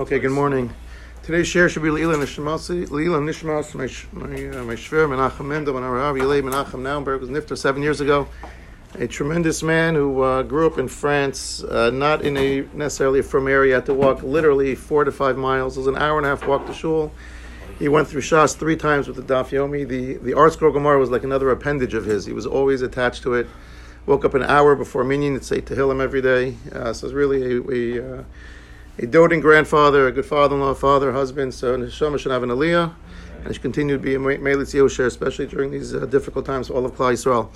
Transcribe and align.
Okay, 0.00 0.18
good 0.18 0.30
morning. 0.30 0.72
Today's 1.22 1.46
share 1.46 1.68
should 1.68 1.82
be 1.82 1.90
Leila 1.90 2.14
Nishmasi, 2.14 2.90
Leila 2.90 3.18
Nishmas, 3.18 3.74
my 3.74 3.84
my 4.18 4.58
uh, 4.58 4.64
my 4.64 4.74
shver 4.74 5.06
Menachem 5.06 5.44
Mendel 5.44 5.76
and 5.76 5.84
Arav 5.84 6.16
Menachem 6.16 6.80
Naumberg 6.80 7.20
was 7.20 7.28
nifter 7.28 7.54
seven 7.54 7.82
years 7.82 8.00
ago. 8.00 8.26
A 8.94 9.06
tremendous 9.06 9.62
man 9.62 9.94
who 9.94 10.22
uh, 10.22 10.42
grew 10.42 10.66
up 10.66 10.78
in 10.78 10.88
France, 10.88 11.62
uh, 11.64 11.90
not 11.90 12.22
in 12.22 12.38
a 12.38 12.62
necessarily 12.72 13.20
a 13.20 13.22
firm 13.22 13.46
area, 13.46 13.74
had 13.74 13.84
to 13.84 13.92
walk 13.92 14.22
literally 14.22 14.74
four 14.74 15.04
to 15.04 15.12
five 15.12 15.36
miles. 15.36 15.76
It 15.76 15.80
was 15.80 15.86
an 15.86 15.98
hour 15.98 16.16
and 16.16 16.24
a 16.24 16.30
half 16.30 16.46
walk 16.46 16.64
to 16.64 16.72
shul. 16.72 17.12
He 17.78 17.88
went 17.88 18.08
through 18.08 18.22
Shas 18.22 18.56
three 18.56 18.76
times 18.76 19.06
with 19.06 19.16
the 19.18 19.34
Daf 19.34 19.50
Yomi. 19.50 19.86
The 19.86 20.14
the 20.14 20.32
ArtScroll 20.32 20.72
Gemara 20.72 20.98
was 20.98 21.10
like 21.10 21.24
another 21.24 21.50
appendage 21.50 21.92
of 21.92 22.06
his. 22.06 22.24
He 22.24 22.32
was 22.32 22.46
always 22.46 22.80
attached 22.80 23.22
to 23.24 23.34
it. 23.34 23.46
Woke 24.06 24.24
up 24.24 24.32
an 24.32 24.44
hour 24.44 24.74
before 24.76 25.04
minyan 25.04 25.38
to 25.38 25.44
say 25.44 25.60
Tehillim 25.60 26.00
every 26.00 26.22
day. 26.22 26.56
Uh, 26.72 26.94
so 26.94 27.04
it 27.04 27.08
was 27.08 27.12
really 27.12 27.42
a, 27.42 28.00
a 28.00 28.20
uh, 28.20 28.24
a 29.00 29.06
doting 29.06 29.40
grandfather, 29.40 30.06
a 30.08 30.12
good 30.12 30.26
father-in-law, 30.26 30.74
father, 30.74 31.12
husband. 31.12 31.54
So 31.54 31.76
Neshama 31.76 32.18
should 32.18 32.32
have 32.32 32.42
an 32.42 32.50
aliyah, 32.50 32.92
and 33.44 33.54
should 33.54 33.62
continue 33.62 33.96
to 33.96 34.02
be 34.02 34.14
a 34.14 34.18
Meilitz 34.18 34.74
Yosher, 34.74 35.06
especially 35.06 35.46
during 35.46 35.70
these 35.70 35.94
uh, 35.94 36.04
difficult 36.04 36.44
times 36.44 36.68
for 36.68 36.74
all 36.74 36.84
of 36.84 36.92
Klal 36.92 37.14
Yisrael. 37.14 37.48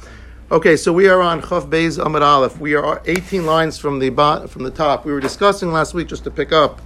Okay, 0.50 0.74
so 0.76 0.90
we 0.92 1.06
are 1.06 1.20
on 1.20 1.42
Chaf 1.42 1.66
Beis 1.66 2.02
Amud 2.02 2.22
Aleph. 2.22 2.58
We 2.58 2.74
are 2.74 3.02
18 3.04 3.44
lines 3.44 3.76
from 3.78 3.98
the 3.98 4.08
bot, 4.08 4.48
from 4.48 4.62
the 4.62 4.70
top. 4.70 5.04
We 5.04 5.12
were 5.12 5.20
discussing 5.20 5.70
last 5.70 5.92
week, 5.92 6.08
just 6.08 6.24
to 6.24 6.30
pick 6.30 6.50
up, 6.50 6.80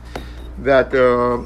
that 0.58 0.92
uh, 0.92 1.44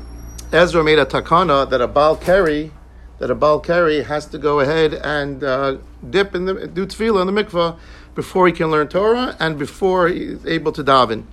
Ezra 0.56 0.82
made 0.82 0.98
a 0.98 1.04
takana 1.04 1.68
that 1.68 1.82
a 1.82 1.88
Baal 1.88 2.16
Keri, 2.16 2.72
that 3.18 3.30
a 3.30 3.34
Baal 3.34 3.60
Keri 3.60 4.04
has 4.04 4.24
to 4.26 4.38
go 4.38 4.60
ahead 4.60 4.94
and 4.94 5.44
uh, 5.44 5.76
dip 6.08 6.34
in 6.34 6.46
the 6.46 6.66
do 6.66 6.86
tefillah 6.86 7.26
in 7.26 7.34
the 7.34 7.44
mikvah 7.44 7.78
before 8.14 8.46
he 8.46 8.52
can 8.52 8.70
learn 8.70 8.88
Torah 8.88 9.36
and 9.38 9.58
before 9.58 10.08
he's 10.08 10.44
able 10.46 10.72
to 10.72 10.82
daven. 10.82 11.24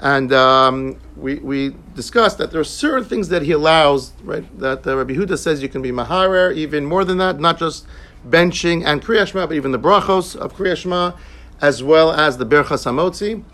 And 0.00 0.32
um, 0.32 0.98
we, 1.16 1.36
we 1.36 1.74
discussed 1.94 2.38
that 2.38 2.50
there 2.50 2.60
are 2.60 2.64
certain 2.64 3.04
things 3.04 3.28
that 3.28 3.42
he 3.42 3.52
allows, 3.52 4.12
right? 4.22 4.44
That 4.58 4.86
uh, 4.86 4.96
Rabbi 4.96 5.14
Huda 5.14 5.38
says 5.38 5.62
you 5.62 5.68
can 5.68 5.82
be 5.82 5.92
maharer, 5.92 6.54
even 6.54 6.84
more 6.84 7.04
than 7.04 7.18
that, 7.18 7.40
not 7.40 7.58
just 7.58 7.86
benching 8.28 8.84
and 8.84 9.02
kriyashma, 9.02 9.46
but 9.46 9.52
even 9.52 9.72
the 9.72 9.78
brachos 9.78 10.34
of 10.36 10.54
kriyashma, 10.54 11.16
as 11.60 11.82
well 11.82 12.12
as 12.12 12.36
the 12.38 12.46
berchas 12.46 12.84
hamotzi. 12.84 13.44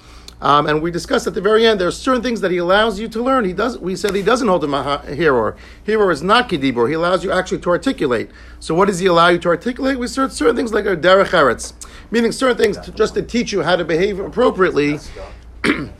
Um, 0.42 0.66
and 0.66 0.80
we 0.80 0.90
discussed 0.90 1.26
at 1.26 1.34
the 1.34 1.40
very 1.40 1.66
end 1.66 1.78
there 1.78 1.88
are 1.88 1.92
certain 1.92 2.22
things 2.22 2.40
that 2.40 2.50
he 2.50 2.56
allows 2.56 2.98
you 2.98 3.08
to 3.08 3.22
learn. 3.22 3.44
He 3.44 3.52
does. 3.52 3.78
We 3.78 3.94
said 3.94 4.14
he 4.14 4.22
doesn't 4.22 4.48
hold 4.48 4.64
a 4.64 5.14
hero. 5.14 5.54
Hero 5.84 6.08
is 6.08 6.22
not 6.22 6.48
kedibor. 6.48 6.88
He 6.88 6.94
allows 6.94 7.22
you 7.22 7.30
actually 7.30 7.58
to 7.58 7.70
articulate. 7.70 8.30
So 8.58 8.74
what 8.74 8.86
does 8.86 9.00
he 9.00 9.06
allow 9.06 9.28
you 9.28 9.38
to 9.38 9.48
articulate? 9.48 9.98
We 9.98 10.08
said 10.08 10.32
certain 10.32 10.56
things 10.56 10.72
like 10.72 10.86
a 10.86 10.96
derech 10.96 11.28
eretz, 11.28 11.74
meaning 12.10 12.32
certain 12.32 12.56
things 12.56 12.78
to, 12.78 12.90
just 12.90 13.14
to 13.14 13.22
teach 13.22 13.52
you 13.52 13.62
how 13.62 13.76
to 13.76 13.84
behave 13.84 14.18
appropriately. 14.18 14.98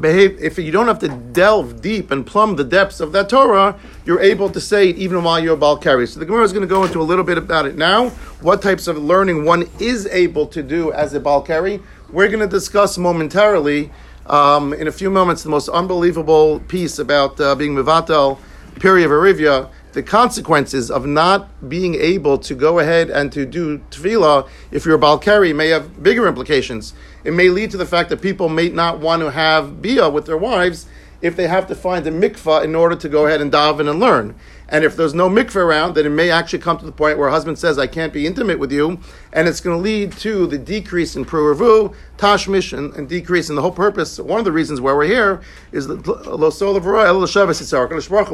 behave, 0.00 0.40
if 0.40 0.58
you 0.58 0.70
don't 0.70 0.86
have 0.86 0.98
to 1.00 1.08
delve 1.08 1.80
deep 1.82 2.10
and 2.10 2.26
plumb 2.26 2.56
the 2.56 2.64
depths 2.64 3.00
of 3.00 3.12
that 3.12 3.28
Torah, 3.28 3.78
you're 4.04 4.20
able 4.20 4.48
to 4.50 4.60
say 4.60 4.90
it 4.90 4.96
even 4.96 5.22
while 5.24 5.40
you're 5.40 5.56
a 5.56 5.58
Balkari. 5.58 6.06
So 6.08 6.20
the 6.20 6.26
Gemara 6.26 6.44
is 6.44 6.52
going 6.52 6.66
to 6.66 6.72
go 6.72 6.84
into 6.84 7.00
a 7.00 7.02
little 7.02 7.24
bit 7.24 7.38
about 7.38 7.66
it 7.66 7.76
now, 7.76 8.10
what 8.40 8.62
types 8.62 8.86
of 8.86 8.96
learning 8.96 9.44
one 9.44 9.68
is 9.80 10.06
able 10.06 10.46
to 10.48 10.62
do 10.62 10.92
as 10.92 11.14
a 11.14 11.20
Balkari. 11.20 11.82
We're 12.10 12.28
going 12.28 12.40
to 12.40 12.46
discuss 12.46 12.96
momentarily, 12.96 13.90
um, 14.26 14.72
in 14.72 14.88
a 14.88 14.92
few 14.92 15.10
moments, 15.10 15.42
the 15.42 15.50
most 15.50 15.68
unbelievable 15.68 16.60
piece 16.60 16.98
about 16.98 17.40
uh, 17.40 17.54
being 17.54 17.74
Mivatel, 17.74 18.38
Pirya 18.76 19.08
V'Rivya, 19.08 19.70
the 19.92 20.02
consequences 20.02 20.90
of 20.90 21.06
not 21.06 21.68
being 21.68 21.94
able 21.94 22.38
to 22.38 22.54
go 22.54 22.78
ahead 22.78 23.10
and 23.10 23.32
to 23.32 23.46
do 23.46 23.78
tefillah 23.90 24.48
if 24.70 24.84
you're 24.84 24.96
a 24.96 25.00
Balkari 25.00 25.54
may 25.54 25.68
have 25.68 26.02
bigger 26.02 26.26
implications. 26.28 26.92
It 27.24 27.32
may 27.32 27.48
lead 27.48 27.70
to 27.72 27.76
the 27.76 27.86
fact 27.86 28.10
that 28.10 28.20
people 28.20 28.48
may 28.48 28.68
not 28.68 29.00
want 29.00 29.22
to 29.22 29.30
have 29.30 29.80
bia 29.82 30.08
with 30.08 30.26
their 30.26 30.36
wives 30.36 30.86
if 31.20 31.36
they 31.36 31.48
have 31.48 31.66
to 31.66 31.74
find 31.74 32.06
a 32.06 32.10
mikvah 32.10 32.64
in 32.64 32.74
order 32.74 32.94
to 32.96 33.08
go 33.08 33.26
ahead 33.26 33.40
and 33.40 33.50
daven 33.50 33.90
and 33.90 33.98
learn. 33.98 34.34
And 34.68 34.84
if 34.84 34.96
there's 34.96 35.14
no 35.14 35.30
mikvah 35.30 35.56
around, 35.56 35.94
then 35.94 36.04
it 36.04 36.10
may 36.10 36.30
actually 36.30 36.58
come 36.58 36.76
to 36.78 36.84
the 36.84 36.92
point 36.92 37.16
where 37.18 37.28
a 37.28 37.30
husband 37.30 37.58
says, 37.58 37.78
I 37.78 37.86
can't 37.86 38.12
be 38.12 38.26
intimate 38.26 38.58
with 38.58 38.70
you, 38.70 39.00
and 39.32 39.48
it's 39.48 39.60
going 39.60 39.76
to 39.76 39.82
lead 39.82 40.12
to 40.18 40.46
the 40.46 40.58
decrease 40.58 41.16
in 41.16 41.24
pruravu, 41.24 41.94
tashmish, 42.18 42.76
and, 42.76 42.92
and, 42.94 43.08
decrease 43.08 43.48
in 43.48 43.56
the 43.56 43.62
whole 43.62 43.72
purpose. 43.72 44.18
One 44.18 44.38
of 44.38 44.44
the 44.44 44.52
reasons 44.52 44.80
why 44.80 44.92
we're 44.92 45.06
here 45.06 45.40
is 45.72 45.86
that 45.86 46.04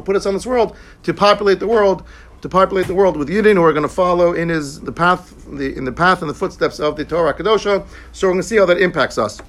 put 0.05 0.17
us 0.17 0.27
on 0.27 0.35
this 0.35 0.47
world 0.47 0.77
to 1.05 1.15
populate 1.15 1.61
the 1.61 1.69
world 1.69 2.05
to 2.45 2.49
populate 2.51 2.87
the 2.87 2.95
world 2.95 3.17
with 3.17 3.31
Yidden 3.31 3.55
who 3.55 3.63
are 3.63 3.73
going 3.73 3.89
to 3.89 3.89
follow 3.89 4.35
in 4.35 4.51
his 4.51 4.79
the 4.79 4.93
path 4.93 5.47
the, 5.51 5.75
in 5.75 5.85
the 5.87 5.93
path 5.93 6.21
and 6.21 6.29
the 6.29 6.35
footsteps 6.35 6.79
of 6.79 6.95
the 6.95 7.03
Torah 7.03 7.33
Kadosha. 7.33 7.87
So 8.13 8.27
we're 8.27 8.35
going 8.35 8.43
to 8.43 8.47
see 8.47 8.59
how 8.59 8.67
that 8.67 8.77
impacts 8.77 9.17
us. 9.17 9.41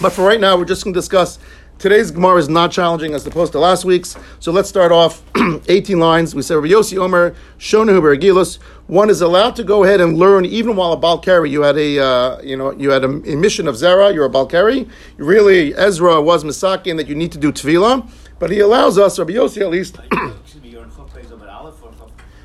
But 0.00 0.10
for 0.10 0.26
right 0.26 0.40
now, 0.40 0.56
we're 0.56 0.64
just 0.64 0.82
going 0.82 0.92
to 0.92 0.98
discuss 0.98 1.38
Today's 1.78 2.10
Gemara 2.10 2.36
is 2.36 2.48
not 2.48 2.72
challenging 2.72 3.12
as 3.12 3.26
opposed 3.26 3.52
to 3.52 3.58
last 3.58 3.84
week's. 3.84 4.16
So 4.40 4.50
let's 4.50 4.66
start 4.66 4.92
off 4.92 5.22
18 5.68 5.98
lines. 5.98 6.34
We 6.34 6.40
said, 6.40 6.54
Rabbi 6.54 6.68
Yossi 6.68 6.96
Omer, 6.96 7.36
Shonahu 7.58 8.00
Beragilus. 8.00 8.56
One 8.86 9.10
is 9.10 9.20
allowed 9.20 9.56
to 9.56 9.64
go 9.64 9.84
ahead 9.84 10.00
and 10.00 10.16
learn 10.16 10.46
even 10.46 10.74
while 10.74 10.94
a 10.94 10.96
Balkari. 10.96 11.50
You 11.50 11.60
had 11.62 11.76
a, 11.76 11.98
uh, 12.02 12.40
you 12.40 12.56
know, 12.56 12.70
you 12.72 12.90
had 12.90 13.04
a, 13.04 13.08
a, 13.08 13.36
mission 13.36 13.68
of 13.68 13.74
Zera, 13.74 14.14
you're 14.14 14.24
a 14.24 14.30
Balkari. 14.30 14.88
Really, 15.18 15.74
Ezra 15.74 16.22
was 16.22 16.44
Misakin 16.44 16.96
that 16.96 17.08
you 17.08 17.14
need 17.14 17.32
to 17.32 17.38
do 17.38 17.52
Tefillah. 17.52 18.08
But 18.38 18.50
he 18.50 18.60
allows 18.60 18.96
us, 18.96 19.18
Rabbi 19.18 19.34
Yossi 19.34 19.60
at 19.60 19.68
least. 19.68 19.96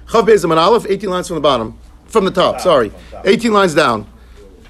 Chav 0.08 0.28
Bezim 0.28 0.52
and 0.52 0.60
Aleph, 0.60 0.86
18 0.90 1.10
lines 1.10 1.28
from 1.30 1.36
the 1.36 1.42
bottom. 1.42 1.80
From 2.08 2.26
the 2.26 2.32
top, 2.32 2.60
sorry. 2.60 2.92
18 3.24 3.54
lines 3.54 3.74
down. 3.74 4.06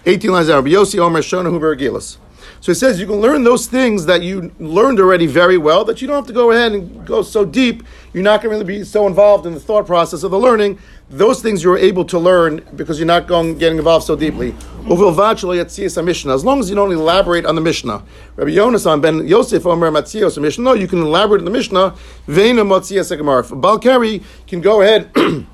18 0.05 0.31
lines 0.31 0.49
down. 0.49 0.57
Rabbi 0.57 0.75
Yossi 0.75 0.99
Omer, 0.99 1.21
Shonahu 1.21 1.59
Beragilus. 1.59 2.17
So 2.61 2.71
he 2.71 2.75
says 2.75 2.99
you 2.99 3.07
can 3.07 3.15
learn 3.15 3.43
those 3.43 3.65
things 3.65 4.05
that 4.05 4.21
you 4.21 4.51
learned 4.59 4.99
already 4.99 5.25
very 5.25 5.57
well, 5.57 5.83
that 5.85 5.99
you 5.99 6.07
don't 6.07 6.17
have 6.17 6.27
to 6.27 6.33
go 6.33 6.51
ahead 6.51 6.73
and 6.73 7.03
go 7.07 7.23
so 7.23 7.43
deep. 7.43 7.81
You're 8.13 8.21
not 8.23 8.43
going 8.43 8.59
to 8.59 8.63
be 8.63 8.83
so 8.83 9.07
involved 9.07 9.47
in 9.47 9.55
the 9.55 9.59
thought 9.59 9.87
process 9.87 10.21
of 10.21 10.29
the 10.29 10.37
learning. 10.37 10.77
Those 11.09 11.41
things 11.41 11.63
you're 11.63 11.79
able 11.79 12.05
to 12.05 12.19
learn 12.19 12.63
because 12.75 12.99
you're 12.99 13.07
not 13.07 13.25
going 13.25 13.57
getting 13.57 13.79
involved 13.79 14.05
so 14.05 14.15
deeply. 14.15 14.55
As 14.81 16.45
long 16.45 16.59
as 16.59 16.69
you 16.69 16.75
don't 16.75 16.91
elaborate 16.91 17.47
on 17.47 17.55
the 17.55 17.61
Mishnah. 17.61 18.03
Rabbi 18.35 18.51
Yonasan 18.51 19.01
ben 19.01 19.27
Yosef 19.27 19.65
Omer 19.65 19.89
Matzios 19.89 20.39
Mishnah. 20.39 20.63
No, 20.63 20.73
you 20.73 20.87
can 20.87 21.01
elaborate 21.01 21.39
on 21.39 21.45
the 21.45 21.51
Mishnah. 21.51 21.95
Veina 22.27 23.17
Gemara. 23.17 23.43
Balkari 23.43 24.23
can 24.45 24.61
go 24.61 24.81
ahead. 24.81 25.09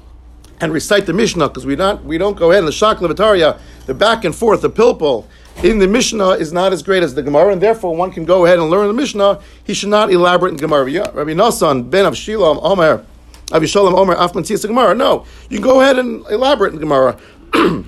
and 0.60 0.74
recite 0.74 1.06
the 1.06 1.14
Mishnah 1.14 1.48
because 1.48 1.66
we 1.66 1.76
not 1.76 2.04
we 2.04 2.18
don't 2.18 2.36
go 2.36 2.52
ahead 2.52 2.64
in 2.64 2.66
the 2.66 2.72
Shak 2.72 3.00
the 3.00 3.94
back 3.94 4.26
and 4.26 4.36
forth, 4.36 4.62
the 4.62 4.70
pilpul, 4.70 5.26
in 5.64 5.80
the 5.80 5.88
Mishnah 5.88 6.32
is 6.32 6.54
not 6.54 6.72
as 6.72 6.84
great 6.84 7.04
as 7.04 7.16
the 7.16 7.24
Gemara, 7.24 7.52
and 7.54 7.62
therefore 7.62 7.96
one 7.96 8.12
can 8.12 8.26
go 8.26 8.46
ahead 8.46 8.60
and 8.60 8.70
learn 8.70 8.88
the 8.88 8.94
Mishnah. 8.94 9.42
He 9.64 9.74
should 9.74 9.90
not 9.90 10.12
elaborate 10.12 10.52
in 10.52 10.58
Gemara. 10.58 10.86
Rabbi 10.86 11.32
Nassan 11.32 11.90
ben 11.90 12.06
Avshilam 12.06 12.60
Omer, 12.62 13.06
Avishalom 13.48 13.94
Omer 13.94 14.16
Afman 14.16 14.68
Gemara. 14.68 14.94
No, 14.94 15.26
you 15.50 15.58
can 15.58 15.64
go 15.64 15.82
ahead 15.82 15.98
and 15.98 16.26
elaborate 16.28 16.74
in 16.74 16.80
Gemara. 16.80 17.18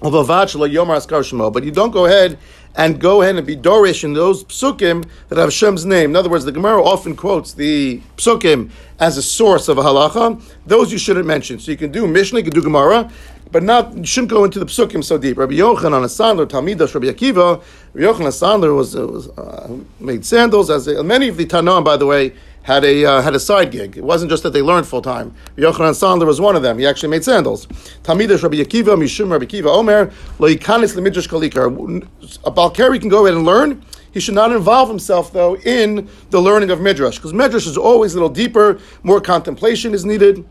But 0.00 0.12
you 0.12 1.70
don't 1.72 1.90
go 1.90 2.06
ahead 2.06 2.38
and 2.76 3.00
go 3.00 3.22
ahead 3.22 3.34
and 3.34 3.44
be 3.44 3.56
dorish 3.56 4.04
in 4.04 4.12
those 4.12 4.44
psukim 4.44 5.04
that 5.28 5.38
have 5.38 5.52
Shem's 5.52 5.84
name. 5.84 6.10
In 6.10 6.16
other 6.16 6.28
words, 6.28 6.44
the 6.44 6.52
Gemara 6.52 6.80
often 6.84 7.16
quotes 7.16 7.52
the 7.52 8.00
psukim 8.16 8.70
as 9.00 9.16
a 9.16 9.22
source 9.22 9.68
of 9.68 9.78
a 9.78 9.82
halacha. 9.82 10.40
Those 10.66 10.92
you 10.92 10.98
shouldn't 10.98 11.26
mention. 11.26 11.58
So 11.58 11.72
you 11.72 11.76
can 11.76 11.90
do 11.90 12.06
Mishnah, 12.06 12.38
you 12.38 12.44
can 12.44 12.54
do 12.54 12.62
Gemara, 12.62 13.10
but 13.50 13.62
not 13.62 13.96
you 13.96 14.04
shouldn't 14.04 14.30
go 14.30 14.44
into 14.44 14.58
the 14.58 14.66
psukim 14.66 15.02
so 15.02 15.18
deep. 15.18 15.38
Rabbi 15.38 15.54
Yochanan, 15.54 16.02
a 16.02 16.06
sandler, 16.06 16.46
Talmidash, 16.46 16.94
Rabbi 16.94 17.06
Akiva. 17.06 17.62
Rabbi 17.94 18.06
Yochanan, 18.06 18.26
a 18.26 18.30
sandler, 18.30 18.76
was, 18.76 18.96
uh, 18.96 19.06
was 19.06 19.28
uh, 19.30 19.76
made 20.00 20.24
sandals. 20.24 20.70
As 20.70 20.86
a, 20.88 21.02
many 21.02 21.28
of 21.28 21.36
the 21.36 21.46
Tanaim, 21.46 21.84
by 21.84 21.96
the 21.96 22.06
way, 22.06 22.34
had 22.62 22.84
a 22.84 23.04
uh, 23.04 23.22
had 23.22 23.34
a 23.34 23.40
side 23.40 23.70
gig. 23.70 23.96
It 23.96 24.04
wasn't 24.04 24.30
just 24.30 24.42
that 24.42 24.52
they 24.52 24.60
learned 24.60 24.86
full 24.86 25.00
time. 25.00 25.34
Yochanan 25.56 25.94
Sandler 25.94 26.26
was 26.26 26.40
one 26.40 26.54
of 26.54 26.62
them. 26.62 26.78
He 26.78 26.86
actually 26.86 27.08
made 27.08 27.24
sandals. 27.24 27.66
Talmidash 28.02 28.42
Rabbi 28.42 28.56
Akiva, 28.56 28.96
Mishum 28.96 29.30
Rabbi 29.30 29.46
Akiva 29.46 29.66
Omer, 29.66 30.12
Lo 30.38 30.48
Yikanis 30.48 30.94
Lemidrash 30.94 31.28
Kalikar. 31.28 32.06
A 32.44 32.50
Balkari 32.50 33.00
can 33.00 33.08
go 33.08 33.24
ahead 33.24 33.36
and 33.36 33.46
learn. 33.46 33.82
He 34.12 34.20
should 34.20 34.34
not 34.34 34.52
involve 34.52 34.88
himself, 34.88 35.32
though, 35.32 35.56
in 35.58 36.08
the 36.30 36.40
learning 36.40 36.70
of 36.70 36.80
Midrash, 36.80 37.16
because 37.16 37.34
Midrash 37.34 37.66
is 37.66 37.76
always 37.76 38.14
a 38.14 38.16
little 38.16 38.28
deeper, 38.28 38.80
more 39.02 39.20
contemplation 39.20 39.94
is 39.94 40.04
needed 40.04 40.44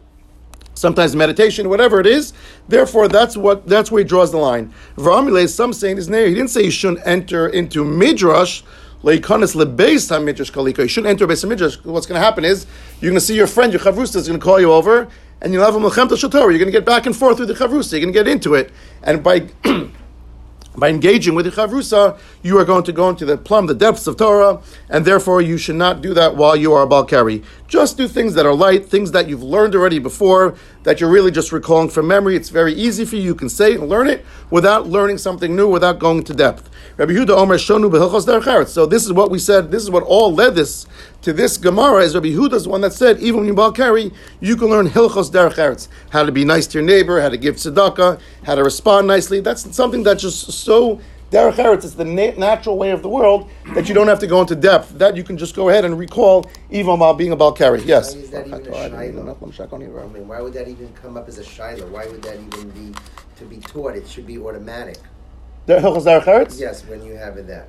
sometimes 0.77 1.15
meditation, 1.15 1.69
whatever 1.69 1.99
it 1.99 2.07
is. 2.07 2.33
Therefore, 2.67 3.07
that's 3.07 3.35
what 3.35 3.67
that's 3.67 3.91
where 3.91 3.99
he 3.99 4.07
draws 4.07 4.31
the 4.31 4.37
line. 4.37 4.73
V'amile, 4.95 5.47
some 5.49 5.73
say 5.73 5.91
in 5.91 5.97
his 5.97 6.09
name, 6.09 6.29
he 6.29 6.35
didn't 6.35 6.49
say 6.49 6.63
you 6.63 6.71
shouldn't 6.71 7.05
enter 7.05 7.47
into 7.47 7.83
midrash. 7.83 8.61
Leikanis 9.03 9.55
lebeis 9.55 10.09
midrash 10.23 10.51
kalika. 10.51 10.79
You 10.79 10.87
shouldn't 10.87 11.09
enter 11.09 11.27
base 11.27 11.43
midrash. 11.43 11.77
What's 11.83 12.05
going 12.07 12.19
to 12.19 12.25
happen 12.25 12.45
is 12.45 12.65
you're 12.99 13.11
going 13.11 13.19
to 13.19 13.25
see 13.25 13.35
your 13.35 13.47
friend, 13.47 13.71
your 13.71 13.81
chavrusta, 13.81 14.15
is 14.15 14.27
going 14.27 14.39
to 14.39 14.43
call 14.43 14.59
you 14.59 14.71
over, 14.71 15.07
and 15.41 15.53
you'll 15.53 15.63
have 15.63 15.75
a 15.75 15.79
melchem. 15.79 16.09
You're 16.09 16.29
going 16.29 16.59
to 16.59 16.71
get 16.71 16.85
back 16.85 17.05
and 17.05 17.15
forth 17.15 17.39
with 17.39 17.47
the 17.47 17.53
chavrusta. 17.53 17.93
You're 17.93 18.01
going 18.01 18.13
to 18.13 18.19
get 18.19 18.27
into 18.27 18.55
it, 18.55 18.71
and 19.03 19.23
by 19.23 19.47
by 20.77 20.89
engaging 20.89 21.33
with 21.33 21.45
the 21.45 21.51
chavrusa, 21.51 22.17
you 22.43 22.57
are 22.57 22.63
going 22.63 22.83
to 22.83 22.93
go 22.93 23.09
into 23.09 23.25
the 23.25 23.35
plumb 23.35 23.65
the 23.65 23.73
depths 23.73 24.05
of 24.05 24.15
Torah, 24.15 24.61
and 24.89 25.03
therefore 25.03 25.41
you 25.41 25.57
should 25.57 25.75
not 25.75 26.01
do 26.01 26.13
that 26.13 26.35
while 26.35 26.55
you 26.55 26.71
are 26.73 26.83
a 26.83 26.87
balkari. 26.87 27.43
Just 27.67 27.97
do 27.97 28.07
things 28.07 28.35
that 28.35 28.45
are 28.45 28.53
light, 28.53 28.85
things 28.85 29.11
that 29.11 29.27
you've 29.27 29.41
learned 29.41 29.73
already 29.73 29.97
before, 29.97 30.55
that 30.83 31.01
you're 31.01 31.09
really 31.09 31.31
just 31.31 31.51
recalling 31.51 31.89
from 31.89 32.07
memory. 32.07 32.35
It's 32.35 32.49
very 32.49 32.73
easy 32.73 33.05
for 33.05 33.15
you. 33.15 33.23
You 33.23 33.35
can 33.35 33.49
say 33.49 33.73
and 33.73 33.89
learn 33.89 34.07
it 34.07 34.23
without 34.51 34.87
learning 34.87 35.17
something 35.17 35.55
new, 35.55 35.67
without 35.67 35.97
going 35.97 36.23
to 36.25 36.33
depth. 36.33 36.69
Rabbi 36.97 37.11
Yehuda 37.11 37.29
Omer 37.29 37.57
Shonu 37.57 37.91
Behilchos 37.91 38.25
Derech 38.25 38.67
So 38.69 38.87
this 38.87 39.05
is 39.05 39.13
what 39.13 39.29
we 39.29 39.37
said. 39.37 39.69
This 39.69 39.83
is 39.83 39.91
what 39.91 40.01
all 40.01 40.33
led 40.33 40.55
this 40.55 40.87
to 41.21 41.31
this 41.31 41.55
Gemara. 41.55 42.01
Is 42.01 42.15
Rabbi 42.15 42.29
Yehuda's 42.29 42.67
one 42.67 42.81
that 42.81 42.91
said 42.91 43.19
even 43.19 43.41
when 43.41 43.47
you 43.47 43.53
bal 43.53 43.71
carry, 43.71 44.11
you 44.39 44.55
can 44.55 44.69
learn 44.69 44.89
Hilchos 44.89 45.29
Derech 45.29 45.87
how 46.09 46.23
to 46.23 46.31
be 46.31 46.43
nice 46.43 46.65
to 46.65 46.79
your 46.79 46.87
neighbor, 46.87 47.21
how 47.21 47.29
to 47.29 47.37
give 47.37 47.57
tzedakah, 47.57 48.19
how 48.45 48.55
to 48.55 48.63
respond 48.63 49.05
nicely. 49.05 49.41
That's 49.41 49.75
something 49.75 50.01
that's 50.01 50.23
just 50.23 50.51
so 50.51 50.99
Derech 51.29 51.53
Eretz 51.57 51.83
is 51.83 51.93
the 51.93 52.03
na- 52.03 52.33
natural 52.35 52.79
way 52.79 52.89
of 52.89 53.03
the 53.03 53.09
world 53.09 53.47
that 53.75 53.87
you 53.87 53.93
don't 53.93 54.07
have 54.07 54.19
to 54.21 54.27
go 54.27 54.41
into 54.41 54.55
depth. 54.55 54.97
That 54.97 55.15
you 55.15 55.23
can 55.23 55.37
just 55.37 55.55
go 55.55 55.69
ahead 55.69 55.85
and 55.85 55.99
recall 55.99 56.49
even 56.71 56.97
while 56.97 57.13
being 57.13 57.31
a 57.31 57.37
Balkari. 57.37 57.85
Yes. 57.85 58.15
Why 58.15 58.21
is 58.21 58.29
that 58.31 58.47
even 58.47 58.61
a 58.61 58.73
shiloh? 58.73 60.01
I 60.01 60.07
mean, 60.07 60.27
why 60.27 60.41
would 60.41 60.53
that 60.53 60.67
even 60.67 60.91
come 60.93 61.15
up 61.15 61.27
as 61.27 61.37
a 61.37 61.43
shiloh? 61.43 61.87
Why 61.89 62.07
would 62.07 62.23
that 62.23 62.39
even 62.39 62.71
be 62.71 62.97
to 63.37 63.45
be 63.45 63.57
taught? 63.57 63.95
It 63.95 64.07
should 64.07 64.25
be 64.25 64.39
automatic. 64.39 64.97
Hilchos 65.75 66.05
Derech 66.05 66.23
Eretz? 66.23 66.59
Yes, 66.59 66.85
when 66.85 67.03
you 67.03 67.15
have 67.15 67.37
it 67.37 67.47
there. 67.47 67.67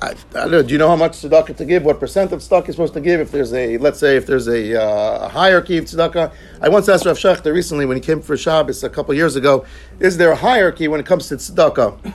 I, 0.00 0.14
I 0.36 0.46
know, 0.46 0.62
do 0.62 0.72
you 0.72 0.78
know 0.78 0.88
how 0.88 0.96
much 0.96 1.12
tzedakah 1.12 1.56
to 1.56 1.64
give? 1.64 1.84
What 1.84 1.98
percent 1.98 2.30
of 2.32 2.40
tzedakah 2.40 2.66
you're 2.66 2.74
supposed 2.74 2.94
to 2.94 3.00
give? 3.00 3.20
If 3.20 3.32
there's 3.32 3.52
a, 3.52 3.78
let's 3.78 3.98
say, 3.98 4.16
if 4.16 4.26
there's 4.26 4.46
a, 4.46 4.80
uh, 4.80 5.26
a 5.26 5.28
hierarchy 5.28 5.78
of 5.78 5.86
tzedakah. 5.86 6.32
I 6.60 6.68
once 6.68 6.88
asked 6.88 7.04
Rav 7.04 7.16
Shechter 7.16 7.52
recently 7.52 7.84
when 7.84 7.96
he 7.96 8.00
came 8.00 8.20
for 8.22 8.36
Shabbos 8.36 8.84
a 8.84 8.90
couple 8.90 9.14
years 9.14 9.34
ago, 9.34 9.66
is 9.98 10.16
there 10.16 10.30
a 10.30 10.36
hierarchy 10.36 10.86
when 10.86 11.00
it 11.00 11.06
comes 11.06 11.28
to 11.28 11.36
tzedakah? 11.36 12.12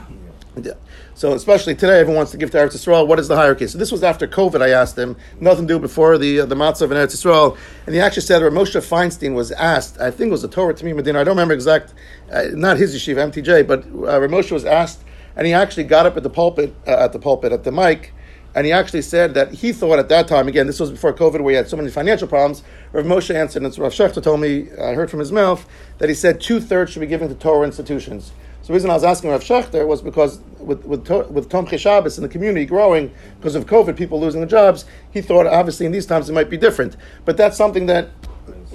So 1.16 1.32
especially 1.32 1.76
today, 1.76 2.00
everyone 2.00 2.16
wants 2.16 2.32
to 2.32 2.38
give 2.38 2.50
to 2.52 2.58
Eretz 2.58 2.74
Yisrael. 2.74 3.06
What 3.06 3.20
is 3.20 3.28
the 3.28 3.36
hierarchy? 3.36 3.68
So 3.68 3.78
this 3.78 3.92
was 3.92 4.02
after 4.02 4.26
COVID. 4.26 4.60
I 4.60 4.70
asked 4.70 4.98
him 4.98 5.16
nothing 5.40 5.68
to 5.68 5.74
do 5.74 5.78
before 5.78 6.18
the 6.18 6.40
uh, 6.40 6.46
the 6.46 6.56
matzah 6.56 6.82
in 6.82 6.90
Eretz 6.90 7.14
Yisrael, 7.14 7.56
and 7.86 7.94
he 7.94 8.00
actually 8.00 8.22
said 8.22 8.40
that 8.40 8.52
Moshe 8.52 8.74
Feinstein 8.80 9.34
was 9.34 9.52
asked. 9.52 10.00
I 10.00 10.10
think 10.10 10.28
it 10.28 10.32
was 10.32 10.42
a 10.42 10.48
Torah 10.48 10.74
to 10.74 10.84
me 10.84 10.92
Medina. 10.92 11.20
I 11.20 11.24
don't 11.24 11.36
remember 11.36 11.54
exact, 11.54 11.94
uh, 12.32 12.46
not 12.52 12.78
his 12.78 12.96
yeshiva 12.96 13.30
MTJ, 13.30 13.66
but 13.66 13.80
uh, 13.82 14.26
Moshe 14.26 14.50
was 14.50 14.64
asked, 14.64 15.04
and 15.36 15.46
he 15.46 15.52
actually 15.52 15.84
got 15.84 16.06
up 16.06 16.16
at 16.16 16.22
the 16.22 16.30
pulpit 16.30 16.74
uh, 16.86 16.90
at 16.90 17.12
the 17.12 17.18
pulpit 17.18 17.52
at 17.52 17.64
the 17.64 17.72
mic. 17.72 18.12
And 18.56 18.64
he 18.64 18.70
actually 18.70 19.02
said 19.02 19.34
that 19.34 19.52
he 19.52 19.72
thought 19.72 19.98
at 19.98 20.08
that 20.10 20.28
time, 20.28 20.46
again, 20.46 20.68
this 20.68 20.78
was 20.78 20.92
before 20.92 21.12
COVID, 21.12 21.40
where 21.40 21.50
he 21.50 21.56
had 21.56 21.68
so 21.68 21.76
many 21.76 21.90
financial 21.90 22.28
problems. 22.28 22.62
Rav 22.92 23.04
Moshe 23.04 23.34
answered, 23.34 23.64
and 23.64 23.78
Rav 23.78 23.92
Shechter 23.92 24.22
told 24.22 24.40
me, 24.40 24.68
I 24.80 24.94
heard 24.94 25.10
from 25.10 25.18
his 25.18 25.32
mouth, 25.32 25.66
that 25.98 26.08
he 26.08 26.14
said 26.14 26.40
two 26.40 26.60
thirds 26.60 26.92
should 26.92 27.00
be 27.00 27.08
given 27.08 27.28
to 27.28 27.34
Torah 27.34 27.66
institutions. 27.66 28.32
So 28.62 28.68
the 28.68 28.74
reason 28.74 28.90
I 28.90 28.94
was 28.94 29.04
asking 29.04 29.30
Rav 29.30 29.42
Shechter 29.42 29.86
was 29.86 30.00
because 30.00 30.38
with 30.58 30.84
with 30.86 31.06
with 31.28 31.50
Tom 31.50 31.66
Shabbos 31.66 32.16
and 32.16 32.24
the 32.24 32.30
community 32.30 32.64
growing 32.64 33.12
because 33.38 33.56
of 33.56 33.66
COVID, 33.66 33.96
people 33.96 34.20
losing 34.20 34.40
their 34.40 34.48
jobs, 34.48 34.86
he 35.10 35.20
thought 35.20 35.46
obviously 35.46 35.84
in 35.84 35.92
these 35.92 36.06
times 36.06 36.30
it 36.30 36.32
might 36.32 36.48
be 36.48 36.56
different. 36.56 36.96
But 37.26 37.36
that's 37.36 37.58
something 37.58 37.86
that 37.86 38.08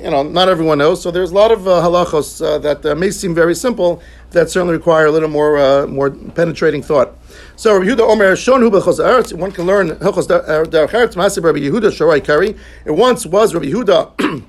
you 0.04 0.10
know 0.10 0.24
not 0.24 0.50
everyone 0.50 0.78
knows. 0.78 1.01
So 1.01 1.12
there's 1.12 1.31
a 1.31 1.36
lot 1.36 1.51
of 1.51 1.68
uh, 1.68 1.81
halachos 1.81 2.44
uh, 2.46 2.57
that 2.60 2.86
uh, 2.86 2.96
may 2.96 3.12
seem 3.12 3.36
very 3.36 3.56
simple 3.56 4.01
that 4.31 4.50
certainly 4.50 4.74
require 4.74 5.07
a 5.07 5.12
little 5.12 5.30
more 5.30 5.57
uh, 5.57 5.88
more 5.88 6.12
penetrating 6.12 6.81
thought. 6.81 7.16
So 7.56 7.78
Rabbi 7.78 7.92
Yehuda 7.92 8.00
Omer 8.01 8.36
Shon 8.36 8.62
Hu 8.62 8.69
One 8.69 9.51
can 9.51 9.66
learn 9.66 9.90
Hilchos 9.90 10.28
Derech 10.28 10.90
Eretz 10.90 11.16
Maaseh 11.16 11.44
Rabbi 11.44 11.60
Yehuda 11.60 11.92
Shorai 11.92 12.24
Kari. 12.24 12.56
It 12.86 12.92
once 12.92 13.25
was 13.25 13.54
Rabbi 13.54 13.68
Yehuda. 13.68 14.46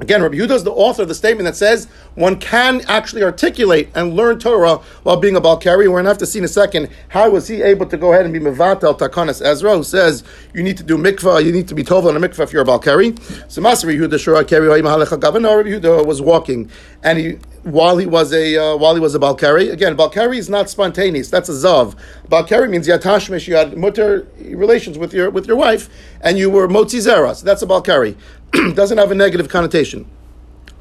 Again, 0.00 0.22
Rabbi 0.22 0.36
Yehuda 0.36 0.52
is 0.52 0.64
the 0.64 0.72
author 0.72 1.02
of 1.02 1.08
the 1.08 1.14
statement 1.14 1.44
that 1.44 1.56
says 1.56 1.86
one 2.14 2.40
can 2.40 2.80
actually 2.88 3.22
articulate 3.22 3.90
and 3.94 4.14
learn 4.14 4.38
Torah 4.38 4.76
while 5.02 5.18
being 5.18 5.36
a 5.36 5.42
Balkari. 5.42 5.80
We're 5.80 5.88
going 5.88 6.04
to 6.04 6.10
have 6.10 6.18
to 6.18 6.26
see 6.26 6.38
in 6.38 6.44
a 6.46 6.48
second 6.48 6.88
how 7.08 7.28
was 7.28 7.48
he 7.48 7.60
able 7.60 7.84
to 7.84 7.98
go 7.98 8.14
ahead 8.14 8.24
and 8.24 8.32
be 8.32 8.40
Mevatel 8.40 8.98
Takanas 8.98 9.44
Ezra, 9.44 9.76
who 9.76 9.84
says 9.84 10.24
you 10.54 10.62
need 10.62 10.78
to 10.78 10.82
do 10.82 10.96
mikvah, 10.96 11.44
you 11.44 11.52
need 11.52 11.68
to 11.68 11.74
be 11.74 11.84
told 11.84 12.06
on 12.06 12.16
a 12.16 12.20
mikvah 12.20 12.44
if 12.44 12.52
you're 12.52 12.62
a 12.62 12.66
Balkari. 12.66 13.18
So 13.50 13.60
Masri 13.60 13.94
Yehuda 13.94 14.14
Shura 14.14 14.40
Rabbi 14.40 15.68
Yehuda 15.68 16.06
was 16.06 16.22
walking 16.22 16.70
and 17.02 17.18
he 17.18 17.38
while 17.62 17.98
he 17.98 18.06
was 18.06 18.32
a 18.32 18.56
uh, 18.56 18.76
while 18.76 18.94
he 18.94 19.00
was 19.00 19.14
a 19.14 19.18
balkari. 19.18 19.70
Again, 19.70 19.96
balkari 19.96 20.38
is 20.38 20.48
not 20.48 20.70
spontaneous. 20.70 21.28
That's 21.30 21.48
a 21.48 21.52
zav. 21.52 21.94
Balkari 22.28 22.70
means 22.70 22.88
yatashmish. 22.88 23.46
You 23.46 23.56
had 23.56 23.76
mutter 23.76 24.26
relations 24.40 24.98
with 24.98 25.12
your 25.12 25.30
with 25.30 25.46
your 25.46 25.56
wife, 25.56 25.88
and 26.20 26.38
you 26.38 26.50
were 26.50 26.68
motzi 26.68 27.00
zera. 27.00 27.34
So 27.34 27.44
that's 27.44 27.62
a 27.62 27.66
balkari. 27.66 28.16
doesn't 28.74 28.98
have 28.98 29.10
a 29.10 29.14
negative 29.14 29.48
connotation. 29.48 30.08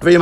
He's 0.02 0.18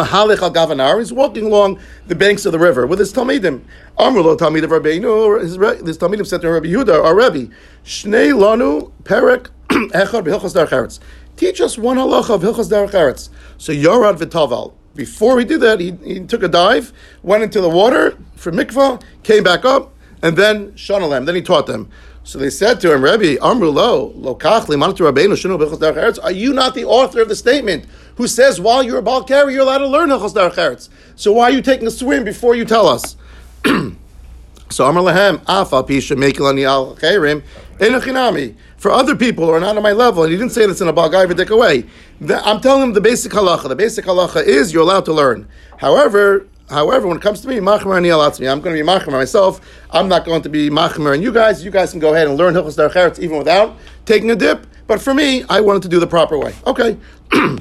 walking 1.14 1.46
along 1.46 1.80
the 2.08 2.16
banks 2.16 2.46
of 2.46 2.52
the 2.52 2.58
river 2.58 2.88
with 2.88 2.98
his 2.98 3.14
Talmidim. 3.14 3.62
Amrulo 3.98 4.36
Talmid 4.36 4.64
of 4.64 4.72
Rabbeinu, 4.72 5.42
his 5.86 5.98
Talmidim 5.98 6.26
said 6.26 6.42
to 6.42 6.50
Rabbi 6.50 6.68
Yehuda, 6.68 7.04
our 7.04 7.16
Rebbe, 7.16 7.54
Shnei 7.86 8.34
Lanu 8.34 8.92
Perek 9.04 9.50
Echad 9.70 10.26
B'Hilchos 10.26 10.56
Derech 10.56 11.00
Teach 11.36 11.62
us 11.62 11.78
one 11.78 11.98
halacha 11.98 12.32
of 12.32 12.42
Hilchos 12.42 12.72
Derech 12.72 12.92
Eretz. 12.92 13.30
So 13.60 13.72
Yorad 13.72 14.18
V'Taval. 14.18 14.74
Before 14.96 15.38
he 15.38 15.46
did 15.46 15.62
that, 15.62 15.80
he, 15.80 15.92
he 16.04 16.22
took 16.22 16.42
a 16.42 16.48
dive, 16.48 16.92
went 17.22 17.44
into 17.44 17.62
the 17.62 17.70
water 17.70 18.18
for 18.36 18.52
mikvah, 18.52 19.00
came 19.22 19.44
back 19.44 19.64
up, 19.64 19.94
and 20.24 20.36
then 20.36 20.72
shanalem. 20.72 21.28
Then 21.28 21.36
he 21.36 21.44
taught 21.44 21.68
them. 21.68 21.92
So 22.28 22.40
they 22.40 22.50
said 22.50 22.82
to 22.82 22.94
him, 22.94 23.06
Rebbe, 23.06 23.42
Amru 23.42 23.70
lo, 23.70 24.12
lokach 24.18 24.68
Are 26.22 26.32
you 26.32 26.54
not 26.54 26.76
the 26.76 26.84
author 26.84 27.22
of 27.22 27.30
the 27.30 27.36
statement 27.38 27.86
who 28.18 28.28
says 28.28 28.60
while 28.60 28.84
you're 28.84 29.00
a 29.00 29.02
balkari 29.02 29.54
you're 29.54 29.62
allowed 29.62 29.78
to 29.78 29.88
learn 29.88 30.10
b'chos 30.10 30.34
derech 30.34 30.90
So 31.16 31.32
why 31.32 31.44
are 31.44 31.52
you 31.52 31.62
taking 31.62 31.88
a 31.88 31.92
swim 31.92 32.26
before 32.26 32.54
you 32.54 32.66
tell 32.66 32.86
us? 32.86 33.16
so 34.70 34.86
Amr 34.86 35.04
lahem 35.04 35.42
afa 35.48 35.84
pisha 35.84 36.18
mekilani 36.18 36.68
al 36.68 36.98
chayrim 36.98 37.44
enochinami. 37.78 38.56
For 38.76 38.92
other 38.92 39.16
people 39.16 39.46
who 39.46 39.52
are 39.52 39.62
not 39.62 39.78
on 39.78 39.84
my 39.84 39.94
level, 39.94 40.24
and 40.24 40.32
he 40.34 40.38
didn't 40.38 40.52
say 40.52 40.66
this 40.66 40.82
in 40.82 40.90
a 40.90 40.94
balgai 40.94 41.58
way. 41.58 41.86
I'm 42.44 42.60
telling 42.60 42.84
him 42.84 42.94
the 42.94 43.00
basic 43.00 43.32
halacha. 43.32 43.70
The 43.70 43.76
basic 43.78 44.04
halacha 44.04 44.44
is 44.44 44.74
you're 44.74 44.84
allowed 44.84 45.06
to 45.06 45.14
learn. 45.14 45.48
However, 45.78 46.46
However, 46.70 47.08
when 47.08 47.18
it 47.18 47.24
comes 47.24 47.42
to 47.42 47.48
me, 47.48 47.56
machmer 47.58 47.96
ani 47.96 48.10
alatzmi, 48.10 48.52
I'm 48.52 48.60
going 48.60 48.76
to 48.76 48.84
be 48.84 48.88
machmer 48.88 49.14
myself. 49.14 49.62
I'm 49.90 50.10
not 50.10 50.26
going 50.26 50.42
to 50.42 50.50
be 50.50 50.70
machmer 50.70 51.14
and 51.14 51.24
you 51.24 51.32
guys. 51.32 51.64
You 51.64 51.72
guys 51.72 51.92
can 51.92 52.00
go 52.02 52.14
ahead 52.14 52.28
and 52.28 52.36
learn 52.38 52.56
hilchos 52.56 52.76
derech 52.76 53.20
even 53.20 53.38
without 53.38 53.78
taking 54.06 54.32
a 54.32 54.36
dip. 54.36 54.68
But 54.86 55.02
for 55.02 55.14
me, 55.14 55.46
I 55.50 55.62
wanted 55.62 55.84
to 55.84 55.90
do 55.90 56.00
the 56.00 56.08
proper 56.08 56.38
way. 56.38 56.54
Okay. 56.66 56.98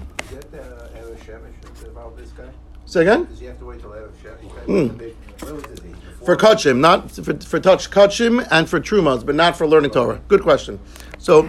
Say 2.84 3.02
again. 3.02 3.26
Does 3.26 3.38
he 3.40 3.46
have 3.46 3.58
to 3.58 3.64
wait 3.64 3.80
till 3.80 3.90
mm. 3.90 5.14
For 6.24 6.36
kachim, 6.36 6.78
not 6.78 7.10
for, 7.10 7.34
for 7.34 7.60
touch 7.60 7.90
kachim 7.90 8.46
and 8.50 8.68
for 8.68 8.80
trumas, 8.80 9.24
but 9.24 9.36
not 9.36 9.56
for 9.56 9.66
learning 9.66 9.92
Torah. 9.92 10.20
Good 10.26 10.42
question. 10.42 10.80
So, 11.18 11.48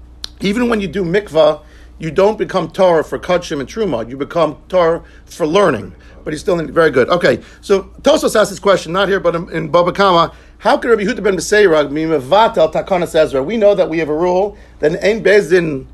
even 0.40 0.68
when 0.68 0.80
you 0.80 0.86
do 0.86 1.02
mikvah, 1.02 1.62
you 1.98 2.10
don't 2.10 2.38
become 2.38 2.70
Torah 2.70 3.02
for 3.02 3.18
kachim 3.18 3.58
and 3.60 3.68
truma. 3.68 4.08
You 4.08 4.16
become 4.16 4.58
Torah 4.68 5.02
for 5.24 5.46
learning 5.46 5.94
but 6.24 6.32
he's 6.32 6.40
still 6.40 6.58
in, 6.58 6.72
very 6.72 6.90
good. 6.90 7.08
Okay, 7.08 7.42
so 7.60 7.84
Tosos 8.02 8.38
asked 8.38 8.50
this 8.50 8.58
question, 8.58 8.92
not 8.92 9.08
here, 9.08 9.20
but 9.20 9.34
in, 9.36 9.48
in 9.50 9.68
Baba 9.68 9.92
Kama. 9.92 10.34
How 10.58 10.78
could 10.78 10.88
Rabbi 10.88 11.02
Yehuda 11.02 11.22
ben 11.22 11.36
Beseirag 11.36 11.92
be 11.92 12.04
mevatel 12.04 12.72
takanas 12.72 13.14
Ezra? 13.14 13.42
We 13.42 13.56
know 13.56 13.74
that 13.74 13.88
we 13.88 13.98
have 13.98 14.08
a 14.08 14.16
rule 14.16 14.56
that 14.78 15.04
ain't 15.04 15.22
bezin 15.22 15.86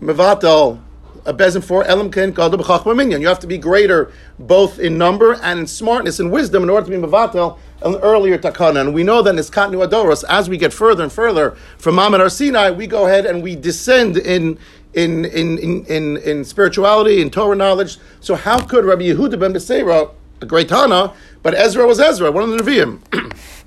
mevatel 0.00 0.80
a 1.24 1.32
bezin 1.32 1.62
for 1.62 1.84
elam 1.84 2.10
ken 2.10 2.32
minyan. 2.32 3.20
You 3.20 3.28
have 3.28 3.40
to 3.40 3.46
be 3.46 3.58
greater 3.58 4.12
both 4.38 4.78
in 4.78 4.98
number 4.98 5.34
and 5.34 5.60
in 5.60 5.66
smartness 5.66 6.18
and 6.20 6.30
wisdom 6.30 6.62
in 6.62 6.70
order 6.70 6.86
to 6.86 6.90
be 6.90 7.06
mevatel 7.06 7.58
an 7.82 7.96
earlier 7.96 8.38
takana. 8.38 8.80
And 8.80 8.94
we 8.94 9.02
know 9.02 9.22
that 9.22 9.30
in 9.30 9.36
Iskatnu 9.36 9.86
Adoros, 9.86 10.24
as 10.28 10.48
we 10.48 10.56
get 10.56 10.72
further 10.72 11.02
and 11.02 11.12
further 11.12 11.52
from 11.78 11.96
Maamad 11.96 12.18
Har 12.18 12.28
Sinai, 12.28 12.70
we 12.70 12.86
go 12.86 13.06
ahead 13.06 13.26
and 13.26 13.42
we 13.42 13.56
descend 13.56 14.16
in 14.16 14.58
in, 14.94 15.24
in, 15.24 15.58
in, 15.58 15.86
in, 15.86 16.16
in 16.18 16.44
spirituality, 16.44 17.22
in 17.22 17.30
Torah 17.30 17.56
knowledge. 17.56 17.96
So 18.20 18.34
how 18.34 18.60
could 18.60 18.84
Rabbi 18.84 19.04
Yehuda 19.04 19.38
ben 19.40 19.54
Beseira, 19.54 20.10
a 20.42 20.46
great 20.46 20.68
Tana, 20.68 21.14
but 21.42 21.54
Ezra 21.54 21.86
was 21.86 21.98
Ezra, 21.98 22.30
one 22.30 22.44
of 22.44 22.50
the 22.50 22.62
Nevi'im. 22.62 23.00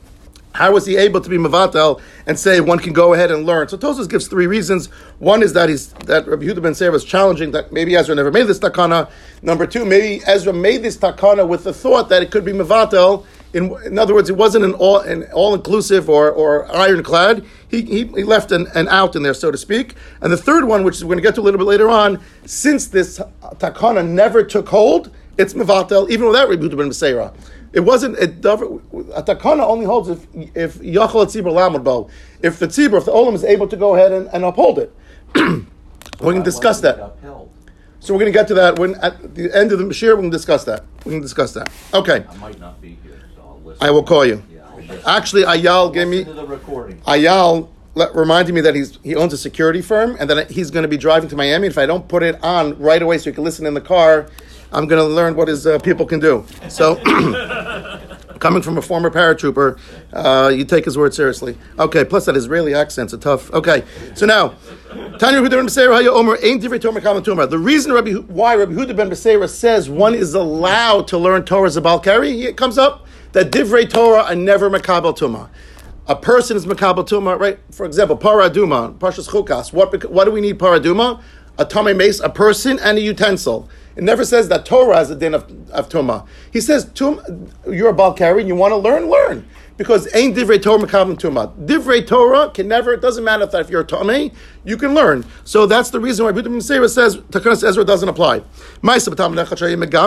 How 0.55 0.71
was 0.71 0.85
he 0.85 0.95
able 0.97 1.21
to 1.21 1.29
be 1.29 1.38
Mavatel 1.38 2.01
and 2.25 2.39
say 2.39 2.62
one 2.62 2.79
can 2.79 2.93
go 2.93 3.13
ahead 3.13 3.29
and 3.29 3.45
learn? 3.45 3.67
So 3.67 3.77
Tosos 3.77 4.09
gives 4.09 4.27
three 4.27 4.47
reasons. 4.47 4.88
One 5.19 5.43
is 5.43 5.53
that 5.53 5.69
he's 5.69 5.89
that 6.07 6.27
Rabbi 6.27 6.45
Yehuda 6.45 6.62
ben 6.62 6.74
Seir 6.74 6.91
was 6.91 7.03
challenging 7.03 7.51
that 7.51 7.71
maybe 7.71 7.95
Ezra 7.95 8.15
never 8.15 8.31
made 8.31 8.47
this 8.47 8.59
takana. 8.59 9.09
Number 9.41 9.67
two, 9.67 9.85
maybe 9.85 10.24
Ezra 10.25 10.53
made 10.53 10.81
this 10.81 10.97
takana 10.97 11.47
with 11.47 11.63
the 11.63 11.74
thought 11.74 12.09
that 12.09 12.24
it 12.24 12.31
could 12.31 12.45
be 12.45 12.53
Mavatel 12.53 13.25
in, 13.55 13.74
in 13.85 13.97
other 13.97 14.13
words, 14.13 14.29
it 14.29 14.35
wasn't 14.35 14.65
an 14.65 14.74
all, 14.74 15.00
an 15.00 15.24
all-inclusive 15.31 16.09
or, 16.09 16.29
or 16.29 16.69
ironclad. 16.75 17.45
He, 17.69 17.83
he, 17.83 18.03
he 18.07 18.24
left 18.24 18.51
an, 18.51 18.67
an 18.75 18.89
out 18.89 19.15
in 19.15 19.24
there, 19.24 19.33
so 19.33 19.50
to 19.50 19.57
speak. 19.57 19.95
And 20.19 20.31
the 20.31 20.38
third 20.38 20.65
one, 20.65 20.83
which 20.83 21.00
we're 21.01 21.07
going 21.07 21.19
to 21.19 21.24
get 21.24 21.35
to 21.35 21.41
a 21.41 21.43
little 21.43 21.57
bit 21.57 21.63
later 21.63 21.89
on, 21.89 22.21
since 22.45 22.88
this 22.88 23.17
takana 23.55 24.05
never 24.05 24.43
took 24.43 24.67
hold, 24.67 25.09
it's 25.38 25.53
mevatel, 25.53 26.09
even 26.09 26.27
without 26.27 26.50
Rebut 26.50 26.75
ben 26.75 26.89
Meseira. 26.89 27.33
It 27.75 27.82
wasn't 27.82 28.15
a, 28.17 28.24
a 28.24 29.22
takana 29.22 29.67
only 29.67 29.86
holds 29.86 30.08
if 30.08 30.25
if 30.55 30.75
yachol 30.75 31.25
tzibur 31.25 31.51
lamud 31.51 32.10
If 32.41 32.58
the 32.58 32.67
tzibur, 32.67 33.00
if 33.00 33.05
the 33.05 33.12
olam 33.12 33.34
is 33.34 33.44
able 33.44 33.67
to 33.67 33.75
go 33.75 33.96
ahead 33.96 34.13
and, 34.13 34.29
and 34.32 34.46
uphold 34.46 34.79
it, 34.79 34.96
we 35.36 36.34
can 36.34 36.41
discuss 36.41 36.79
that. 36.82 37.17
So 38.00 38.13
we're 38.13 38.20
going 38.20 38.32
to 38.32 38.39
get 38.39 38.48
to 38.48 38.53
that 38.53 38.79
when 38.79 38.96
at 38.96 39.36
the 39.36 39.53
end 39.53 39.74
of 39.74 39.79
the 39.79 39.94
Shir, 39.94 40.15
we 40.15 40.22
can 40.22 40.29
discuss 40.29 40.63
that. 40.65 40.86
We 41.05 41.12
can 41.12 41.22
discuss 41.22 41.53
that. 41.53 41.70
Okay. 41.94 42.24
I 42.29 42.36
might 42.38 42.60
not 42.60 42.79
be 42.79 42.98
here. 43.03 43.20
So 43.36 43.41
i 43.41 43.46
will 43.46 43.60
listen. 43.62 43.88
I 43.88 43.91
will 43.91 44.03
call 44.03 44.25
you. 44.25 44.41
Actually, 45.05 45.44
Ayal 45.44 45.94
gave 45.94 46.08
me 46.08 46.24
Ayal 46.24 47.70
reminded 48.13 48.55
me 48.55 48.62
that 48.62 48.75
he's 48.75 49.00
he 49.03 49.15
owns 49.15 49.34
a 49.34 49.38
security 49.38 49.82
firm 49.82 50.15
and 50.17 50.29
that 50.29 50.50
he's 50.50 50.72
going 50.72 50.84
to 50.84 50.89
be 50.89 50.98
driving 50.98 51.27
to 51.27 51.36
Miami. 51.36 51.67
If 51.67 51.77
I 51.77 51.86
don't 51.86 52.08
put 52.08 52.24
it 52.24 52.41
on 52.41 52.79
right 52.79 53.01
away 53.01 53.17
so 53.17 53.29
you 53.29 53.34
can 53.34 53.44
listen 53.44 53.65
in 53.65 53.74
the 53.74 53.82
car, 53.82 54.27
I'm 54.72 54.88
going 54.88 55.01
to 55.01 55.07
learn 55.07 55.36
what 55.36 55.48
his 55.48 55.65
uh, 55.67 55.79
people 55.79 56.05
can 56.05 56.19
do. 56.19 56.45
So. 56.69 56.95
Coming 58.39 58.62
from 58.62 58.77
a 58.77 58.81
former 58.81 59.10
paratrooper, 59.10 59.79
uh, 60.12 60.50
you 60.50 60.65
take 60.65 60.86
his 60.86 60.98
word 60.98 61.13
seriously. 61.13 61.57
Okay, 61.79 62.03
plus 62.03 62.25
that 62.25 62.36
Israeli 62.36 62.75
accent's 62.75 63.13
a 63.13 63.17
tough. 63.17 63.51
Okay, 63.53 63.84
so 64.13 64.25
now, 64.25 64.50
Tanya 65.17 65.39
Huda 65.41 65.51
ben 65.51 65.65
Beseira 65.65 66.05
Omer 66.07 66.38
ain't 66.43 66.62
Torah. 67.24 67.48
The 67.48 67.57
reason 67.57 67.93
Rabbi, 67.93 68.12
why 68.12 68.55
Rabbi 68.55 68.74
Huda 68.74 68.95
ben 68.95 69.10
Beseira 69.10 69.50
says 69.50 69.89
one 69.89 70.13
is 70.13 70.34
allowed 70.34 71.07
to 71.07 71.17
learn 71.17 71.45
Torah 71.45 71.67
as 71.67 71.77
a 71.77 71.81
Balkari, 71.81 72.43
it 72.43 72.57
comes 72.57 72.77
up 72.77 73.07
that 73.31 73.51
divrei 73.51 73.89
Torah 73.89 74.24
are 74.24 74.36
never 74.36 74.69
makabel 74.69 75.17
Tumah. 75.17 75.50
A 76.07 76.15
person 76.15 76.55
is 76.55 76.65
makabel 76.65 77.07
Tumah, 77.07 77.39
right? 77.39 77.60
For 77.72 77.86
example, 77.86 78.17
paraduma, 78.17 78.98
Parshas 78.98 79.29
Chukas. 79.29 79.74
What, 79.74 80.10
what 80.12 80.25
do 80.25 80.31
we 80.31 80.41
need 80.41 80.60
paraduma? 80.60 81.22
A 81.57 81.65
tame 81.65 81.97
mace, 81.97 82.19
a 82.19 82.29
person, 82.29 82.79
and 82.79 82.97
a 82.97 83.01
utensil. 83.01 83.69
It 83.95 84.03
never 84.03 84.25
says 84.25 84.50
that 84.50 84.65
Torah 84.65 84.97
has 84.97 85.09
a 85.09 85.15
din 85.15 85.33
of, 85.33 85.43
of 85.71 85.88
Tumah. 85.88 86.27
He 86.51 86.59
says, 86.59 86.85
Tum, 86.93 87.50
you're 87.69 87.89
a 87.89 87.93
Balkari 87.93 88.39
and 88.39 88.47
you 88.47 88.55
want 88.55 88.71
to 88.74 88.77
learn, 88.77 89.09
learn. 89.09 89.47
Because 89.77 90.13
ain't 90.13 90.35
divrei 90.35 90.62
Torah 90.62 90.83
mekavim 90.83 91.15
Tumah. 91.15 91.65
Divrei 91.65 92.05
Torah 92.05 92.50
can 92.50 92.67
never, 92.67 92.93
it 92.93 93.01
doesn't 93.01 93.24
matter 93.24 93.47
if 93.57 93.69
you're 93.69 93.81
a 93.81 93.85
Tomei, 93.85 94.33
you 94.65 94.75
can 94.75 94.93
learn. 94.93 95.25
So 95.45 95.65
that's 95.65 95.89
the 95.91 96.00
reason 96.00 96.25
why 96.25 96.33
Buddha 96.33 96.62
Sarah 96.62 96.89
says 96.89 97.17
Takanas 97.17 97.63
Ezra 97.63 97.85
doesn't 97.85 98.09
apply. 98.09 98.41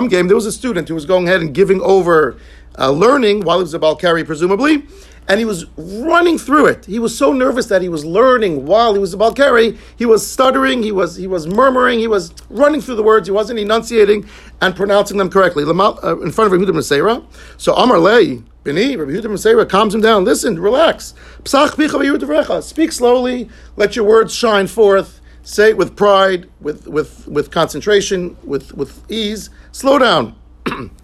Game, 0.09 0.27
There 0.27 0.37
was 0.37 0.47
a 0.47 0.53
student 0.53 0.89
who 0.89 0.95
was 0.95 1.07
going 1.07 1.29
ahead 1.29 1.41
and 1.41 1.55
giving 1.55 1.81
over 1.81 2.37
uh, 2.79 2.91
learning 2.91 3.41
while 3.41 3.59
he 3.59 3.63
was 3.63 3.75
a 3.75 3.79
Balkari, 3.79 4.25
presumably 4.25 4.87
and 5.29 5.39
he 5.39 5.45
was 5.45 5.67
running 5.77 6.39
through 6.39 6.67
it. 6.67 6.87
He 6.87 6.99
was 6.99 7.17
so 7.17 7.33
nervous 7.33 7.67
that 7.67 7.83
he 7.83 7.89
was 7.89 8.05
learning 8.05 8.65
while 8.65 8.95
he 8.95 8.99
was 8.99 9.13
about 9.13 9.37
carry. 9.37 9.77
He 9.97 10.07
was 10.07 10.29
stuttering. 10.29 10.83
He 10.83 10.91
was 10.91 11.17
he 11.17 11.27
was 11.27 11.47
murmuring. 11.47 11.99
He 11.99 12.09
was 12.09 12.33
running 12.49 12.81
through 12.81 12.97
the 12.97 13.03
words. 13.03 13.29
He 13.29 13.33
wasn't 13.33 13.59
enunciating 13.59 14.27
and 14.63 14.75
pronouncing 14.75 15.19
them 15.19 15.29
correctly. 15.29 15.65
Uh, 15.65 16.19
in 16.21 16.31
front 16.33 16.53
of 16.53 16.59
Rabbi 16.59 16.73
Yehuda 16.73 17.27
So 17.59 17.75
Amar 17.75 17.99
Lei 17.99 18.43
Bini 18.65 18.97
Rabbi 18.97 19.13
Yehuda 19.13 19.69
calms 19.69 19.95
him 19.95 20.01
down. 20.01 20.25
Listen, 20.25 20.59
relax. 20.59 21.15
Speak 21.45 22.93
slowly. 22.93 23.49
Let 23.77 23.97
your 23.97 24.05
words 24.07 24.35
shine 24.35 24.67
forth. 24.67 25.21
Say 25.43 25.71
it 25.71 25.77
with 25.77 25.97
pride, 25.97 26.49
with 26.61 26.87
with 26.87 27.29
with 27.29 27.51
concentration, 27.51 28.37
with 28.43 28.75
with 28.75 29.11
ease. 29.11 29.51
Slow 29.73 29.99
down. 29.99 30.35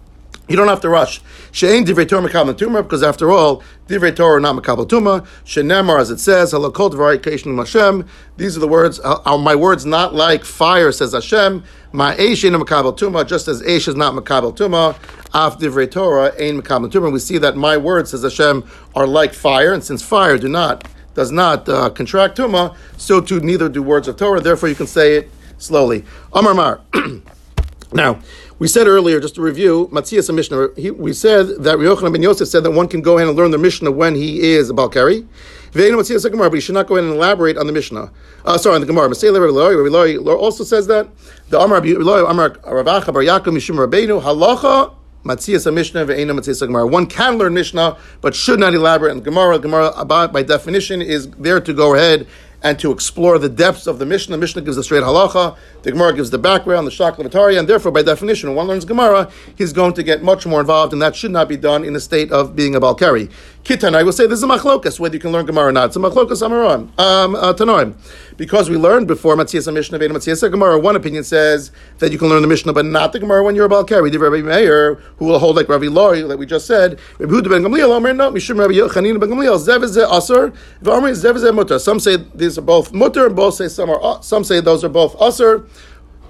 You 0.47 0.55
don't 0.55 0.67
have 0.67 0.81
to 0.81 0.89
rush. 0.89 1.21
She'ain 1.51 1.85
divrei 1.85 2.07
Torah 2.07 2.27
mekabel 2.27 2.53
tumah 2.53 2.83
because 2.83 3.01
after 3.01 3.31
all, 3.31 3.63
divrei 3.87 4.15
Torah 4.15 4.39
not 4.39 4.55
mekabel 4.55 4.87
tumah. 4.87 5.25
She'nemar 5.43 5.99
as 5.99 6.11
it 6.11 6.19
says, 6.19 6.53
halakol 6.53 6.91
dvarai 6.91 7.17
keishnu 7.17 7.57
Hashem. 7.57 8.07
These 8.37 8.55
are 8.55 8.59
the 8.59 8.67
words. 8.67 8.99
Are 8.99 9.37
my 9.39 9.55
words 9.55 9.85
not 9.87 10.13
like 10.13 10.45
fire? 10.45 10.91
Says 10.91 11.13
Hashem. 11.13 11.63
My 11.91 12.15
eish 12.15 12.45
ain't 12.45 12.61
mekabel 12.61 12.95
tumah, 12.95 13.27
just 13.27 13.47
as 13.47 13.63
eish 13.63 13.87
is 13.87 13.95
not 13.95 14.13
mekabel 14.13 14.55
tumah. 14.55 14.95
Af 15.33 15.57
divrei 15.57 15.89
Torah 15.89 16.31
ain't 16.37 16.63
mekabel 16.63 16.91
tumah. 16.91 17.11
We 17.11 17.19
see 17.19 17.39
that 17.39 17.55
my 17.55 17.77
words, 17.77 18.11
says 18.11 18.21
Hashem, 18.21 18.69
are 18.93 19.07
like 19.07 19.33
fire, 19.33 19.73
and 19.73 19.83
since 19.83 20.03
fire 20.03 20.37
do 20.37 20.47
not 20.47 20.87
does 21.15 21.31
not 21.31 21.67
uh, 21.67 21.89
contract 21.89 22.37
tumah, 22.37 22.75
so 22.97 23.19
too 23.21 23.39
neither 23.39 23.69
do 23.69 23.81
words 23.81 24.07
of 24.07 24.17
Torah. 24.17 24.41
Therefore, 24.41 24.69
you 24.69 24.75
can 24.75 24.85
say 24.85 25.15
it 25.15 25.31
slowly. 25.57 26.05
Amar 26.33 26.53
Mar. 26.53 26.81
now. 27.93 28.19
We 28.57 28.69
said 28.69 28.87
earlier, 28.87 29.19
just 29.19 29.35
to 29.35 29.41
review, 29.41 29.89
Matzias 29.91 30.33
Mishnah, 30.33 30.69
he, 30.77 30.89
we 30.89 31.11
said 31.11 31.47
that 31.63 31.77
Yochanan 31.77 32.13
ben 32.13 32.23
Yosef 32.23 32.47
said 32.47 32.63
that 32.63 32.71
one 32.71 32.87
can 32.87 33.01
go 33.01 33.17
ahead 33.17 33.27
and 33.27 33.35
learn 33.35 33.51
the 33.51 33.57
Mishnah 33.57 33.91
when 33.91 34.15
he 34.15 34.53
is 34.53 34.69
a 34.69 34.73
Balkari. 34.73 35.27
But 35.73 36.53
he 36.53 36.61
should 36.61 36.73
not 36.73 36.87
go 36.87 36.95
ahead 36.95 37.03
and 37.03 37.15
elaborate 37.15 37.57
on 37.57 37.67
the 37.67 37.73
Mishnah. 37.73 38.09
Uh, 38.45 38.57
sorry, 38.57 38.75
on 38.75 38.81
the 38.81 38.87
Gemara. 38.87 39.09
Rabbi 39.09 39.51
Loi, 39.51 40.17
Rabbi 40.17 40.29
also 40.29 40.63
says 40.63 40.87
that. 40.87 41.09
The 41.49 41.59
Amar 41.59 41.81
Rabbi 41.81 41.99
Amar 41.99 42.51
Ravacha 42.51 43.11
Bar 43.13 43.23
Yaakov 43.23 43.53
Mishum 43.53 43.85
Rabbeinu, 43.85 44.21
Halacha 44.21 44.95
Matzias 45.25 45.71
Mishnah 45.73 46.05
ve'ena 46.05 46.31
Matzias 46.31 46.65
Gemara. 46.65 46.87
One 46.87 47.07
can 47.07 47.37
learn 47.37 47.53
Mishnah, 47.55 47.97
but 48.21 48.33
should 48.33 48.61
not 48.61 48.73
elaborate 48.73 49.11
on 49.11 49.19
Gemara. 49.19 49.59
Gemara, 49.59 50.05
by 50.05 50.43
definition, 50.43 51.01
is 51.01 51.29
there 51.31 51.59
to 51.59 51.73
go 51.73 51.93
ahead 51.93 52.25
and 52.65 52.79
to 52.79 52.91
explore 52.91 53.37
the 53.37 53.47
depths 53.47 53.85
of 53.85 53.99
the 53.99 54.07
Mishnah. 54.07 54.35
The 54.35 54.39
Mishnah 54.39 54.63
gives 54.63 54.75
the 54.75 54.83
straight 54.83 55.03
halacha, 55.03 55.55
the 55.83 55.91
Gemara 55.91 56.15
gives 56.15 56.31
the 56.31 56.39
background, 56.39 56.87
the 56.87 56.91
Shakla 56.91 57.19
V'Tarya, 57.19 57.59
and 57.59 57.69
therefore, 57.69 57.91
by 57.91 58.01
definition, 58.01 58.49
when 58.49 58.57
one 58.57 58.67
learns 58.67 58.85
Gemara, 58.85 59.29
he's 59.55 59.71
going 59.71 59.93
to 59.93 60.01
get 60.01 60.23
much 60.23 60.47
more 60.47 60.61
involved, 60.61 60.91
and 60.91 60.99
that 60.99 61.15
should 61.15 61.29
not 61.29 61.47
be 61.47 61.57
done 61.57 61.85
in 61.85 61.93
the 61.93 61.99
state 61.99 62.31
of 62.31 62.55
being 62.55 62.73
a 62.73 62.81
Balkari. 62.81 63.31
Kitan, 63.63 63.95
I 63.95 64.01
will 64.01 64.11
say 64.11 64.25
this 64.25 64.39
is 64.39 64.43
a 64.43 64.47
machlokas, 64.47 64.99
whether 64.99 65.13
you 65.13 65.19
can 65.19 65.31
learn 65.31 65.45
Gemara 65.45 65.67
or 65.67 65.71
not. 65.71 65.85
It's 65.85 65.95
a 65.95 65.99
machlokas 65.99 66.41
amaram, 66.41 66.99
um, 66.99 67.35
uh, 67.35 67.53
tanoim. 67.53 67.93
Because 68.37 68.69
we 68.69 68.75
learned 68.75 69.07
before 69.07 69.35
Matthias 69.35 69.67
Mishnah, 69.67 69.97
Veda 69.97 70.13
Matthias 70.13 70.41
Gemara, 70.41 70.77
one 70.77 70.95
opinion 70.95 71.23
says 71.23 71.71
that 71.99 72.11
you 72.11 72.17
can 72.17 72.27
learn 72.27 72.41
the 72.41 72.47
Mishnah, 72.47 72.73
but 72.73 72.85
not 72.85 73.13
the 73.13 73.19
Gemara 73.19 73.43
when 73.43 73.55
you're 73.55 73.65
a 73.65 73.69
Balkari. 73.69 74.11
The 74.11 74.19
Rabbi 74.19 74.41
Meir, 74.41 74.95
who 75.17 75.25
will 75.25 75.39
hold 75.39 75.55
like 75.55 75.69
Rabbi 75.69 75.87
Lori, 75.87 76.21
that 76.21 76.37
we 76.37 76.45
just 76.45 76.67
said, 76.67 76.99
Rabbi 77.17 77.31
Huda 77.31 77.49
ben 77.49 77.63
Gamliel, 77.63 77.89
Omer, 77.89 78.13
no, 78.13 78.31
Mishum 78.31 78.59
Rabbi 78.59 78.73
Yochanin 78.73 79.19
ben 79.19 79.29
Gamliel, 79.29 79.57
Zev 79.57 79.83
is 79.83 79.97
Asr, 79.97 80.55
V'Omer 80.83 81.11
is 81.11 81.53
Mutter. 81.53 81.79
Some 81.79 81.99
say 81.99 82.17
these 82.35 82.57
are 82.57 82.61
both 82.61 82.91
Mutter, 82.93 83.27
and 83.27 83.35
both 83.35 83.55
say 83.55 83.67
some 83.69 83.89
are, 83.89 84.21
some 84.21 84.43
say 84.43 84.59
those 84.59 84.83
are 84.83 84.89
both 84.89 85.17
Asr. 85.17 85.67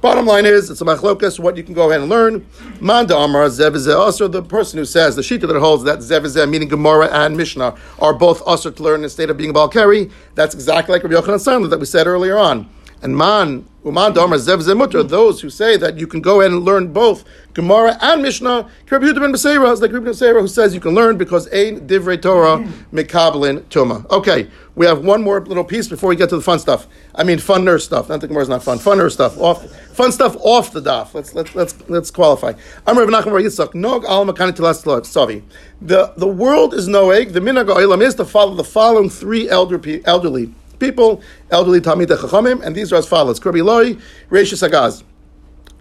Bottom 0.05 0.27
line 0.27 0.45
is, 0.45 0.69
it's 0.69 0.81
a 0.81 0.85
machlokas, 0.85 1.39
what 1.39 1.57
you 1.57 1.63
can 1.63 1.73
go 1.73 1.89
ahead 1.89 1.99
and 1.99 2.11
learn. 2.11 2.45
Manda 2.79 3.17
Amar, 3.17 3.45
Zevizeh 3.47 3.97
also 3.97 4.27
the 4.27 4.43
person 4.43 4.77
who 4.77 4.85
says, 4.85 5.15
the 5.15 5.23
Shita 5.23 5.47
that 5.47 5.59
holds 5.59 5.83
that 5.85 5.97
Zevizeh, 5.97 6.47
meaning 6.47 6.67
Gemara 6.67 7.07
and 7.07 7.35
Mishnah, 7.35 7.75
are 7.97 8.13
both 8.13 8.43
usher 8.45 8.69
to 8.69 8.83
learn 8.83 8.97
in 8.97 9.01
the 9.01 9.09
state 9.09 9.31
of 9.31 9.37
being 9.37 9.49
a 9.49 9.53
Balkari. 9.53 10.11
That's 10.35 10.53
exactly 10.53 10.93
like 10.93 11.01
Rabbi 11.01 11.15
Yochanan 11.15 11.39
Sandler 11.39 11.71
that 11.71 11.79
we 11.79 11.87
said 11.87 12.05
earlier 12.05 12.37
on. 12.37 12.69
And 13.05 13.15
man, 13.15 13.69
uman 13.85 14.13
damar 14.13 14.39
zev 14.39 14.63
zemutter, 14.63 15.07
those 15.07 15.39
who 15.39 15.51
say 15.51 15.77
that 15.77 15.99
you 15.99 16.07
can 16.07 16.21
go 16.21 16.41
ahead 16.41 16.51
and 16.51 16.65
learn 16.65 16.91
both 16.91 17.23
Gemara 17.53 17.95
and 18.01 18.23
Mishnah, 18.23 18.67
Yehuda 18.87 19.19
ben 19.19 19.31
Beseira 19.31 19.71
is 19.71 19.79
like 19.79 19.91
Rabbi 19.91 20.07
Beseira 20.07 20.41
who 20.41 20.47
says 20.47 20.73
you 20.73 20.79
can 20.79 20.95
learn 20.95 21.15
because 21.15 21.47
ein 21.53 21.87
divrei 21.87 22.19
Torah 22.19 22.67
mekablin 22.91 23.61
tuma. 23.65 24.09
Okay, 24.09 24.49
we 24.73 24.87
have 24.87 25.05
one 25.05 25.21
more 25.21 25.39
little 25.39 25.63
piece 25.63 25.87
before 25.87 26.09
we 26.09 26.15
get 26.15 26.29
to 26.29 26.35
the 26.35 26.41
fun 26.41 26.57
stuff. 26.57 26.87
I 27.13 27.23
mean, 27.23 27.37
funner 27.37 27.79
stuff. 27.79 28.09
Not 28.09 28.21
the 28.21 28.27
Gemara 28.27 28.41
is 28.41 28.49
not 28.49 28.63
fun. 28.63 28.79
Fun 28.79 28.97
nurse 28.97 29.13
stuff. 29.13 29.37
Off, 29.37 29.63
fun 29.93 30.11
stuff 30.11 30.35
off 30.39 30.71
the 30.71 30.81
daf. 30.81 31.13
Let's 31.13 31.35
let's 31.35 31.53
let's 31.53 31.75
let's 31.87 32.09
qualify. 32.09 32.53
I'm 32.87 32.97
Rabbi 32.97 33.11
Nachman 33.11 33.25
Bar 33.25 33.41
Yitzchak. 33.41 33.75
Nog 33.75 34.03
al 34.05 34.25
savi. 34.25 35.43
The 35.79 36.11
the 36.17 36.27
world 36.27 36.73
is 36.73 36.87
no 36.87 37.11
egg. 37.11 37.33
The 37.33 37.39
minhag 37.39 38.01
is 38.01 38.15
to 38.15 38.25
follow 38.25 38.55
the 38.55 38.63
following 38.63 39.11
three 39.11 39.47
elder, 39.47 39.79
elderly 40.05 40.55
people, 40.79 41.21
elderly 41.51 41.81
Talmid 41.81 42.07
Chachamim, 42.07 42.61
and 42.63 42.75
these 42.75 42.91
are 42.91 42.97
as 42.97 43.07
follows: 43.07 43.39
Kirby 43.39 43.61
Loi, 43.61 43.95
Rashis 44.29 44.67
Agaz. 44.67 45.03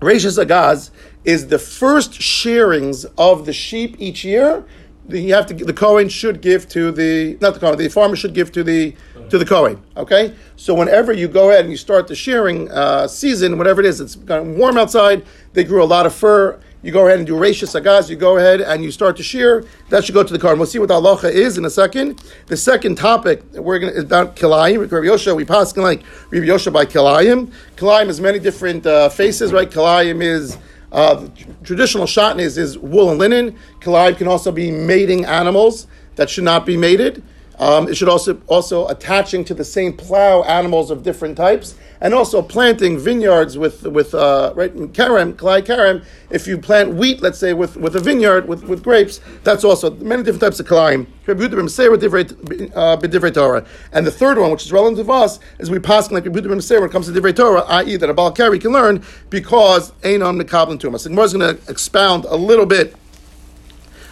Rashis 0.01 0.45
Agaz 0.45 0.91
is 1.25 1.49
the 1.49 1.59
first 1.59 2.15
shearings 2.15 3.05
of 3.17 3.47
the 3.47 3.53
sheep 3.53 3.97
each 3.99 4.25
year. 4.25 4.65
You 5.09 5.35
have 5.35 5.47
to 5.47 5.55
the 5.55 5.73
Kohen 5.73 6.09
should 6.09 6.41
give 6.41 6.69
to 6.71 6.91
the 6.91 7.37
not 7.41 7.55
the 7.55 7.61
Kohen, 7.61 7.79
the 7.79 7.89
farmer 7.89 8.17
should 8.17 8.35
give 8.35 8.53
to 8.53 8.65
the 8.65 8.95
to 9.29 9.39
the 9.39 9.45
Kohen. 9.45 9.83
Okay, 9.97 10.35
so 10.57 10.75
whenever 10.75 11.13
you 11.13 11.29
go 11.29 11.51
ahead 11.51 11.63
and 11.63 11.71
you 11.71 11.77
start 11.77 12.09
the 12.09 12.15
shearing 12.15 12.71
uh, 12.71 13.07
season, 13.07 13.59
whatever 13.59 13.81
it 13.81 13.87
is, 13.87 14.01
it's 14.01 14.17
warm 14.17 14.79
outside. 14.79 15.25
They 15.53 15.65
grew 15.65 15.83
a 15.83 15.85
lot 15.85 16.07
of 16.07 16.15
fur 16.15 16.59
you 16.85 16.93
go 16.93 17.07
ahead 17.07 17.19
and 17.19 17.27
do 17.27 17.35
Reisha 17.35 17.67
Sagaz, 17.67 18.11
you 18.11 18.17
go 18.17 18.37
ahead 18.37 18.61
and 18.61 18.85
you 18.85 18.93
start 18.93 19.17
to 19.17 19.23
shear, 19.23 19.65
that 19.89 20.05
should 20.05 20.15
go 20.15 20.23
to 20.23 20.33
the 20.33 20.39
car. 20.39 20.55
We'll 20.55 20.67
see 20.67 20.79
what 20.79 20.89
the 20.89 21.01
halacha 21.01 21.31
is 21.31 21.57
in 21.57 21.65
a 21.65 21.71
second. 21.71 22.23
The 22.47 22.59
second 22.59 22.97
topic 22.97 23.43
we're 23.55 23.79
going 23.79 23.91
to 23.91 23.99
is 23.99 24.05
about 24.05 24.37
Kilayim. 24.37 24.81
Rabbi 24.81 25.07
Yosha, 25.07 25.35
we 25.35 25.47
pass 25.47 25.75
like 25.79 26.03
Rabbi 26.31 26.45
Yosha 26.45 26.71
by 26.71 26.85
Kilayim. 26.85 27.51
Kilayim 27.77 28.09
has 28.09 28.21
many 28.21 28.39
different 28.39 28.85
uh, 28.85 29.09
faces, 29.09 29.51
right? 29.51 29.71
Kilayim 29.71 30.23
is 30.23 30.59
uh, 30.93 31.27
traditional 31.63 32.05
shatnez 32.05 32.59
is 32.59 32.77
wool 32.77 33.09
and 33.09 33.19
linen. 33.19 33.57
Kilayim 33.81 34.19
can 34.19 34.29
also 34.29 34.53
be 34.53 34.71
mating 34.71 35.25
animals 35.25 35.87
that 36.17 36.29
should 36.29 36.45
not 36.45 36.67
be 36.67 36.77
mated. 36.77 37.23
Um, 37.59 37.89
it 37.89 37.97
should 37.97 38.09
also 38.11 38.41
also 38.47 38.89
attaching 38.89 39.45
to 39.47 39.55
the 39.55 39.65
same 39.65 39.95
plow 39.95 40.43
animals 40.43 40.91
of 40.91 41.03
different 41.03 41.37
types, 41.37 41.77
and 42.05 42.13
also 42.13 42.43
planting 42.43 42.99
vineyards 42.99 43.57
with 43.57 43.85
with 43.85 44.15
uh, 44.15 44.53
right 44.55 44.73
karam, 44.93 45.33
kalai 45.33 45.65
karam. 45.65 46.03
If 46.31 46.47
you 46.47 46.59
plant 46.59 46.95
wheat, 46.95 47.23
let's 47.23 47.39
say 47.39 47.55
with, 47.55 47.77
with 47.79 47.97
a 47.97 48.01
vineyard 48.01 48.47
with, 48.47 48.65
with 48.65 48.83
grapes, 48.83 49.21
that's 49.43 49.65
also 49.65 49.91
many 49.97 50.23
different 50.23 50.43
types 50.43 50.61
of 50.61 50.67
kalaim. 50.67 51.07
Uh, 52.67 53.65
and 53.93 54.07
the 54.07 54.11
third 54.11 54.39
one, 54.39 54.51
which 54.51 54.67
is 54.67 54.73
relevant 54.73 55.07
to 55.07 55.13
us, 55.13 55.41
is 55.59 55.71
we 55.71 55.79
pass 55.79 56.11
like 56.11 56.27
when 56.27 56.37
it 56.37 56.93
comes 56.93 57.07
to 57.07 57.13
divrei 57.13 57.35
Torah, 57.35 57.63
i.e., 57.63 57.97
that 57.97 58.11
a 58.11 58.15
balkari 58.15 58.61
can 58.61 58.73
learn 58.73 59.03
because 59.31 59.93
einon 60.03 60.41
mekablan 60.41 60.79
to 60.81 60.91
us. 60.91 61.05
The 61.05 61.09
Gemara 61.09 61.25
is 61.25 61.33
going 61.33 61.57
to 61.57 61.71
expound 61.71 62.27
a 62.27 62.37
little 62.37 62.67
bit 62.67 62.95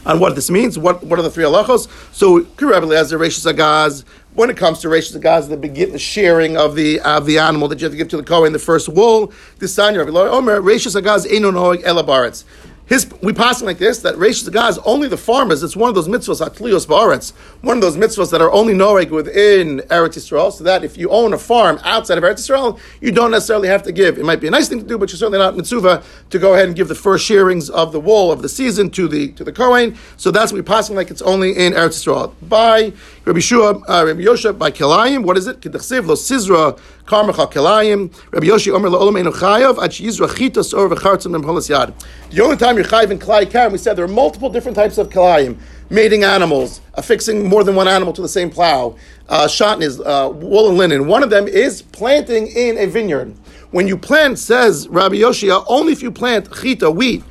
on 0.06 0.20
what 0.20 0.34
this 0.34 0.50
means. 0.50 0.78
What 0.78 1.02
what 1.04 1.18
are 1.18 1.22
the 1.22 1.30
three 1.30 1.44
halachos? 1.44 1.88
So 2.14 2.46
Rabbi 2.60 2.86
Eliezer, 2.86 3.18
Rishis 3.18 3.44
Agaz. 3.44 4.04
When 4.34 4.48
it 4.48 4.56
comes 4.56 4.80
to 4.80 4.88
Rishis 4.88 5.16
Agaz, 5.16 5.48
the 5.48 5.56
begin 5.56 5.92
the 5.92 5.98
sharing 5.98 6.56
of 6.56 6.74
the 6.74 7.00
of 7.00 7.26
the 7.26 7.38
animal 7.38 7.68
that 7.68 7.80
you 7.80 7.84
have 7.84 7.92
to 7.92 7.98
give 7.98 8.08
to 8.08 8.16
the 8.16 8.22
Kohen, 8.22 8.52
the 8.52 8.58
first 8.58 8.88
wool. 8.88 9.32
This 9.58 9.74
sign 9.74 9.96
Rabbi 9.96 10.10
Omer 10.10 10.60
Rishis 10.60 10.94
Agaz 10.94 11.26
enonoig 11.26 11.82
elabaretz. 11.84 12.44
His, 12.86 13.10
we 13.22 13.32
pass 13.32 13.62
like 13.62 13.78
this 13.78 14.00
that 14.00 14.16
Reish 14.16 14.42
Zagah 14.42 14.66
is 14.66 14.78
only 14.78 15.08
the 15.08 15.16
farmers. 15.16 15.62
It's 15.62 15.76
one 15.76 15.88
of 15.88 15.94
those 15.94 16.08
mitzvahs, 16.08 16.46
Atlios 16.46 16.86
Ba'aretz, 16.86 17.32
one 17.62 17.76
of 17.76 17.80
those 17.80 17.96
mitzvahs 17.96 18.30
that 18.32 18.40
are 18.40 18.50
only 18.52 18.74
Noeg 18.74 19.10
within 19.10 19.78
Eretz 19.88 20.16
Yisrael, 20.18 20.52
so 20.52 20.64
that 20.64 20.84
if 20.84 20.98
you 20.98 21.08
own 21.10 21.32
a 21.32 21.38
farm 21.38 21.78
outside 21.84 22.18
of 22.18 22.24
Eretz 22.24 22.40
Yisrael, 22.40 22.78
you 23.00 23.12
don't 23.12 23.30
necessarily 23.30 23.68
have 23.68 23.82
to 23.84 23.92
give. 23.92 24.18
It 24.18 24.24
might 24.24 24.40
be 24.40 24.48
a 24.48 24.50
nice 24.50 24.68
thing 24.68 24.80
to 24.80 24.86
do, 24.86 24.98
but 24.98 25.10
you're 25.10 25.18
certainly 25.18 25.38
not 25.38 25.56
mitzvah 25.56 26.02
to 26.30 26.38
go 26.38 26.54
ahead 26.54 26.66
and 26.66 26.76
give 26.76 26.88
the 26.88 26.94
first 26.94 27.24
shearings 27.24 27.70
of 27.70 27.92
the 27.92 28.00
wool 28.00 28.32
of 28.32 28.42
the 28.42 28.48
season 28.48 28.90
to 28.90 29.06
the 29.08 29.32
to 29.32 29.44
the 29.44 29.52
Kohen. 29.52 29.96
So 30.16 30.30
that's 30.30 30.52
what 30.52 30.56
we 30.56 30.62
passing 30.62 30.96
like 30.96 31.10
it's 31.10 31.22
only 31.22 31.56
in 31.56 31.72
Eretz 31.72 32.04
Yisrael. 32.04 32.34
By 32.48 32.92
Rabbi 33.24 33.38
Shua, 33.38 33.80
uh, 33.88 34.04
Rabbi 34.04 34.22
Yosha, 34.22 34.58
by 34.58 34.70
Kilayim, 34.70 35.24
what 35.24 35.38
is 35.38 35.46
it? 35.46 35.60
Kedachsiv 35.60 36.06
lo 36.06 36.14
Sizra. 36.14 36.78
Rabbi 37.10 38.46
Yoshi 38.46 38.70
Omer 38.70 38.88
lo 38.88 39.00
Olam 39.00 39.18
Enu 39.18 39.30
Chayav, 39.30 39.78
Ach 39.78 40.00
Yizra 40.00 40.28
Chitas 40.28 40.76
Or 40.76 40.88
V'chartzim 40.88 41.34
Yad. 41.34 41.94
The 42.30 42.42
only 42.42 42.56
time 42.56 42.76
you're 42.76 42.84
chayiv 42.84 43.10
in 43.10 43.18
kalai 43.18 43.50
karim, 43.50 43.72
we 43.72 43.78
said 43.78 43.96
there 43.96 44.04
are 44.04 44.08
multiple 44.08 44.48
different 44.48 44.76
types 44.76 44.98
of 44.98 45.08
kalayim. 45.08 45.58
Mating 45.90 46.24
animals, 46.24 46.80
affixing 46.94 47.48
more 47.48 47.64
than 47.64 47.74
one 47.74 47.88
animal 47.88 48.12
to 48.14 48.22
the 48.22 48.28
same 48.28 48.50
plow, 48.50 48.96
uh, 49.28 49.46
shotnez, 49.46 50.00
uh, 50.04 50.30
wool 50.30 50.68
and 50.68 50.78
linen. 50.78 51.06
One 51.06 51.22
of 51.22 51.30
them 51.30 51.46
is 51.46 51.82
planting 51.82 52.46
in 52.46 52.78
a 52.78 52.86
vineyard. 52.86 53.34
When 53.72 53.88
you 53.88 53.98
plant, 53.98 54.38
says 54.38 54.88
Rabbi 54.88 55.16
Yoshia, 55.16 55.64
only 55.66 55.92
if 55.92 56.02
you 56.02 56.10
plant 56.10 56.48
chita, 56.54 56.90
wheat, 56.90 57.24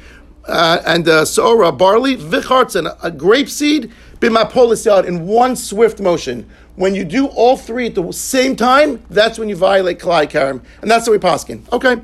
uh, 0.48 0.82
and 0.86 1.08
uh, 1.08 1.26
sora, 1.26 1.72
barley, 1.72 2.18
vichartzen, 2.18 2.96
a 3.04 3.12
grape 3.12 3.50
seed, 3.50 3.92
bimapolis 4.20 4.86
yad, 4.86 5.06
in 5.06 5.26
one 5.26 5.56
swift 5.56 6.00
motion. 6.00 6.48
When 6.76 6.96
you 6.96 7.04
do 7.04 7.28
all 7.28 7.58
three 7.58 7.88
at 7.88 7.96
the 7.96 8.12
same 8.12 8.56
time, 8.56 9.04
that's 9.10 9.38
when 9.38 9.50
you 9.50 9.56
violate 9.56 10.00
kalai 10.00 10.30
karim. 10.30 10.62
And 10.82 10.90
that's 10.90 11.06
the 11.06 11.12
way 11.12 11.18
paskin. 11.18 11.72
Okay. 11.72 12.02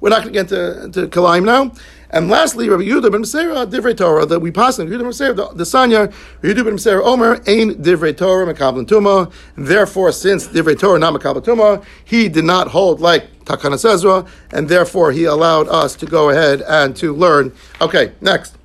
We're 0.00 0.08
not 0.08 0.22
going 0.22 0.32
to 0.32 0.42
get 0.42 0.52
into, 0.52 0.84
into 0.84 1.08
Kalaim 1.08 1.44
now. 1.44 1.72
And 2.12 2.28
lastly, 2.28 2.68
Rabbi 2.68 2.82
Yehuda 2.84 3.12
ben 3.12 3.22
Beseira, 3.22 3.70
Divrei 3.70 3.96
Torah, 3.96 4.26
that 4.26 4.40
we 4.40 4.50
pass 4.50 4.78
in 4.78 4.88
Yehuda 4.88 4.98
ben 4.98 5.10
Beseira, 5.10 5.56
the, 5.56 5.64
Sanya, 5.64 6.12
Yehuda 6.42 6.64
ben 6.64 6.76
Beseira 6.76 7.04
Omer, 7.04 7.34
Ein 7.46 7.74
Divrei 7.74 8.16
Torah, 8.16 8.52
Mekablan 8.52 8.86
Tuma. 8.86 9.30
Therefore, 9.56 10.10
since 10.10 10.48
Divrei 10.48 10.78
Torah, 10.78 10.98
not 10.98 11.14
Mekablan 11.14 11.44
Tuma, 11.44 11.84
he 12.04 12.28
did 12.28 12.44
not 12.44 12.68
hold 12.68 13.00
like 13.00 13.44
Takana 13.44 13.84
Ezra, 13.84 14.26
and 14.50 14.68
therefore 14.68 15.12
he 15.12 15.24
allowed 15.24 15.68
us 15.68 15.94
to 15.96 16.06
go 16.06 16.30
ahead 16.30 16.62
and 16.62 16.96
to 16.96 17.14
learn. 17.14 17.52
Okay, 17.80 18.12
next. 18.20 18.56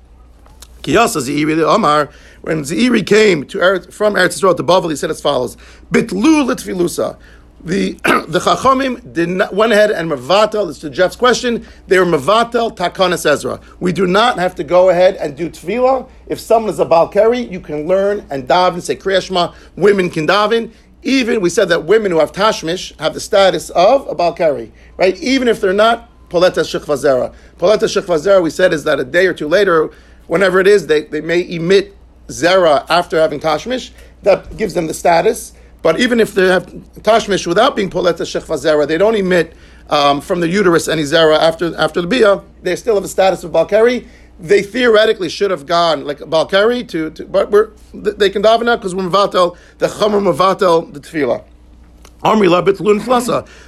Kiyasa 0.82 1.20
Zeiri 1.20 1.62
Omar, 1.62 2.10
when 2.46 2.62
Zeiri 2.62 3.04
came 3.04 3.44
to 3.46 3.58
Eretz, 3.58 3.92
from 3.92 4.14
Eretz 4.14 4.38
Yisrael 4.38 4.56
to 4.56 4.62
Bavel, 4.62 4.88
he 4.88 4.96
said 4.96 5.10
as 5.10 5.20
follows: 5.20 5.56
Bitlu 5.90 6.46
litfilusa 6.46 7.18
the 7.64 7.92
the 8.28 8.38
Chachamim 8.38 9.12
did 9.12 9.28
not, 9.28 9.52
went 9.52 9.72
ahead 9.72 9.90
and 9.90 10.08
Mavatel, 10.08 10.68
this 10.68 10.82
is 10.84 10.96
Jeff's 10.96 11.16
question, 11.16 11.66
they 11.88 11.98
were 11.98 12.04
Mavatel 12.04 12.74
Takanas 12.76 13.28
Ezra. 13.28 13.60
We 13.80 13.92
do 13.92 14.06
not 14.06 14.38
have 14.38 14.54
to 14.54 14.64
go 14.64 14.90
ahead 14.90 15.16
and 15.16 15.36
do 15.36 15.50
Tefillah. 15.50 16.08
If 16.28 16.38
someone 16.38 16.70
is 16.70 16.78
a 16.78 16.86
Balkari, 16.86 17.50
you 17.50 17.58
can 17.58 17.88
learn 17.88 18.24
and 18.30 18.46
daven, 18.46 18.80
say 18.80 18.94
Kriyashma, 18.94 19.52
women 19.74 20.10
can 20.10 20.28
daven. 20.28 20.72
Even, 21.02 21.40
we 21.40 21.50
said 21.50 21.68
that 21.70 21.84
women 21.84 22.12
who 22.12 22.20
have 22.20 22.30
Tashmish 22.30 22.96
have 23.00 23.14
the 23.14 23.20
status 23.20 23.70
of 23.70 24.06
a 24.06 24.14
Balkari, 24.14 24.70
right? 24.96 25.20
Even 25.20 25.48
if 25.48 25.60
they're 25.60 25.72
not 25.72 26.08
Poleta 26.28 26.62
Shechvazera. 26.62 27.34
Poleta 27.58 27.84
Shechvazera, 27.84 28.40
we 28.42 28.50
said, 28.50 28.72
is 28.72 28.84
that 28.84 29.00
a 29.00 29.04
day 29.04 29.26
or 29.26 29.34
two 29.34 29.48
later, 29.48 29.90
whenever 30.28 30.60
it 30.60 30.66
is, 30.68 30.86
they, 30.86 31.02
they 31.04 31.20
may 31.20 31.48
emit 31.48 31.96
Zera 32.28 32.86
after 32.88 33.20
having 33.20 33.40
Tashmish. 33.40 33.90
That 34.22 34.56
gives 34.56 34.74
them 34.74 34.86
the 34.86 34.94
status. 34.94 35.52
But 35.82 36.00
even 36.00 36.18
if 36.18 36.34
they 36.34 36.48
have 36.48 36.66
tashmish 37.02 37.46
without 37.46 37.76
being 37.76 37.90
poleta 37.90 38.22
shechva 38.22 38.56
Zera, 38.56 38.88
they 38.88 38.98
don't 38.98 39.14
emit 39.14 39.54
um, 39.88 40.20
from 40.20 40.40
the 40.40 40.48
uterus 40.48 40.88
any 40.88 41.02
zera 41.02 41.38
after 41.38 41.76
after 41.76 42.00
the 42.00 42.08
bia. 42.08 42.42
They 42.62 42.76
still 42.76 42.94
have 42.94 43.04
the 43.04 43.08
status 43.08 43.44
of 43.44 43.52
balkari. 43.52 44.06
They 44.38 44.62
theoretically 44.62 45.28
should 45.28 45.50
have 45.50 45.64
gone 45.64 46.04
like 46.04 46.18
balkari 46.18 46.86
to, 46.88 47.10
to 47.10 47.24
but 47.26 47.50
we're, 47.50 47.70
they 47.94 48.28
can 48.30 48.42
daven 48.42 48.68
out 48.68 48.80
because 48.80 48.94
we're 48.94 49.04
mavatel 49.04 49.56
the 49.78 49.86
chomer 49.86 50.20
mavatel 50.20 50.92
the 50.92 51.00
tefillah. 51.00 51.44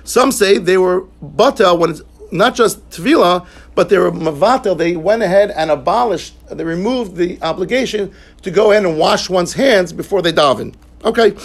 Some 0.05 0.33
say 0.33 0.59
they 0.59 0.79
were 0.79 1.03
batel 1.23 1.79
when 1.79 1.91
it's 1.91 2.03
not 2.31 2.55
just 2.55 2.89
tefillah, 2.91 3.47
but 3.75 3.89
they 3.89 3.99
were 3.99 4.11
mavatel. 4.11 4.77
They 4.77 4.97
went 4.97 5.23
ahead 5.23 5.51
and 5.51 5.71
abolished, 5.71 6.35
they 6.51 6.65
removed 6.65 7.17
the 7.17 7.41
obligation 7.43 8.13
to 8.43 8.51
go 8.51 8.71
in 8.71 8.85
and 8.85 8.99
wash 8.99 9.29
one's 9.31 9.55
hands 9.55 9.93
before 9.93 10.23
they 10.23 10.33
daven. 10.33 10.75
Okay, 11.05 11.37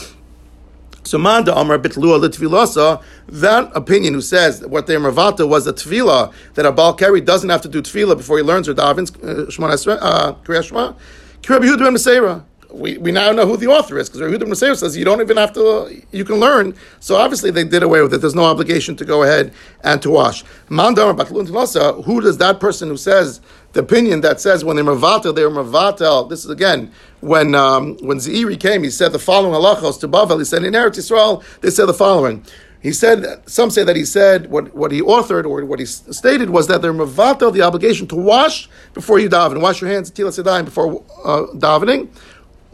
so 1.04 1.18
Manda 1.18 1.56
Amar 1.56 1.78
Bitlua 1.78 2.20
Litvilasa, 2.20 3.04
that 3.28 3.72
opinion 3.76 4.14
who 4.14 4.22
says 4.22 4.62
that 4.62 4.70
what 4.70 4.88
their 4.88 5.00
Mavata 5.00 5.48
was 5.48 5.68
a 5.68 5.74
Tvila, 5.74 6.34
that 6.54 6.66
a 6.66 6.72
Balkari 6.72 7.24
doesn't 7.24 7.50
have 7.50 7.62
to 7.62 7.68
do 7.68 7.82
Tvila 7.82 8.16
before 8.16 8.38
he 8.38 8.44
learns 8.44 8.70
or 8.70 8.74
davens 8.74 9.14
uh, 9.24 9.46
Shemon 9.48 9.98
uh, 10.02 10.34
Kriyashma, 10.44 10.96
Kirab 11.42 11.62
Yehuda 11.62 12.44
we, 12.74 12.98
we 12.98 13.12
now 13.12 13.32
know 13.32 13.46
who 13.46 13.56
the 13.56 13.68
author 13.68 13.98
is 13.98 14.10
because 14.10 14.22
Yehuda 14.22 14.44
Masayir 14.44 14.76
says 14.76 14.98
you 14.98 15.06
don't 15.06 15.22
even 15.22 15.38
have 15.38 15.54
to, 15.54 16.02
you 16.12 16.26
can 16.26 16.38
learn. 16.38 16.76
So 17.00 17.16
obviously 17.16 17.52
they 17.52 17.64
did 17.64 17.84
away 17.84 18.02
with 18.02 18.14
it. 18.14 18.18
There's 18.18 18.36
no 18.36 18.46
obligation 18.46 18.96
to 18.98 19.06
go 19.06 19.24
ahead 19.24 19.54
and 19.84 20.02
to 20.02 20.10
wash. 20.10 20.44
Who 20.70 22.22
does 22.22 22.38
that 22.40 22.58
person 22.60 22.90
who 22.90 22.98
says 22.98 23.42
the 23.74 23.80
opinion 23.80 24.22
that 24.22 24.40
says 24.40 24.64
when 24.66 24.76
they're 24.76 24.86
mavatel, 24.86 25.36
they're 25.36 25.50
mavatel. 25.50 26.30
This 26.30 26.46
is 26.46 26.52
again 26.52 26.92
when 27.22 27.56
um, 27.56 27.98
when 28.02 28.18
Zeiri 28.18 28.60
came, 28.60 28.84
he 28.84 28.90
said 28.90 29.12
the 29.12 29.20
following 29.20 29.54
halachos 29.54 30.00
to 30.02 30.08
Bavel. 30.08 30.40
He 30.40 30.46
said 30.46 30.64
in 30.64 30.74
Eretz 30.74 30.98
Yisrael, 30.98 31.44
they 31.62 31.70
said 31.70 31.86
the 31.86 31.94
following. 31.94 32.46
He 32.84 32.92
said 32.92 33.42
some 33.50 33.70
say 33.70 33.86
that 33.86 33.96
he 33.96 34.04
said 34.04 34.52
what, 34.52 34.76
what 34.76 34.92
he 34.92 35.02
authored 35.02 35.46
or 35.46 35.64
what 35.66 35.80
he 35.80 35.86
stated 35.86 36.50
was 36.50 36.68
that 36.68 36.82
they're 36.82 36.94
mavatel 36.94 37.52
the 37.54 37.62
obligation 37.62 38.08
to 38.08 38.16
wash 38.16 38.70
before 38.94 39.20
you 39.20 39.30
daven, 39.30 39.62
wash 39.62 39.82
your 39.82 39.90
hands 39.90 40.12
tilas 40.12 40.66
before 40.66 41.02
uh, 41.24 41.46
davening. 41.56 42.10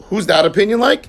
Who's 0.10 0.26
that 0.28 0.46
opinion 0.46 0.80
like? 0.80 1.08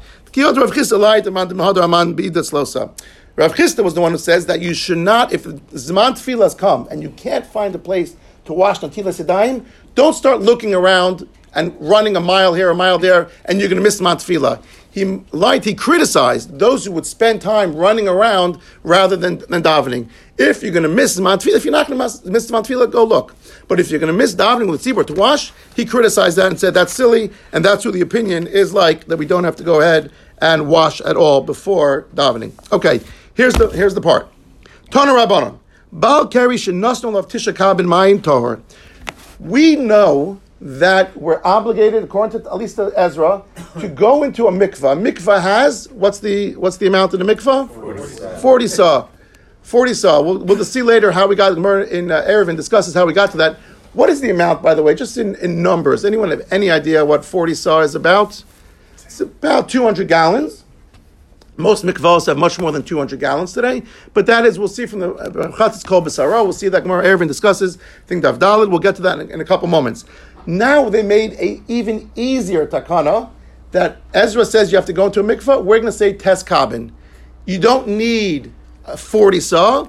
Rav 3.36 3.54
Chisda 3.54 3.82
was 3.82 3.94
the 3.94 4.00
one 4.00 4.12
who 4.12 4.18
says 4.18 4.46
that 4.46 4.60
you 4.60 4.74
should 4.74 4.98
not, 4.98 5.32
if 5.32 5.44
Zman 5.44 6.12
Tfilas 6.12 6.56
come 6.56 6.86
and 6.90 7.02
you 7.02 7.10
can't 7.10 7.46
find 7.46 7.74
a 7.74 7.78
place 7.78 8.16
to 8.44 8.52
wash 8.52 8.80
Natilas 8.80 9.24
Yadayim, 9.24 9.64
don't 9.94 10.12
start 10.14 10.40
looking 10.40 10.74
around 10.74 11.26
and 11.54 11.74
running 11.80 12.16
a 12.16 12.20
mile 12.20 12.54
here, 12.54 12.70
a 12.70 12.74
mile 12.74 12.98
there, 12.98 13.28
and 13.46 13.58
you're 13.58 13.68
going 13.68 13.78
to 13.78 13.82
miss 13.82 14.00
Mount 14.00 14.20
Tefillah. 14.20 14.62
He 14.92 15.04
lied, 15.30 15.64
he 15.64 15.74
criticized 15.74 16.58
those 16.58 16.84
who 16.84 16.92
would 16.92 17.06
spend 17.06 17.40
time 17.40 17.76
running 17.76 18.08
around 18.08 18.58
rather 18.82 19.16
than, 19.16 19.38
than 19.48 19.62
davening. 19.62 20.08
If 20.36 20.62
you're 20.62 20.72
going 20.72 20.82
to 20.82 20.88
miss 20.88 21.18
Mount 21.18 21.46
if 21.46 21.64
you're 21.64 21.72
not 21.72 21.86
going 21.86 21.98
to 21.98 22.30
miss 22.30 22.50
Mount 22.50 22.68
go 22.68 23.04
look. 23.04 23.36
But 23.68 23.78
if 23.78 23.90
you're 23.90 24.00
going 24.00 24.12
to 24.12 24.18
miss 24.18 24.34
davening 24.34 24.68
with 24.68 24.82
tzibur 24.82 25.06
to 25.06 25.14
wash, 25.14 25.52
he 25.76 25.84
criticized 25.84 26.36
that 26.38 26.48
and 26.48 26.58
said 26.58 26.74
that's 26.74 26.92
silly, 26.92 27.30
and 27.52 27.64
that's 27.64 27.84
who 27.84 27.92
the 27.92 28.00
opinion 28.00 28.46
is 28.48 28.74
like 28.74 29.06
that 29.06 29.16
we 29.16 29.26
don't 29.26 29.44
have 29.44 29.56
to 29.56 29.62
go 29.62 29.80
ahead 29.80 30.10
and 30.38 30.68
wash 30.68 31.00
at 31.02 31.16
all 31.16 31.40
before 31.40 32.06
davening. 32.14 32.52
Okay, 32.72 33.00
here's 33.34 33.54
the 33.54 33.68
here's 33.68 33.94
the 33.94 34.00
part. 34.00 34.28
Tana 34.90 35.12
Rabbanon. 35.12 35.58
Baal 35.92 36.28
Keri 36.28 36.56
Shenasnol 36.56 37.16
of 37.18 37.28
Tisha 37.28 37.52
Kabin 37.52 38.20
Tohar. 38.20 38.60
We 39.38 39.76
know 39.76 40.40
that 40.60 41.16
we're 41.16 41.40
obligated, 41.42 42.04
according 42.04 42.40
to 42.40 42.50
at 42.50 42.56
least 42.56 42.76
to 42.76 42.92
Ezra, 42.96 43.42
to 43.80 43.88
go 43.88 44.22
into 44.22 44.46
a 44.46 44.52
mikvah. 44.52 45.00
Mikvah 45.00 45.40
has 45.40 45.88
what's 45.92 46.18
the 46.18 46.54
what's 46.56 46.76
the 46.76 46.86
amount 46.86 47.14
of 47.14 47.20
the 47.20 47.24
mikvah? 47.24 48.40
Forty 48.40 48.66
saw. 48.66 49.08
Forty 49.62 49.94
saw. 49.94 50.20
We'll, 50.20 50.38
we'll 50.38 50.64
see 50.64 50.82
later 50.82 51.12
how 51.12 51.26
we 51.26 51.36
got 51.36 51.52
in 51.56 52.10
uh, 52.10 52.22
Erevin 52.28 52.56
discusses 52.56 52.94
how 52.94 53.06
we 53.06 53.12
got 53.12 53.30
to 53.30 53.36
that. 53.38 53.56
What 53.92 54.08
is 54.08 54.20
the 54.20 54.30
amount, 54.30 54.62
by 54.62 54.74
the 54.74 54.82
way, 54.82 54.94
just 54.94 55.16
in, 55.16 55.34
in 55.36 55.62
numbers? 55.62 56.04
Anyone 56.04 56.30
have 56.30 56.46
any 56.52 56.70
idea 56.70 57.04
what 57.04 57.24
forty 57.24 57.54
saw 57.54 57.80
is 57.80 57.94
about? 57.94 58.44
It's 58.94 59.20
about 59.20 59.68
two 59.68 59.82
hundred 59.82 60.08
gallons. 60.08 60.64
Most 61.60 61.84
mikvahs 61.84 62.26
have 62.26 62.38
much 62.38 62.58
more 62.58 62.72
than 62.72 62.82
200 62.82 63.20
gallons 63.20 63.52
today, 63.52 63.82
but 64.14 64.24
that 64.26 64.46
is, 64.46 64.58
we'll 64.58 64.66
see 64.66 64.86
from 64.86 65.00
the 65.00 65.12
Chatzis 65.58 65.84
Kol 65.84 66.00
B'Sara, 66.00 66.42
we'll 66.42 66.54
see 66.54 66.68
that 66.68 66.84
Gemara 66.84 67.04
Erevin 67.04 67.28
discusses, 67.28 67.76
I 67.76 68.06
think 68.06 68.24
Davdalid, 68.24 68.70
we'll 68.70 68.78
get 68.78 68.96
to 68.96 69.02
that 69.02 69.18
in, 69.18 69.30
in 69.30 69.40
a 69.42 69.44
couple 69.44 69.68
moments. 69.68 70.06
Now 70.46 70.88
they 70.88 71.02
made 71.02 71.32
a 71.34 71.60
even 71.68 72.10
easier 72.14 72.66
takana 72.66 73.30
that 73.72 74.00
Ezra 74.12 74.44
says 74.44 74.72
you 74.72 74.76
have 74.76 74.86
to 74.86 74.92
go 74.92 75.06
into 75.06 75.20
a 75.20 75.22
mikvah. 75.22 75.64
We're 75.64 75.78
going 75.78 75.86
to 75.86 75.92
say 75.92 76.12
tes 76.12 76.42
kabin. 76.42 76.92
You 77.46 77.58
don't 77.58 77.88
need 77.88 78.52
40 78.96 79.40
saw. 79.40 79.88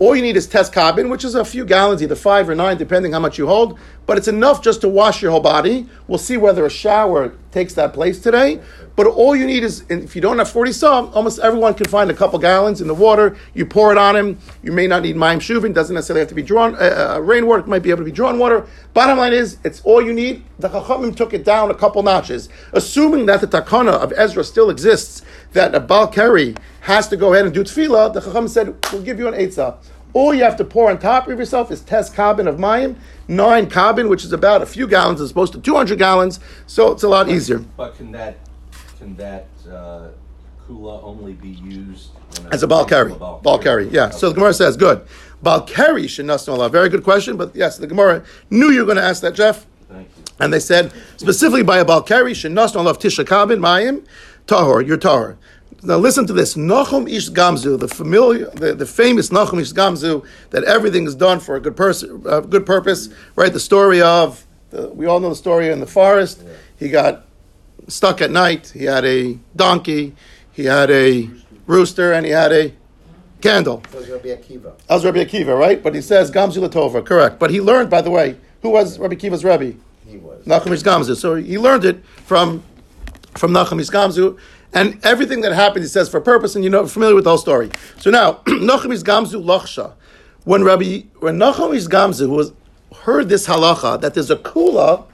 All 0.00 0.14
you 0.14 0.22
need 0.22 0.36
is 0.36 0.46
test 0.46 0.72
carbon, 0.72 1.10
which 1.10 1.24
is 1.24 1.34
a 1.34 1.44
few 1.44 1.64
gallons, 1.64 2.02
either 2.02 2.14
five 2.14 2.48
or 2.48 2.54
nine, 2.54 2.76
depending 2.76 3.12
how 3.12 3.18
much 3.18 3.36
you 3.36 3.48
hold. 3.48 3.78
But 4.06 4.16
it's 4.16 4.28
enough 4.28 4.62
just 4.62 4.80
to 4.82 4.88
wash 4.88 5.20
your 5.20 5.32
whole 5.32 5.40
body. 5.40 5.86
We'll 6.06 6.18
see 6.18 6.36
whether 6.36 6.64
a 6.64 6.70
shower 6.70 7.34
takes 7.50 7.74
that 7.74 7.92
place 7.92 8.20
today. 8.20 8.60
But 8.94 9.06
all 9.06 9.36
you 9.36 9.46
need 9.46 9.64
is, 9.64 9.84
if 9.88 10.14
you 10.14 10.22
don't 10.22 10.38
have 10.38 10.50
40 10.50 10.72
saw, 10.72 11.10
almost 11.10 11.40
everyone 11.40 11.74
can 11.74 11.88
find 11.88 12.10
a 12.10 12.14
couple 12.14 12.38
gallons 12.38 12.80
in 12.80 12.88
the 12.88 12.94
water. 12.94 13.36
You 13.54 13.66
pour 13.66 13.92
it 13.92 13.98
on 13.98 14.16
him. 14.16 14.38
You 14.62 14.72
may 14.72 14.86
not 14.86 15.02
need 15.02 15.16
mayim 15.16 15.38
shuvin. 15.38 15.74
Doesn't 15.74 15.94
necessarily 15.94 16.20
have 16.20 16.28
to 16.28 16.34
be 16.34 16.42
drawn, 16.42 16.74
uh, 16.76 17.16
uh, 17.16 17.20
rainwater. 17.20 17.66
Might 17.66 17.82
be 17.82 17.90
able 17.90 18.00
to 18.00 18.04
be 18.04 18.12
drawn 18.12 18.38
water. 18.38 18.66
Bottom 18.94 19.18
line 19.18 19.32
is, 19.32 19.58
it's 19.64 19.80
all 19.82 20.00
you 20.00 20.12
need. 20.12 20.44
The 20.58 20.68
Chachamim 20.68 21.14
took 21.14 21.34
it 21.34 21.44
down 21.44 21.70
a 21.70 21.74
couple 21.74 22.02
notches. 22.02 22.48
Assuming 22.72 23.26
that 23.26 23.40
the 23.40 23.46
takana 23.46 23.92
of 23.92 24.12
Ezra 24.16 24.42
still 24.42 24.70
exists, 24.70 25.22
that 25.52 25.74
a 25.74 25.80
Baal 25.80 26.08
Keri 26.08 26.54
has 26.80 27.08
to 27.08 27.16
go 27.16 27.32
ahead 27.32 27.44
and 27.44 27.54
do 27.54 27.64
tefillah, 27.64 28.12
the 28.12 28.20
Chacham 28.20 28.48
said, 28.48 28.74
we'll 28.92 29.02
give 29.02 29.18
you 29.18 29.28
an 29.28 29.34
eitzah. 29.34 29.76
All 30.14 30.34
you 30.34 30.42
have 30.42 30.56
to 30.56 30.64
pour 30.64 30.90
on 30.90 30.98
top 30.98 31.28
of 31.28 31.38
yourself 31.38 31.70
is 31.70 31.80
tes 31.82 32.10
carbon 32.10 32.48
of 32.48 32.56
mayim, 32.56 32.96
nine 33.28 33.68
carbon, 33.68 34.08
which 34.08 34.24
is 34.24 34.32
about 34.32 34.62
a 34.62 34.66
few 34.66 34.86
gallons 34.86 35.20
as 35.20 35.30
opposed 35.30 35.52
to 35.52 35.60
200 35.60 35.98
gallons, 35.98 36.40
so 36.66 36.92
it's 36.92 37.02
a 37.02 37.08
lot 37.08 37.28
easier. 37.28 37.58
But 37.58 37.96
can 37.96 38.10
that, 38.12 38.38
can 38.98 39.16
that, 39.16 39.46
uh, 39.70 40.08
kula 40.66 41.02
only 41.02 41.34
be 41.34 41.50
used? 41.50 42.10
As 42.50 42.62
a 42.62 42.66
balkari. 42.66 43.16
Balkari. 43.18 43.42
Balkari, 43.42 43.92
yeah. 43.92 44.10
So 44.10 44.28
the 44.28 44.34
Gemara 44.34 44.54
says, 44.54 44.76
good. 44.76 45.06
Balkari 45.44 46.04
shenasnu 46.04 46.52
Allah. 46.52 46.68
Very 46.68 46.88
good 46.88 47.04
question, 47.04 47.36
but 47.36 47.54
yes, 47.54 47.78
the 47.78 47.86
Gemara 47.86 48.24
knew 48.50 48.70
you 48.70 48.80
were 48.80 48.86
going 48.86 48.96
to 48.96 49.02
ask 49.02 49.22
that, 49.22 49.34
Jeff. 49.34 49.66
Thank 49.88 50.08
you. 50.16 50.24
And 50.40 50.52
they 50.52 50.60
said, 50.60 50.92
specifically 51.16 51.62
by 51.62 51.78
a 51.78 51.84
Balkari, 51.84 52.32
shenasnu 52.32 52.76
Allah 52.76 52.94
tisha 52.94 53.24
kabin 53.24 53.60
mayim, 53.60 54.06
tahor, 54.48 54.84
your 54.84 54.98
tahor. 54.98 55.36
Now 55.82 55.98
listen 55.98 56.26
to 56.26 56.32
this. 56.32 56.54
Nachum 56.54 57.08
Ish 57.08 57.30
Gamzu, 57.30 57.78
the 57.78 57.86
familiar, 57.86 58.50
the, 58.50 58.74
the 58.74 58.86
famous 58.86 59.28
Nachum 59.28 59.60
Ish 59.60 59.72
Gamzu, 59.72 60.26
that 60.50 60.64
everything 60.64 61.06
is 61.06 61.14
done 61.14 61.38
for 61.38 61.54
a 61.54 61.60
good 61.60 61.76
person, 61.76 62.24
a 62.26 62.40
good 62.40 62.66
purpose. 62.66 63.08
Right? 63.36 63.52
The 63.52 63.60
story 63.60 64.02
of 64.02 64.44
the, 64.70 64.88
we 64.88 65.06
all 65.06 65.20
know 65.20 65.28
the 65.28 65.36
story 65.36 65.68
in 65.68 65.78
the 65.78 65.86
forest. 65.86 66.42
He 66.78 66.88
got 66.88 67.26
stuck 67.86 68.20
at 68.20 68.32
night. 68.32 68.72
He 68.74 68.84
had 68.84 69.04
a 69.04 69.38
donkey. 69.54 70.16
He 70.52 70.64
had 70.64 70.90
a 70.90 71.30
rooster, 71.68 72.12
and 72.12 72.26
he 72.26 72.32
had 72.32 72.50
a 72.50 72.72
candle. 73.40 73.82
So 73.92 73.98
it's 74.00 74.08
gonna 74.08 74.20
Akiva. 74.20 74.76
That 74.88 74.94
was 74.94 75.04
Rabbi 75.04 75.24
Akiva, 75.24 75.56
right? 75.56 75.80
But 75.80 75.94
he 75.94 76.00
says 76.00 76.32
Gamzu 76.32 76.66
Latova, 76.66 77.04
correct. 77.04 77.38
But 77.38 77.50
he 77.50 77.60
learned, 77.60 77.88
by 77.88 78.00
the 78.00 78.10
way, 78.10 78.36
who 78.62 78.70
was 78.70 78.98
Rabbi 78.98 79.14
Akiva's 79.14 79.44
Rabbi? 79.44 79.72
He 80.06 80.16
was. 80.16 80.44
Nachum 80.44 80.72
Ish 80.72 80.82
Gamzu. 80.82 81.16
So 81.16 81.36
he 81.36 81.56
learned 81.58 81.84
it 81.84 82.04
from 82.24 82.64
from 83.38 83.52
Nachum 83.52 83.78
Gamzu, 83.80 84.38
and 84.74 85.04
everything 85.04 85.40
that 85.42 85.52
happened, 85.52 85.84
he 85.84 85.88
says 85.88 86.08
for 86.08 86.20
purpose, 86.20 86.54
and 86.54 86.64
you 86.64 86.70
know, 86.70 86.86
familiar 86.86 87.14
with 87.14 87.24
the 87.24 87.30
whole 87.30 87.38
story. 87.38 87.70
So 87.98 88.10
now, 88.10 88.32
Nachum 88.46 88.92
Gamzu 89.02 89.42
Lachsha, 89.42 89.94
when 90.44 90.64
Rabbi, 90.64 91.02
when 91.20 91.38
Nachum 91.38 91.70
Gamzu 91.88 92.28
was 92.28 92.52
heard 93.02 93.28
this 93.28 93.46
halacha 93.46 94.00
that 94.00 94.14
there's 94.14 94.30
a 94.30 94.36
kula, 94.36 95.04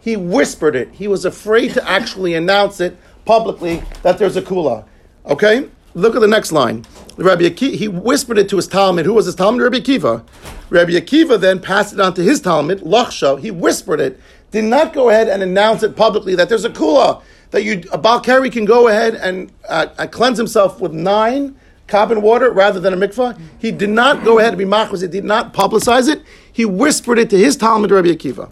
he 0.00 0.16
whispered 0.16 0.74
it. 0.74 0.90
He 0.92 1.08
was 1.08 1.24
afraid 1.24 1.74
to 1.74 1.88
actually 1.88 2.34
announce 2.34 2.80
it 2.80 2.96
publicly 3.24 3.82
that 4.02 4.18
there's 4.18 4.36
a 4.36 4.42
kula. 4.42 4.84
Okay, 5.26 5.68
look 5.94 6.14
at 6.14 6.20
the 6.20 6.28
next 6.28 6.52
line. 6.52 6.86
Rabbi 7.16 7.42
Akiva, 7.42 7.74
he 7.74 7.88
whispered 7.88 8.38
it 8.38 8.48
to 8.50 8.56
his 8.56 8.68
Talmud. 8.68 9.04
Who 9.04 9.14
was 9.14 9.26
his 9.26 9.34
Talmud? 9.34 9.60
Rabbi 9.60 9.78
Akiva. 9.78 10.24
Rabbi 10.70 10.92
Akiva 10.92 11.38
then 11.38 11.60
passed 11.60 11.92
it 11.92 12.00
on 12.00 12.14
to 12.14 12.22
his 12.22 12.40
Talmud, 12.40 12.80
Lachsha. 12.80 13.40
He 13.40 13.50
whispered 13.50 14.00
it, 14.00 14.20
did 14.50 14.64
not 14.64 14.92
go 14.92 15.10
ahead 15.10 15.28
and 15.28 15.42
announce 15.42 15.82
it 15.82 15.96
publicly 15.96 16.34
that 16.36 16.48
there's 16.48 16.64
a 16.64 16.70
kula 16.70 17.22
that 17.50 17.64
you 17.64 17.82
a 17.92 17.98
Balkari 17.98 18.50
can 18.52 18.64
go 18.64 18.88
ahead 18.88 19.14
and 19.14 19.50
uh, 19.68 19.86
uh, 19.98 20.06
cleanse 20.06 20.38
himself 20.38 20.80
with 20.80 20.92
nine 20.92 21.56
carbon 21.86 22.22
water 22.22 22.50
rather 22.50 22.78
than 22.78 22.92
a 22.92 22.96
mikvah. 22.96 23.40
He 23.58 23.72
did 23.72 23.90
not 23.90 24.24
go 24.24 24.38
ahead 24.38 24.50
and 24.52 24.58
be 24.58 24.64
machmas. 24.64 25.02
He 25.02 25.08
did 25.08 25.24
not 25.24 25.54
publicize 25.54 26.08
it. 26.08 26.22
He 26.52 26.64
whispered 26.64 27.18
it 27.18 27.30
to 27.30 27.38
his 27.38 27.56
Talmud, 27.56 27.90
Rabbi 27.90 28.08
Akiva. 28.08 28.50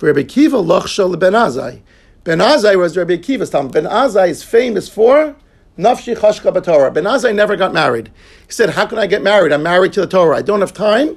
Rabbi 0.00 0.22
Akiva 0.22 0.64
Lachsha 0.64 1.18
Ben 1.18 1.32
Azai. 1.32 1.80
Ben 2.24 2.38
Azai 2.38 2.78
was 2.78 2.96
Rabbi 2.96 3.16
Akiva's 3.16 3.50
Talmud. 3.50 3.72
Ben 3.72 3.84
Azai 3.84 4.28
is 4.28 4.42
famous 4.42 4.88
for 4.88 5.36
Nafshi 5.78 6.16
Chashka 6.16 6.54
B'Torah. 6.54 6.92
Ben 6.92 7.04
Azai 7.04 7.34
never 7.34 7.56
got 7.56 7.72
married. 7.72 8.10
He 8.46 8.52
said, 8.52 8.70
"How 8.70 8.86
can 8.86 8.98
I 8.98 9.06
get 9.06 9.22
married? 9.22 9.52
I'm 9.52 9.62
married 9.62 9.92
to 9.94 10.00
the 10.02 10.06
Torah. 10.06 10.36
I 10.36 10.42
don't 10.42 10.60
have 10.60 10.72
time." 10.72 11.16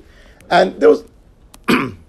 And 0.50 0.80
there 0.80 0.90
was 0.90 1.04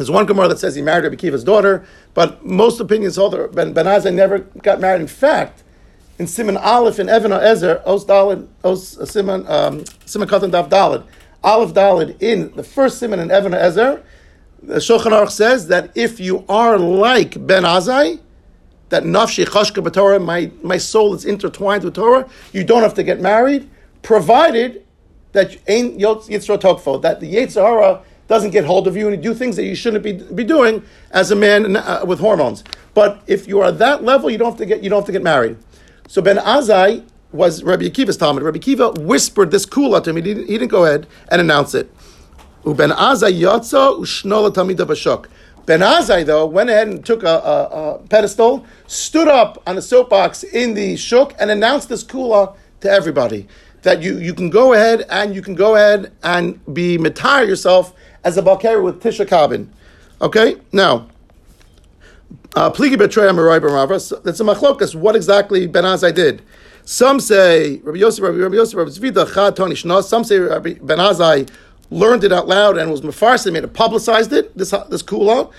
there's 0.00 0.10
one 0.10 0.24
Gemara 0.24 0.48
that 0.48 0.58
says 0.58 0.74
he 0.74 0.80
married 0.80 1.04
Rabbi 1.04 1.16
Akiva's 1.16 1.44
daughter, 1.44 1.84
but 2.14 2.42
most 2.42 2.80
opinions 2.80 3.16
hold 3.16 3.34
that 3.34 3.54
Ben, 3.54 3.74
ben 3.74 3.84
Azai 3.84 4.14
never 4.14 4.38
got 4.38 4.80
married. 4.80 5.02
In 5.02 5.06
fact, 5.06 5.62
in 6.18 6.26
Simon 6.26 6.56
Aleph 6.56 6.98
and 6.98 7.10
Evan 7.10 7.32
Ezer, 7.32 7.82
Os 7.84 8.06
Dalid, 8.06 8.48
Os 8.64 8.96
uh, 8.96 9.04
Simon 9.04 9.46
um, 9.46 9.84
Simon 10.06 10.26
Katan 10.26 10.50
Dav 10.50 10.70
Dalid, 10.70 11.04
Aleph 11.44 11.74
Dalid 11.74 12.16
in 12.22 12.50
the 12.56 12.62
first 12.62 12.98
Simon 12.98 13.20
and 13.20 13.30
Evan 13.30 13.52
Ezer, 13.52 14.02
the 14.62 14.76
Shulchan 14.76 15.12
Aruch 15.12 15.30
says 15.30 15.68
that 15.68 15.90
if 15.94 16.18
you 16.18 16.46
are 16.48 16.78
like 16.78 17.46
Ben 17.46 17.64
Azai, 17.64 18.20
that 18.88 19.02
nafshi 19.02 19.44
chashka 19.44 19.86
b'Torah, 19.86 20.24
my 20.24 20.50
my 20.62 20.78
soul 20.78 21.12
is 21.12 21.26
intertwined 21.26 21.84
with 21.84 21.94
Torah, 21.94 22.26
you 22.54 22.64
don't 22.64 22.80
have 22.82 22.94
to 22.94 23.02
get 23.02 23.20
married, 23.20 23.68
provided 24.00 24.82
that 25.32 25.58
ain't 25.68 25.98
yitzro 25.98 26.58
tokfo, 26.58 27.02
that 27.02 27.20
the 27.20 27.34
Yetzirah 27.34 28.02
doesn't 28.30 28.50
get 28.50 28.64
hold 28.64 28.86
of 28.86 28.96
you 28.96 29.08
and 29.08 29.16
you 29.16 29.20
do 29.20 29.34
things 29.36 29.56
that 29.56 29.64
you 29.64 29.74
shouldn't 29.74 30.04
be, 30.04 30.12
be 30.12 30.44
doing 30.44 30.84
as 31.10 31.32
a 31.32 31.36
man 31.36 31.76
uh, 31.76 32.04
with 32.06 32.20
hormones. 32.20 32.62
But 32.94 33.20
if 33.26 33.48
you 33.48 33.60
are 33.60 33.72
that 33.72 34.04
level, 34.04 34.30
you 34.30 34.38
don't 34.38 34.52
have 34.52 34.58
to 34.58 34.66
get 34.66 34.84
you 34.84 34.88
don't 34.88 35.00
have 35.00 35.06
to 35.06 35.12
get 35.12 35.24
married. 35.24 35.58
So 36.06 36.22
Ben 36.22 36.36
Azai 36.36 37.04
was 37.32 37.64
Rabbi 37.64 37.86
Akiva's 37.86 38.16
Talmud. 38.16 38.44
Rabbi 38.44 38.58
Akiva 38.58 38.96
whispered 39.04 39.50
this 39.50 39.66
kula 39.66 40.02
to 40.04 40.10
him. 40.10 40.16
He 40.16 40.22
didn't, 40.22 40.46
he 40.46 40.58
didn't 40.58 40.70
go 40.70 40.84
ahead 40.84 41.08
and 41.28 41.40
announce 41.40 41.74
it. 41.74 41.92
Uben 42.64 42.92
Azai. 42.92 43.32
Ben 45.66 45.80
Azai, 45.80 46.24
though, 46.24 46.46
went 46.46 46.70
ahead 46.70 46.88
and 46.88 47.04
took 47.04 47.22
a, 47.22 47.26
a, 47.26 47.62
a, 47.64 47.98
pedestal, 48.08 48.64
stood 48.86 49.28
up 49.28 49.62
on 49.66 49.76
a 49.76 49.82
soapbox 49.82 50.44
in 50.44 50.74
the 50.74 50.96
shuk, 50.96 51.34
and 51.38 51.50
announced 51.50 51.88
this 51.88 52.04
kula 52.04 52.54
to 52.80 52.90
everybody 52.90 53.46
that 53.82 54.02
you, 54.02 54.18
you 54.18 54.34
can 54.34 54.50
go 54.50 54.72
ahead 54.72 55.06
and 55.10 55.34
you 55.34 55.42
can 55.42 55.54
go 55.54 55.74
ahead 55.74 56.12
and 56.22 56.60
be 56.74 56.98
mitar 56.98 57.46
yourself 57.46 57.94
as 58.24 58.36
a 58.36 58.42
balkari 58.42 58.82
with 58.82 59.02
tisha 59.02 59.26
kabin. 59.26 59.68
Okay, 60.20 60.56
now. 60.72 61.08
uh, 62.54 62.70
Pligi 62.70 62.96
betrayal 62.98 63.34
Mirai 63.34 63.60
B'Rava. 63.60 64.22
That's 64.22 64.40
a 64.40 64.44
machlokas. 64.44 64.94
What 64.94 65.16
exactly 65.16 65.66
Ben 65.66 65.84
Azai 65.84 66.14
did? 66.14 66.42
Some 66.84 67.20
say 67.20 67.76
Rabbi 67.84 67.98
Yosef, 67.98 68.22
Rabbi, 68.22 68.38
Rabbi 68.38 68.56
Yosef, 68.56 68.76
Rabbi 68.76 68.90
Zvida, 68.90 69.32
Chad, 69.32 69.56
Tony 69.56 69.74
Shna. 69.74 70.02
Some 70.02 70.24
say 70.24 70.38
Rabbi 70.38 70.74
Ben 70.82 70.98
Azai 70.98 71.48
learned 71.90 72.24
it 72.24 72.32
out 72.32 72.48
loud 72.48 72.76
and 72.76 72.90
was 72.90 73.02
mefarsim, 73.02 73.52
made 73.52 73.64
it, 73.64 73.72
publicized 73.72 74.32
it, 74.32 74.56
this, 74.56 74.70
this 74.88 75.02
kula. 75.02 75.52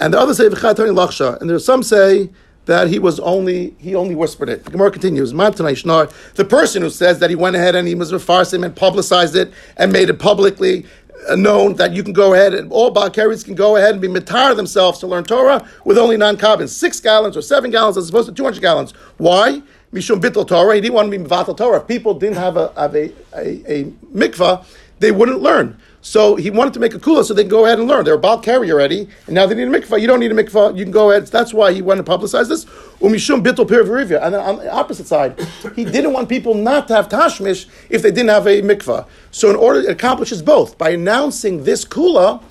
And 0.00 0.14
the 0.14 0.18
others 0.18 0.38
say 0.38 0.48
V'chad 0.48 0.76
Tony 0.76 0.90
Lachsha. 0.90 1.40
And 1.40 1.48
there's 1.48 1.64
some 1.64 1.82
say 1.82 2.30
that 2.66 2.88
he 2.88 2.98
was 2.98 3.20
only 3.20 3.76
he 3.78 3.94
only 3.94 4.14
whispered 4.14 4.48
it. 4.48 4.64
The 4.64 4.70
Gemara 4.70 4.90
continues. 4.90 5.32
The 5.32 6.46
person 6.48 6.82
who 6.82 6.90
says 6.90 7.18
that 7.18 7.30
he 7.30 7.36
went 7.36 7.56
ahead 7.56 7.74
and 7.74 7.86
he 7.86 7.94
was 7.94 8.10
mefarsim 8.10 8.64
and 8.64 8.74
publicized 8.74 9.36
it 9.36 9.52
and 9.76 9.92
made 9.92 10.08
it 10.08 10.18
publicly 10.18 10.86
Uh, 11.28 11.36
known 11.36 11.74
that 11.74 11.92
you 11.92 12.02
can 12.02 12.12
go 12.12 12.34
ahead 12.34 12.52
and 12.54 12.70
all 12.70 12.92
Balkaris 12.92 13.44
can 13.44 13.54
go 13.54 13.76
ahead 13.76 13.92
and 13.92 14.00
be 14.00 14.08
mitar 14.08 14.54
themselves 14.54 14.98
to 14.98 15.06
learn 15.06 15.24
Torah 15.24 15.66
with 15.84 15.96
only 15.96 16.16
non 16.16 16.36
carbons, 16.36 16.76
six 16.76 17.00
gallons 17.00 17.36
or 17.36 17.42
seven 17.42 17.70
gallons 17.70 17.96
as 17.96 18.08
opposed 18.08 18.28
to 18.28 18.34
200 18.34 18.60
gallons. 18.60 18.92
Why? 19.16 19.62
Mishum 19.92 20.20
bittel 20.20 20.46
Torah. 20.46 20.74
He 20.74 20.80
didn't 20.80 20.94
want 20.94 21.10
to 21.10 21.18
be 21.18 21.24
mivatal 21.24 21.56
Torah. 21.56 21.80
If 21.80 21.86
people 21.86 22.14
didn't 22.14 22.36
have 22.36 22.56
a, 22.56 22.72
have 22.76 22.94
a, 22.94 23.12
a, 23.34 23.80
a 23.80 23.84
mikvah, 24.12 24.64
they 24.98 25.12
wouldn't 25.12 25.40
learn. 25.40 25.78
So 26.04 26.36
he 26.36 26.50
wanted 26.50 26.74
to 26.74 26.80
make 26.80 26.92
a 26.92 26.98
kula 26.98 27.24
so 27.24 27.32
they 27.32 27.44
can 27.44 27.50
go 27.50 27.64
ahead 27.64 27.78
and 27.78 27.88
learn. 27.88 28.04
They're 28.04 28.12
about 28.12 28.42
carry 28.42 28.70
already, 28.70 29.08
and 29.24 29.34
now 29.34 29.46
they 29.46 29.54
need 29.54 29.68
a 29.68 29.70
mikvah. 29.70 29.98
You 29.98 30.06
don't 30.06 30.20
need 30.20 30.32
a 30.32 30.34
mikvah. 30.34 30.76
You 30.76 30.84
can 30.84 30.92
go 30.92 31.10
ahead. 31.10 31.26
That's 31.28 31.54
why 31.54 31.72
he 31.72 31.80
wanted 31.80 32.04
to 32.04 32.12
publicize 32.12 32.50
this. 32.50 32.66
Umishum 33.00 33.42
bittul 33.42 33.66
pirvarivya. 33.66 34.22
And 34.22 34.34
then 34.34 34.40
on 34.42 34.58
the 34.58 34.70
opposite 34.70 35.06
side, 35.06 35.40
he 35.74 35.82
didn't 35.82 36.12
want 36.12 36.28
people 36.28 36.52
not 36.54 36.88
to 36.88 36.94
have 36.94 37.08
tashmish 37.08 37.68
if 37.88 38.02
they 38.02 38.10
didn't 38.10 38.28
have 38.28 38.46
a 38.46 38.60
mikvah. 38.60 39.08
So 39.30 39.48
in 39.48 39.56
order, 39.56 39.80
it 39.80 39.88
accomplishes 39.88 40.42
both 40.42 40.76
by 40.76 40.90
announcing 40.90 41.64
this 41.64 41.86
kula. 41.86 42.42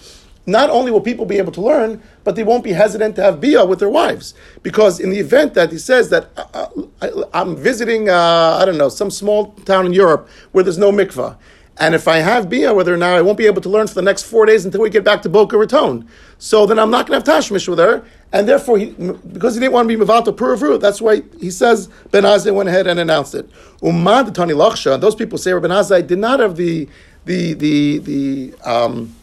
Not 0.48 0.72
only 0.72 0.92
will 0.92 1.00
people 1.00 1.28
be 1.28 1.38
able 1.38 1.52
to 1.52 1.62
learn, 1.62 2.02
but 2.24 2.36
they 2.36 2.44
won't 2.44 2.64
be 2.64 2.74
hesitant 2.74 3.16
to 3.18 3.24
have 3.24 3.40
bia 3.40 3.66
with 3.66 3.78
their 3.78 3.88
wives. 3.88 4.34
Because 4.64 5.00
in 5.00 5.12
the 5.12 5.20
event 5.20 5.54
that 5.54 5.72
he 5.72 5.78
says 5.78 6.10
that 6.10 6.32
uh, 6.36 6.68
I, 7.04 7.12
I'm 7.34 7.56
visiting, 7.56 8.10
uh, 8.10 8.58
I 8.60 8.66
don't 8.66 8.80
know, 8.80 8.90
some 8.90 9.12
small 9.12 9.52
town 9.66 9.86
in 9.86 9.94
Europe 9.94 10.28
where 10.54 10.64
there's 10.64 10.80
no 10.80 10.92
mikvah, 10.92 11.38
and 11.78 11.96
if 11.96 12.08
I 12.08 12.18
have 12.18 12.50
bia 12.50 12.74
with 12.74 12.88
her 12.88 12.98
now, 12.98 13.16
I 13.16 13.22
won't 13.22 13.38
be 13.38 13.48
able 13.48 13.62
to 13.62 13.70
learn 13.70 13.88
for 13.88 13.96
the 13.96 14.04
next 14.04 14.24
four 14.24 14.46
days 14.46 14.64
until 14.64 14.82
we 14.82 14.92
get 14.92 15.04
back 15.04 15.24
to 15.24 15.30
Boca 15.30 15.58
Raton. 15.58 16.08
So 16.38 16.66
then 16.68 16.78
I'm 16.78 16.92
not 16.92 17.08
going 17.08 17.20
to 17.20 17.32
have 17.32 17.44
tashmish 17.44 17.68
with 17.68 17.80
her. 17.80 18.06
And 18.32 18.48
therefore, 18.48 18.78
he, 18.78 18.92
because 18.92 19.56
he 19.56 19.60
didn't 19.60 19.74
want 19.74 19.90
to 19.90 19.98
be 19.98 20.04
mivato 20.04 20.36
puravu, 20.36 20.80
that's 20.80 21.02
why 21.02 21.24
he 21.40 21.50
says 21.50 21.90
Ben 22.12 22.24
Azai 22.24 22.54
went 22.54 22.70
ahead 22.70 22.86
and 22.86 23.00
announced 23.00 23.34
it. 23.34 23.50
Umad 23.82 24.34
Tani 24.34 24.54
Lachsha, 24.54 25.00
those 25.00 25.16
people 25.16 25.38
say 25.38 25.52
Ben 25.54 25.72
Azai 25.72 26.06
did 26.06 26.20
not 26.20 26.40
have 26.40 26.58
the 26.58 26.88
the 27.26 27.54
the 27.54 27.98
the 28.00 28.54
um, 28.64 29.16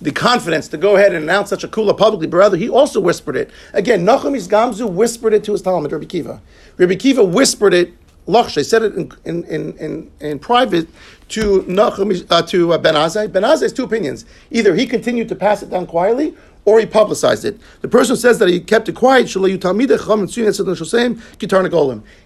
the 0.00 0.12
confidence 0.12 0.68
to 0.68 0.76
go 0.76 0.96
ahead 0.96 1.14
and 1.14 1.24
announce 1.24 1.50
such 1.50 1.64
a 1.64 1.68
kula 1.68 1.96
publicly, 1.96 2.26
but 2.26 2.36
rather 2.36 2.56
he 2.56 2.68
also 2.68 3.00
whispered 3.00 3.36
it. 3.36 3.50
Again, 3.72 4.04
Nachum 4.04 4.34
Gamzu 4.48 4.90
whispered 4.90 5.32
it 5.32 5.44
to 5.44 5.52
his 5.52 5.62
Talmud, 5.62 5.92
Rabbi 5.92 6.04
Kiva. 6.04 6.40
Rabbi 6.76 6.94
Kiva 6.96 7.24
whispered 7.24 7.72
it, 7.72 7.94
Lachsha, 8.26 8.64
said 8.64 8.82
it 8.82 8.94
in, 8.94 9.12
in, 9.24 9.44
in, 9.44 9.76
in, 9.78 10.10
in 10.20 10.38
private 10.38 10.88
to 11.28 11.62
Nachum, 11.62 12.26
uh, 12.30 12.42
to 12.42 12.72
uh, 12.72 12.78
Ben 12.78 12.94
Azai. 12.94 13.30
Ben 13.30 13.42
Azai 13.42 13.62
has 13.62 13.72
two 13.72 13.84
opinions. 13.84 14.24
Either 14.50 14.74
he 14.74 14.86
continued 14.86 15.28
to 15.28 15.34
pass 15.34 15.62
it 15.62 15.70
down 15.70 15.86
quietly, 15.86 16.34
or 16.64 16.80
he 16.80 16.86
publicized 16.86 17.44
it. 17.44 17.58
The 17.82 17.88
person 17.88 18.16
says 18.16 18.38
that 18.38 18.48
he 18.48 18.60
kept 18.60 18.88
it 18.88 18.94
quiet. 18.94 19.28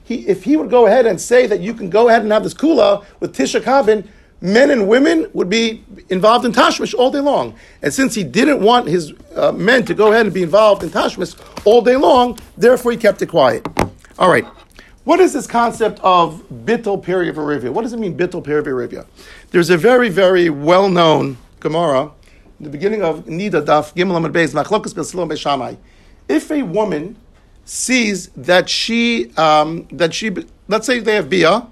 He, 0.05 0.29
if 0.29 0.45
he 0.45 0.57
would 0.57 0.71
go 0.71 0.87
ahead 0.87 1.07
and 1.07 1.21
say 1.21 1.47
that 1.47 1.61
you 1.61 1.75
can 1.75 1.91
go 1.91 2.09
ahead 2.09 2.23
and 2.23 2.33
have 2.33 2.45
this 2.45 2.55
kula 2.55 3.05
with 3.21 3.37
Tisha 3.37 3.61
Kabin, 3.61 4.07
men 4.41 4.71
and 4.71 4.87
women 4.87 5.27
would 5.33 5.51
be 5.51 5.85
involved 6.09 6.45
in 6.45 6.53
Tashmish 6.53 6.95
all 6.95 7.11
day 7.11 7.19
long. 7.19 7.57
And 7.83 7.93
since 7.93 8.15
he 8.15 8.23
didn't 8.23 8.61
want 8.61 8.87
his 8.87 9.13
uh, 9.35 9.51
men 9.53 9.85
to 9.87 9.95
go 9.95 10.13
ahead 10.13 10.27
and 10.27 10.35
be 10.35 10.45
involved 10.45 10.85
in 10.85 10.91
Tashmish 10.91 11.35
all 11.65 11.83
day 11.83 11.97
long, 11.97 12.39
therefore 12.57 12.93
he 12.93 12.99
kept 12.99 13.21
it 13.23 13.27
quiet. 13.27 13.67
All 14.19 14.31
right. 14.31 14.47
What 15.09 15.21
is 15.21 15.33
this 15.33 15.47
concept 15.47 16.01
of 16.03 16.43
bittul 16.51 17.03
perivarivia? 17.03 17.71
What 17.71 17.81
does 17.81 17.95
it 17.95 17.99
mean, 17.99 18.15
bittul 18.15 18.45
perivarivia? 18.45 19.07
There's 19.53 19.71
a 19.71 19.79
very, 19.79 20.11
very 20.11 20.51
well-known 20.51 21.39
Gemara, 21.61 22.13
in 22.59 22.65
the 22.65 22.69
beginning 22.69 23.03
of 23.03 23.25
Nida 23.25 23.65
Daf 23.65 23.95
Gimel 23.95 24.21
Amud 24.21 24.35
Beis 24.35 24.53
Machlokas 24.53 24.93
Beishamai. 24.93 25.79
If 26.29 26.51
a 26.51 26.63
woman 26.63 27.17
sees 27.65 28.29
that 28.37 28.69
she, 28.69 29.35
um, 29.39 29.89
that 29.93 30.13
she, 30.13 30.31
let's 30.69 30.87
say 30.87 30.99
they 30.99 31.15
have 31.15 31.31
bia, 31.31 31.69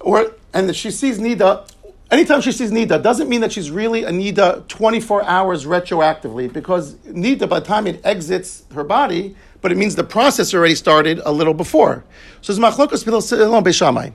or 0.00 0.34
and 0.54 0.74
she 0.74 0.90
sees 0.90 1.18
Nida, 1.18 1.68
anytime 2.10 2.40
she 2.40 2.52
sees 2.52 2.70
Nida, 2.70 3.02
doesn't 3.02 3.28
mean 3.28 3.42
that 3.42 3.52
she's 3.52 3.70
really 3.70 4.04
a 4.04 4.10
Nida 4.10 4.66
24 4.68 5.24
hours 5.24 5.66
retroactively, 5.66 6.50
because 6.50 6.94
Nida, 7.04 7.46
by 7.46 7.60
the 7.60 7.66
time 7.66 7.86
it 7.86 8.00
exits 8.02 8.64
her 8.74 8.82
body, 8.82 9.36
but 9.64 9.72
it 9.72 9.78
means 9.78 9.94
the 9.94 10.04
process 10.04 10.52
already 10.52 10.74
started 10.74 11.22
a 11.24 11.32
little 11.32 11.54
before. 11.54 12.04
So 12.42 12.52
it's 12.52 12.60
Machlokas 12.60 13.02
Beishamai. 13.02 14.12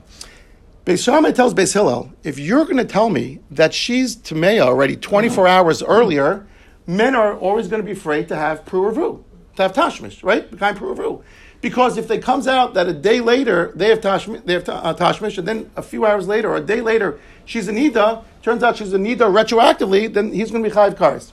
Beis 0.86 1.04
Shammai 1.04 1.32
tells 1.32 1.54
Beis 1.54 1.74
Hillel, 1.74 2.12
if 2.22 2.38
you're 2.38 2.64
going 2.66 2.76
to 2.76 2.84
tell 2.84 3.10
me 3.10 3.40
that 3.50 3.74
she's 3.74 4.14
Tameya 4.14 4.60
already 4.60 4.94
24 4.94 5.48
hours 5.48 5.82
earlier, 5.82 6.46
men 6.86 7.16
are 7.16 7.36
always 7.36 7.66
going 7.66 7.82
to 7.82 7.84
be 7.84 7.90
afraid 7.90 8.28
to 8.28 8.36
have 8.36 8.64
Pru'avu, 8.64 9.24
to 9.56 9.62
have 9.62 9.72
Tashmish, 9.72 10.22
right? 10.22 10.56
Kind 10.56 10.78
Pru'avu. 10.78 11.24
Because 11.60 11.98
if 11.98 12.12
it 12.12 12.22
comes 12.22 12.46
out 12.46 12.74
that 12.74 12.86
a 12.86 12.92
day 12.92 13.20
later 13.20 13.72
they 13.74 13.88
have, 13.88 14.00
tashmish, 14.00 14.44
they 14.44 14.52
have 14.52 14.68
uh, 14.68 14.94
tashmish, 14.94 15.36
and 15.36 15.48
then 15.48 15.68
a 15.74 15.82
few 15.82 16.06
hours 16.06 16.28
later 16.28 16.48
or 16.48 16.58
a 16.58 16.64
day 16.64 16.80
later 16.80 17.18
she's 17.44 17.66
a 17.66 17.72
nida, 17.72 18.22
turns 18.40 18.62
out 18.62 18.76
she's 18.76 18.92
a 18.92 18.98
nida 18.98 19.26
retroactively, 19.26 20.14
then 20.14 20.32
he's 20.32 20.52
going 20.52 20.62
to 20.62 20.70
be 20.70 20.72
chayiv 20.72 20.96
cars. 20.96 21.32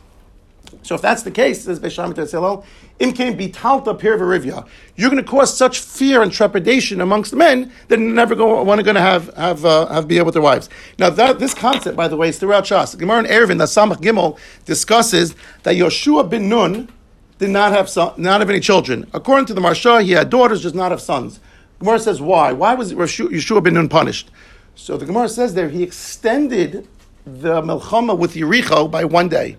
So 0.84 0.96
if 0.96 1.02
that's 1.02 1.24
the 1.24 1.32
case, 1.32 1.64
says 1.64 1.80
Beishamit 1.80 2.14
Tetzelo, 2.14 2.64
im 3.00 3.14
came 3.14 3.38
bitalta 3.38 3.98
pirvarivya. 3.98 4.68
You're 4.96 5.10
going 5.10 5.24
to 5.24 5.30
cause 5.30 5.56
such 5.56 5.80
fear 5.80 6.22
and 6.22 6.32
trepidation 6.32 7.02
amongst 7.02 7.32
the 7.32 7.38
men 7.38 7.72
that 7.88 7.98
they're 7.98 8.00
never 8.00 8.36
going 8.36 8.78
to 8.84 9.02
have 9.02 9.34
have 9.36 9.66
uh, 9.66 9.88
have 9.88 10.08
be 10.08 10.22
with 10.22 10.34
their 10.34 10.42
wives. 10.42 10.70
Now 10.98 11.10
that 11.10 11.40
this 11.40 11.54
concept, 11.54 11.96
by 11.96 12.08
the 12.08 12.18
way, 12.18 12.30
is 12.30 12.40
throughout 12.40 12.66
Shas. 12.66 12.98
Gemara 12.98 13.20
and 13.20 13.28
Ervin, 13.28 13.58
the 13.58 13.66
Samach 13.66 14.02
Gimel 14.02 14.38
discusses 14.66 15.36
that 15.64 15.76
Yeshua 15.76 16.30
bin 16.30 16.50
Nun 16.50 16.90
did 17.38 17.50
not 17.50 17.72
have 17.72 17.90
son, 17.90 18.14
not 18.18 18.42
have 18.42 18.50
any 18.50 18.60
children. 18.60 19.08
According 19.14 19.46
to 19.48 19.54
the 19.54 19.62
Maharsha, 19.62 20.04
he 20.04 20.12
had 20.12 20.30
daughters, 20.30 20.64
just 20.64 20.76
not 20.76 20.92
have 20.92 21.02
sons. 21.02 21.40
Gemara 21.80 22.00
says 22.00 22.20
why? 22.20 22.54
Why 22.54 22.74
was 22.74 22.94
Yeshua 22.94 23.64
bin 23.64 23.76
Nun 23.76 23.90
punished? 23.90 24.32
So 24.76 24.98
the 24.98 25.06
Gemara 25.06 25.30
says 25.30 25.54
there 25.54 25.70
he 25.70 25.84
extended 25.84 26.88
the 27.26 27.62
Melchama 27.62 28.18
with 28.18 28.34
Yericho 28.34 28.90
by 28.90 29.04
one 29.04 29.30
day. 29.30 29.58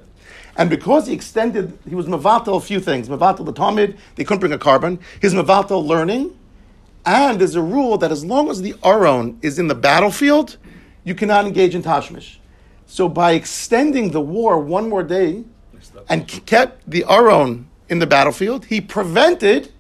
And 0.59 0.69
because 0.69 1.07
he 1.07 1.15
extended, 1.15 1.79
he 1.89 1.95
was 1.95 2.07
Mavatal 2.07 2.57
a 2.57 2.61
few 2.61 2.81
things. 2.81 3.09
Mavatal 3.09 3.47
the 3.47 3.53
Talmud, 3.53 3.97
they 4.17 4.25
couldn't 4.25 4.41
bring 4.41 4.53
a 4.53 4.59
carbon. 4.59 4.99
He's 5.23 5.33
Mavatal 5.33 5.87
learning. 5.87 6.37
And 7.07 7.41
there's 7.41 7.55
a 7.55 7.63
rule 7.63 7.97
that 7.99 8.11
as 8.11 8.25
long 8.25 8.51
as 8.51 8.61
the 8.61 8.75
Aron 8.85 9.39
is 9.41 9.61
in 9.61 9.69
the 9.69 9.77
battlefield, 9.77 10.59
you 11.05 11.15
cannot 11.15 11.47
engage 11.47 11.77
in 11.77 11.83
Tashmish. 11.83 12.39
So 12.87 13.09
by 13.09 13.33
extending 13.33 14.11
the 14.11 14.21
war 14.21 14.59
one 14.59 14.89
more 14.89 15.05
day 15.05 15.45
and 16.09 16.27
kept 16.27 16.91
the 16.91 17.05
Aron 17.09 17.69
in 17.89 18.01
the 18.01 18.07
battlefield, 18.07 18.65
he 18.65 18.81
prevented 18.81 19.73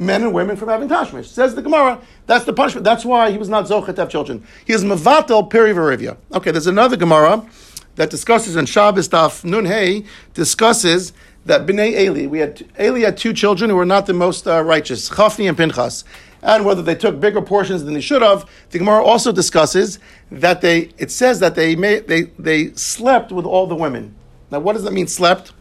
men 0.00 0.22
and 0.22 0.34
women 0.34 0.56
from 0.56 0.68
having 0.68 0.88
Tashmish. 0.88 1.26
Says 1.26 1.54
the 1.54 1.62
Gemara, 1.62 2.00
that's 2.26 2.44
the 2.44 2.52
punishment. 2.52 2.82
That's 2.82 3.04
why 3.04 3.30
he 3.30 3.38
was 3.38 3.48
not 3.48 3.66
Zochet 3.66 3.94
to 3.94 4.00
have 4.02 4.10
children. 4.10 4.44
He 4.64 4.72
is 4.72 4.82
Mavatal 4.82 5.48
Perivarivya. 5.48 6.16
Okay, 6.32 6.50
there's 6.50 6.66
another 6.66 6.96
Gemara 6.96 7.46
that 7.96 8.10
discusses 8.10 8.56
in 8.56 8.66
Shabbos 8.66 9.08
Daf 9.08 9.44
Nun 9.44 9.64
Hey 9.64 10.04
discusses 10.34 11.12
that 11.44 11.66
Bnei 11.66 11.98
Eli, 11.98 12.26
we 12.26 12.38
had 12.38 12.64
Eli 12.78 13.00
had 13.00 13.16
two 13.16 13.32
children 13.32 13.70
who 13.70 13.76
were 13.76 13.84
not 13.84 14.06
the 14.06 14.12
most 14.12 14.46
uh, 14.46 14.62
righteous, 14.62 15.10
Chafni 15.10 15.48
and 15.48 15.56
Pinchas, 15.56 16.04
and 16.42 16.64
whether 16.64 16.82
they 16.82 16.94
took 16.94 17.18
bigger 17.20 17.42
portions 17.42 17.84
than 17.84 17.94
they 17.94 18.00
should 18.00 18.22
have. 18.22 18.48
The 18.70 18.78
Gemara 18.78 19.02
also 19.02 19.32
discusses 19.32 19.98
that 20.30 20.60
they. 20.60 20.90
It 20.98 21.10
says 21.10 21.40
that 21.40 21.54
they 21.54 21.74
may, 21.76 22.00
they 22.00 22.22
they 22.38 22.72
slept 22.74 23.32
with 23.32 23.44
all 23.44 23.66
the 23.66 23.74
women. 23.74 24.14
Now, 24.50 24.60
what 24.60 24.74
does 24.74 24.84
that 24.84 24.92
mean? 24.92 25.06
Slept. 25.06 25.52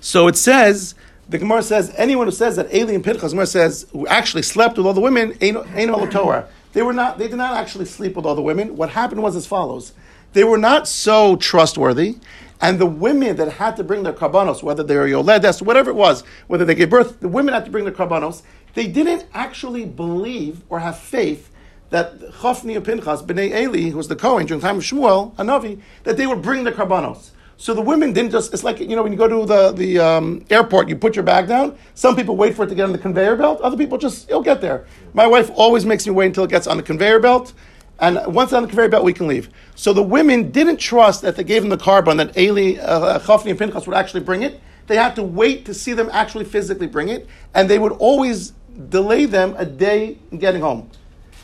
So 0.00 0.28
it 0.28 0.36
says. 0.36 0.94
The 1.28 1.38
Gemara 1.38 1.64
says 1.64 1.92
anyone 1.96 2.28
who 2.28 2.30
says 2.30 2.54
that 2.54 2.72
Eli 2.72 2.92
and 2.92 3.02
Pinchas, 3.02 3.32
Gemara 3.32 3.48
says 3.48 3.84
who 3.90 4.06
actually 4.06 4.42
slept 4.42 4.76
with 4.76 4.86
all 4.86 4.92
the 4.92 5.00
women, 5.00 5.36
ain't 5.40 5.58
ain't 5.74 5.90
all 5.90 6.06
the 6.06 6.12
Torah. 6.12 6.48
They 6.72 6.82
were 6.82 6.92
not. 6.92 7.18
They 7.18 7.26
did 7.26 7.34
not 7.34 7.54
actually 7.54 7.86
sleep 7.86 8.14
with 8.14 8.24
all 8.24 8.36
the 8.36 8.42
women. 8.42 8.76
What 8.76 8.90
happened 8.90 9.24
was 9.24 9.34
as 9.34 9.44
follows 9.44 9.92
they 10.36 10.44
were 10.44 10.58
not 10.58 10.86
so 10.86 11.34
trustworthy. 11.36 12.16
And 12.60 12.78
the 12.78 12.84
women 12.84 13.36
that 13.36 13.52
had 13.52 13.74
to 13.78 13.84
bring 13.84 14.02
their 14.02 14.12
karbanos, 14.12 14.62
whether 14.62 14.82
they 14.82 14.94
were 14.94 15.08
yoledes, 15.08 15.62
whatever 15.62 15.88
it 15.88 15.96
was, 15.96 16.24
whether 16.46 16.66
they 16.66 16.74
gave 16.74 16.90
birth, 16.90 17.20
the 17.20 17.28
women 17.28 17.54
had 17.54 17.64
to 17.64 17.70
bring 17.70 17.86
their 17.86 17.94
karbanos. 17.94 18.42
They 18.74 18.86
didn't 18.86 19.24
actually 19.32 19.86
believe 19.86 20.62
or 20.68 20.80
have 20.80 20.98
faith 20.98 21.50
that 21.88 22.20
Chafni 22.20 22.76
and 22.76 22.84
Pinchas, 22.84 23.22
Bnei 23.22 23.50
Eli, 23.58 23.88
who 23.88 23.96
was 23.96 24.08
the 24.08 24.16
Kohen 24.16 24.44
during 24.44 24.60
the 24.60 24.66
time 24.66 24.76
of 24.76 24.82
Shmuel, 24.82 25.34
Anavi, 25.36 25.80
that 26.04 26.18
they 26.18 26.26
would 26.26 26.42
bring 26.42 26.64
the 26.64 26.72
karbanos. 26.72 27.30
So 27.56 27.72
the 27.72 27.80
women 27.80 28.12
didn't 28.12 28.32
just, 28.32 28.52
it's 28.52 28.62
like, 28.62 28.78
you 28.78 28.94
know, 28.94 29.02
when 29.02 29.12
you 29.12 29.18
go 29.18 29.28
to 29.28 29.46
the, 29.46 29.72
the 29.72 29.98
um, 29.98 30.44
airport, 30.50 30.90
you 30.90 30.96
put 30.96 31.16
your 31.16 31.22
bag 31.22 31.48
down. 31.48 31.78
Some 31.94 32.14
people 32.14 32.36
wait 32.36 32.54
for 32.54 32.64
it 32.64 32.68
to 32.68 32.74
get 32.74 32.84
on 32.84 32.92
the 32.92 32.98
conveyor 32.98 33.36
belt. 33.36 33.62
Other 33.62 33.78
people 33.78 33.96
just, 33.96 34.28
it'll 34.28 34.42
get 34.42 34.60
there. 34.60 34.84
My 35.14 35.26
wife 35.26 35.50
always 35.54 35.86
makes 35.86 36.06
me 36.06 36.12
wait 36.12 36.26
until 36.26 36.44
it 36.44 36.50
gets 36.50 36.66
on 36.66 36.76
the 36.76 36.82
conveyor 36.82 37.20
belt. 37.20 37.54
And 37.98 38.20
once 38.26 38.52
on 38.52 38.62
the 38.62 38.68
conveyor 38.68 38.90
belt, 38.90 39.04
we 39.04 39.12
can 39.12 39.26
leave. 39.26 39.48
So 39.74 39.92
the 39.92 40.02
women 40.02 40.50
didn't 40.50 40.76
trust 40.76 41.22
that 41.22 41.36
they 41.36 41.44
gave 41.44 41.62
them 41.62 41.70
the 41.70 41.78
carbon 41.78 42.18
that 42.18 42.36
Eli, 42.36 42.78
uh, 42.78 43.20
and 43.46 43.58
Pinchas 43.58 43.86
would 43.86 43.96
actually 43.96 44.20
bring 44.20 44.42
it. 44.42 44.60
They 44.86 44.96
had 44.96 45.16
to 45.16 45.22
wait 45.22 45.64
to 45.66 45.74
see 45.74 45.94
them 45.94 46.10
actually 46.12 46.44
physically 46.44 46.86
bring 46.86 47.08
it, 47.08 47.26
and 47.54 47.68
they 47.68 47.78
would 47.78 47.92
always 47.92 48.52
delay 48.88 49.26
them 49.26 49.54
a 49.56 49.64
day 49.64 50.18
in 50.30 50.38
getting 50.38 50.60
home. 50.60 50.90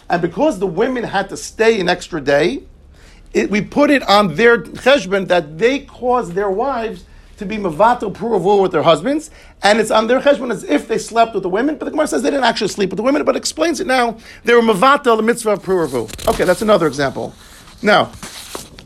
And 0.09 0.21
because 0.21 0.59
the 0.59 0.67
women 0.67 1.05
had 1.05 1.29
to 1.31 1.37
stay 1.37 1.81
an 1.81 1.89
extra 1.89 2.21
day, 2.21 2.65
it, 3.33 3.51
we 3.51 3.63
put 3.63 3.91
it 3.91 4.03
on 4.09 4.35
their 4.35 4.59
cheshbon 4.59 5.27
that 5.29 5.59
they 5.59 5.81
caused 5.81 6.33
their 6.33 6.51
wives 6.51 7.05
to 7.37 7.47
be 7.47 7.57
mavato 7.57 8.13
puravu 8.13 8.63
with 8.63 8.73
their 8.73 8.83
husbands, 8.83 9.31
and 9.63 9.81
it's 9.81 9.91
on 9.91 10.07
their 10.07 10.21
cheshbon 10.21 10.51
as 10.51 10.65
if 10.65 10.89
they 10.89 10.99
slept 10.99 11.35
with 11.35 11.43
the 11.43 11.49
women. 11.49 11.77
But 11.77 11.87
the 11.87 11.91
Gemara 11.91 12.07
says 12.07 12.23
they 12.23 12.31
didn't 12.31 12.45
actually 12.45 12.69
sleep 12.69 12.91
with 12.91 12.97
the 12.97 13.03
women, 13.03 13.25
but 13.25 13.37
explains 13.37 13.81
it 13.81 13.87
now. 13.87 14.19
They 14.45 14.55
were 14.55 14.63
mavato 14.63 15.17
the 15.17 15.23
mitzvah 15.23 15.53
of. 15.53 16.29
Okay, 16.29 16.45
that's 16.45 16.63
another 16.63 16.87
example. 16.87 17.35
Now 17.83 18.13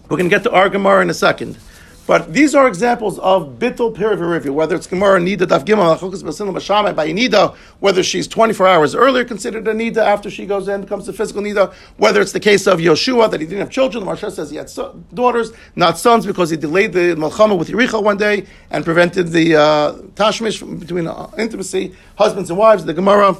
we're 0.08 0.16
going 0.16 0.30
to 0.30 0.34
get 0.34 0.44
to 0.44 0.52
our 0.52 0.68
Gemara 0.68 1.02
in 1.02 1.10
a 1.10 1.14
second. 1.14 1.58
But 2.06 2.32
these 2.32 2.54
are 2.54 2.68
examples 2.68 3.18
of 3.18 3.58
bittul 3.58 3.92
perivirivia, 3.92 4.50
whether 4.50 4.76
it's 4.76 4.86
Gemara 4.86 5.18
Nida 5.18 5.38
Daf 5.38 5.64
Gimel 5.64 5.98
Achukas 5.98 6.22
Basilim 6.22 6.54
Mashamai 6.54 6.94
by 6.94 7.08
Nida, 7.08 7.56
whether 7.80 8.04
she's 8.04 8.28
24 8.28 8.68
hours 8.68 8.94
earlier 8.94 9.24
considered 9.24 9.66
a 9.66 9.72
Nida 9.72 9.96
after 9.98 10.30
she 10.30 10.46
goes 10.46 10.68
in, 10.68 10.82
becomes 10.82 11.08
a 11.08 11.12
physical 11.12 11.42
Nida, 11.42 11.74
whether 11.96 12.20
it's 12.20 12.30
the 12.30 12.38
case 12.38 12.68
of 12.68 12.78
Yoshua 12.78 13.28
that 13.32 13.40
he 13.40 13.46
didn't 13.46 13.58
have 13.58 13.70
children, 13.70 14.04
the 14.04 14.10
Maharsha 14.10 14.30
says 14.30 14.50
he 14.50 14.56
had 14.56 14.70
so- 14.70 15.02
daughters, 15.14 15.50
not 15.74 15.98
sons, 15.98 16.24
because 16.26 16.48
he 16.48 16.56
delayed 16.56 16.92
the 16.92 17.16
Malchama 17.16 17.58
with 17.58 17.68
Yericha 17.68 18.00
one 18.00 18.16
day 18.16 18.46
and 18.70 18.84
prevented 18.84 19.32
the 19.32 19.56
uh, 19.56 19.92
Tashmish 20.14 20.60
between 20.78 21.08
uh, 21.08 21.28
intimacy, 21.36 21.96
husbands 22.16 22.50
and 22.50 22.58
wives, 22.58 22.84
the 22.84 22.94
Gemara 22.94 23.36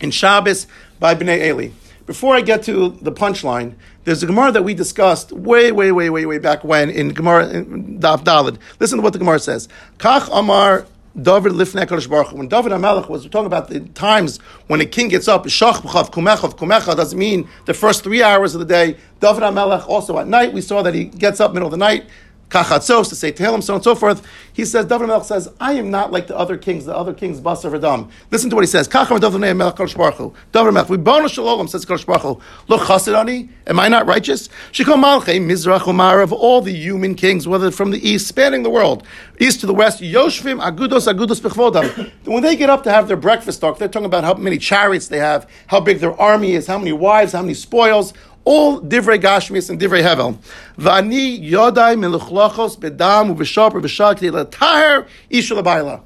in 0.00 0.10
Shabbos 0.10 0.66
by 0.98 1.14
Bnei 1.14 1.46
Eli. 1.46 1.68
Before 2.04 2.34
I 2.34 2.40
get 2.40 2.64
to 2.64 2.90
the 3.00 3.12
punchline, 3.12 3.74
there's 4.06 4.22
a 4.22 4.26
Gemara 4.26 4.52
that 4.52 4.62
we 4.62 4.72
discussed 4.72 5.32
way, 5.32 5.72
way, 5.72 5.90
way, 5.90 6.10
way, 6.10 6.26
way 6.26 6.38
back 6.38 6.62
when 6.62 6.90
in 6.90 7.08
Gemara 7.08 7.48
in 7.48 7.98
Daf 7.98 8.22
Dalid. 8.22 8.56
Listen 8.78 8.98
to 8.98 9.02
what 9.02 9.12
the 9.12 9.18
Gemara 9.18 9.40
says. 9.40 9.68
Kach 9.98 10.28
Amar 10.32 10.86
David 11.20 11.54
Lifnei 11.54 11.86
Kadosh 11.86 12.08
Baruch 12.08 12.30
When 12.30 12.46
David 12.46 12.70
Hamelech 12.70 13.08
was 13.08 13.26
talking 13.26 13.46
about 13.46 13.68
the 13.68 13.80
times 13.80 14.38
when 14.68 14.80
a 14.80 14.86
king 14.86 15.08
gets 15.08 15.26
up, 15.26 15.44
Shach 15.46 15.80
Kumechav 15.80 16.56
Kumecha 16.56 16.94
doesn't 16.94 17.18
mean 17.18 17.48
the 17.64 17.74
first 17.74 18.04
three 18.04 18.22
hours 18.22 18.54
of 18.54 18.60
the 18.60 18.64
day. 18.64 18.96
David 19.18 19.42
Hamelech 19.42 19.88
also 19.88 20.20
at 20.20 20.28
night. 20.28 20.52
We 20.52 20.60
saw 20.60 20.82
that 20.82 20.94
he 20.94 21.06
gets 21.06 21.40
up 21.40 21.52
middle 21.52 21.66
of 21.66 21.72
the 21.72 21.76
night 21.76 22.06
kachatzos, 22.50 23.08
to 23.08 23.14
say 23.16 23.32
Tehillim, 23.32 23.62
so 23.62 23.74
on 23.74 23.78
and 23.78 23.84
so 23.84 23.94
forth. 23.94 24.26
He 24.52 24.64
says, 24.64 24.86
David 24.86 25.08
Melech 25.08 25.24
says, 25.24 25.52
I 25.60 25.72
am 25.74 25.90
not 25.90 26.12
like 26.12 26.28
the 26.28 26.36
other 26.36 26.56
kings, 26.56 26.86
the 26.86 26.96
other 26.96 27.12
kings, 27.12 27.40
Basar 27.40 27.70
Vadam. 27.70 28.10
Listen 28.30 28.48
to 28.50 28.56
what 28.56 28.62
he 28.62 28.66
says. 28.66 28.88
Kacham 28.88 29.20
David 29.20 29.40
Melech 29.56 29.74
Kodesh 29.74 29.96
Baruch 29.96 30.14
Hu. 30.14 30.34
David 30.52 30.74
Ribono 30.74 31.28
Shalom, 31.28 31.68
says 31.68 31.84
Kodesh 31.84 32.06
Baruch 32.06 32.22
Hu. 32.22 32.40
Look, 32.68 32.82
Chasidani, 32.82 33.48
am 33.66 33.80
I 33.80 33.88
not 33.88 34.06
righteous? 34.06 34.48
Shikol 34.72 35.02
Malchei, 35.02 35.40
Mizrach 35.40 35.86
Umar, 35.86 36.20
of 36.22 36.32
all 36.32 36.60
the 36.60 36.72
human 36.72 37.14
kings, 37.14 37.46
whether 37.48 37.70
from 37.70 37.90
the 37.90 38.08
east, 38.08 38.28
spanning 38.28 38.62
the 38.62 38.70
world, 38.70 39.02
east 39.40 39.60
to 39.60 39.66
the 39.66 39.74
west, 39.74 40.00
Yoshvim, 40.00 40.60
Agudos, 40.62 41.12
Agudos 41.12 41.40
Bechvodam. 41.40 42.10
When 42.24 42.42
they 42.42 42.56
get 42.56 42.70
up 42.70 42.82
to 42.84 42.92
have 42.92 43.08
their 43.08 43.16
breakfast 43.16 43.60
talk, 43.60 43.78
they're 43.78 43.88
talking 43.88 44.06
about 44.06 44.24
how 44.24 44.34
many 44.34 44.58
chariots 44.58 45.08
they 45.08 45.18
have, 45.18 45.48
how 45.66 45.80
big 45.80 45.98
their 45.98 46.18
army 46.20 46.52
is, 46.52 46.66
how 46.66 46.78
many 46.78 46.92
wives, 46.92 47.32
how 47.32 47.42
many 47.42 47.54
spoils, 47.54 48.12
all 48.46 48.80
divrei 48.80 49.20
gashmis 49.20 49.68
and 49.68 49.78
divrei 49.78 50.02
hevel. 50.02 50.38
Vani 50.78 51.38
yodai 51.50 51.98
meluchlachos 51.98 52.78
bedam 52.78 53.36
ubeshop 53.36 53.72
ubeshak 53.72 54.18
lataher 54.30 55.06
ishul 55.30 55.62
abayla. 55.62 56.00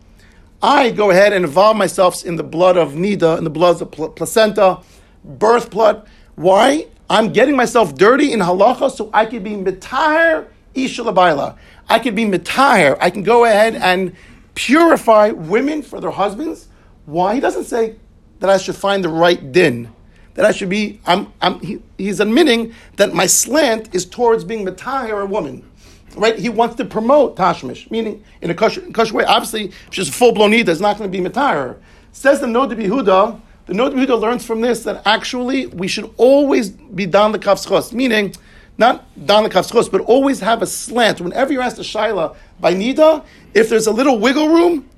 I 0.63 0.91
go 0.91 1.11
ahead 1.11 1.33
and 1.33 1.45
involve 1.45 1.77
myself 1.77 2.25
in 2.25 2.37
the 2.37 2.43
blood 2.43 2.77
of 2.77 2.93
nida, 2.93 3.39
in 3.39 3.45
the 3.45 3.51
blood 3.51 3.81
of 3.81 3.91
pl- 3.91 4.09
placenta, 4.09 4.81
birth 5.25 5.71
blood. 5.71 6.09
Why? 6.35 6.87
I'm 7.09 7.33
getting 7.33 7.57
myself 7.57 7.95
dirty 7.95 8.33
in 8.33 8.41
halacha 8.41 8.91
so 8.91 9.11
I 9.13 9.27
can 9.27 9.43
be 9.43 9.51
mitahir 9.51 10.49
ishul 10.75 11.13
abayla. 11.13 11.57
I 11.89 11.99
can 11.99 12.15
be 12.15 12.25
mitahir. 12.25 12.97
I 13.01 13.11
can 13.11 13.23
go 13.23 13.45
ahead 13.45 13.75
and 13.75 14.17
purify 14.55 15.31
women 15.31 15.83
for 15.83 16.01
their 16.01 16.11
husbands. 16.11 16.69
Why? 17.05 17.35
He 17.35 17.41
doesn't 17.41 17.65
say 17.65 17.97
that 18.39 18.49
I 18.49 18.57
should 18.57 18.77
find 18.77 19.05
the 19.05 19.09
right 19.11 19.53
din. 19.53 19.93
That 20.35 20.45
I 20.45 20.53
should 20.53 20.69
be, 20.69 21.01
I'm, 21.07 21.33
I'm, 21.41 21.61
he, 21.61 21.83
he's 21.99 22.21
admitting 22.21 22.73
that 22.97 23.13
my 23.13 23.27
slant 23.27 23.95
is 23.95 24.07
towards 24.07 24.45
being 24.45 24.65
Matahir, 24.65 25.23
a 25.23 25.27
woman. 25.27 25.69
Right? 26.17 26.39
He 26.39 26.49
wants 26.49 26.77
to 26.77 26.85
promote 26.85 27.37
Tashmish, 27.37 27.91
meaning 27.91 28.25
in 28.41 28.51
a 28.51 28.55
kosher, 28.55 28.81
kosher 28.93 29.15
way. 29.15 29.25
Obviously, 29.25 29.67
if 29.67 29.89
she's 29.91 30.09
a 30.09 30.13
full 30.13 30.33
blown 30.33 30.53
Nida, 30.53 30.69
it's 30.69 30.81
not 30.81 30.99
going 30.99 31.11
to 31.11 31.19
be 31.19 31.25
Matahir. 31.25 31.77
Says 32.13 32.41
the 32.41 32.47
Noda 32.47 32.73
B'Yehuda, 32.73 33.41
the 33.67 33.73
Noda 33.73 33.95
B'Yehuda 33.95 34.21
learns 34.21 34.45
from 34.45 34.61
this 34.61 34.83
that 34.85 35.03
actually 35.07 35.67
we 35.67 35.87
should 35.87 36.13
always 36.17 36.71
be 36.71 37.07
down 37.07 37.31
the 37.33 37.39
kafschos, 37.39 37.93
meaning 37.93 38.35
not 38.79 39.05
down 39.27 39.45
the 39.45 39.51
kafschos, 39.51 39.91
but 39.91 40.01
always 40.01 40.41
have 40.41 40.63
a 40.63 40.67
slant. 40.67 41.21
Whenever 41.21 41.53
you're 41.53 41.63
asked 41.63 41.79
a 41.79 41.83
shaila 41.83 42.35
by 42.59 42.75
nida, 42.75 43.25
if 43.55 43.69
there's 43.69 43.87
a 43.87 43.93
little 43.93 44.19
wiggle 44.19 44.49
room, 44.49 44.89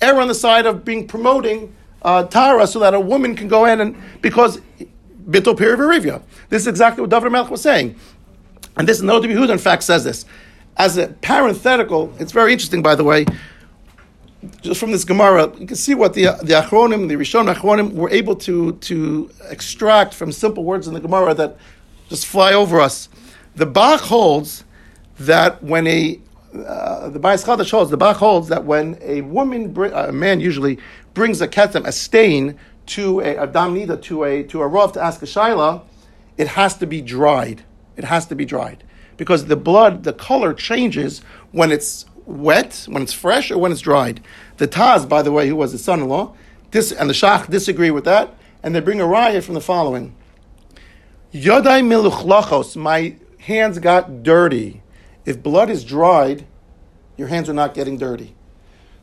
err 0.00 0.20
on 0.20 0.28
the 0.28 0.34
side 0.34 0.66
of 0.66 0.84
being 0.84 1.08
promoting 1.08 1.74
uh, 2.02 2.24
tara, 2.24 2.66
so 2.66 2.78
that 2.80 2.94
a 2.94 3.00
woman 3.00 3.34
can 3.36 3.48
go 3.48 3.64
in 3.64 3.80
and 3.80 3.96
because 4.20 4.60
bittul 5.28 5.56
perivirivya. 5.56 6.22
This 6.48 6.62
is 6.62 6.68
exactly 6.68 7.00
what 7.00 7.10
David 7.10 7.32
Melech 7.32 7.50
was 7.50 7.62
saying, 7.62 7.96
and 8.76 8.88
this 8.88 9.00
no 9.00 9.20
Yehuda 9.20 9.50
in 9.50 9.58
fact 9.58 9.82
says 9.82 10.04
this 10.04 10.24
as 10.76 10.96
a 10.96 11.08
parenthetical. 11.08 12.12
It's 12.18 12.32
very 12.32 12.52
interesting, 12.52 12.82
by 12.82 12.94
the 12.94 13.04
way 13.04 13.26
just 14.60 14.80
from 14.80 14.90
this 14.90 15.04
Gemara, 15.04 15.52
you 15.58 15.66
can 15.66 15.76
see 15.76 15.94
what 15.94 16.14
the 16.14 16.24
the 16.42 16.54
Achronim, 16.54 17.08
the 17.08 17.14
Rishon 17.14 17.52
Achronim, 17.52 17.92
were 17.92 18.10
able 18.10 18.34
to 18.36 18.72
to 18.72 19.30
extract 19.48 20.14
from 20.14 20.32
simple 20.32 20.64
words 20.64 20.88
in 20.88 20.94
the 20.94 21.00
Gemara 21.00 21.34
that 21.34 21.56
just 22.08 22.26
fly 22.26 22.52
over 22.52 22.80
us. 22.80 23.08
The 23.54 23.66
Bach 23.66 24.00
holds 24.00 24.64
that 25.18 25.62
when 25.62 25.86
a 25.86 26.20
uh, 26.54 27.08
the 27.08 27.18
Bayis 27.18 27.44
Chadash 27.44 27.70
holds 27.70 27.90
the 27.90 27.96
Bach 27.96 28.16
holds 28.16 28.48
that 28.48 28.64
when 28.64 28.98
a 29.00 29.22
woman, 29.22 29.74
a 29.92 30.12
man 30.12 30.40
usually 30.40 30.78
brings 31.14 31.40
a 31.40 31.48
ketem, 31.48 31.86
a 31.86 31.92
stain 31.92 32.58
to 32.86 33.20
a, 33.20 33.36
a 33.36 33.46
dam 33.46 33.74
nida 33.74 34.00
to 34.02 34.24
a 34.24 34.42
to 34.44 34.60
a 34.60 34.66
rav 34.66 34.92
to 34.92 35.02
ask 35.02 35.22
a 35.22 35.26
shaila, 35.26 35.82
it 36.36 36.48
has 36.48 36.76
to 36.78 36.86
be 36.86 37.00
dried. 37.00 37.64
It 37.96 38.04
has 38.04 38.26
to 38.26 38.34
be 38.34 38.44
dried 38.44 38.84
because 39.16 39.46
the 39.46 39.56
blood, 39.56 40.04
the 40.04 40.12
color 40.12 40.52
changes 40.52 41.20
when 41.52 41.70
it's 41.70 42.06
wet, 42.26 42.86
when 42.88 43.02
it's 43.02 43.12
fresh, 43.12 43.50
or 43.50 43.58
when 43.58 43.72
it's 43.72 43.80
dried. 43.80 44.22
The 44.56 44.68
Taz, 44.68 45.08
by 45.08 45.22
the 45.22 45.32
way, 45.32 45.48
who 45.48 45.56
was 45.56 45.72
his 45.72 45.84
son-in-law, 45.84 46.34
this, 46.70 46.92
and 46.92 47.08
the 47.08 47.14
Shach 47.14 47.48
disagree 47.48 47.90
with 47.90 48.04
that, 48.04 48.34
and 48.62 48.74
they 48.74 48.80
bring 48.80 49.00
a 49.00 49.04
raya 49.04 49.42
from 49.42 49.54
the 49.54 49.60
following. 49.60 50.14
Yodai 51.32 51.82
miluchlachos, 51.82 52.76
my 52.76 53.16
hands 53.38 53.78
got 53.78 54.22
dirty. 54.22 54.81
If 55.24 55.42
blood 55.42 55.70
is 55.70 55.84
dried, 55.84 56.46
your 57.16 57.28
hands 57.28 57.48
are 57.48 57.54
not 57.54 57.74
getting 57.74 57.96
dirty. 57.98 58.34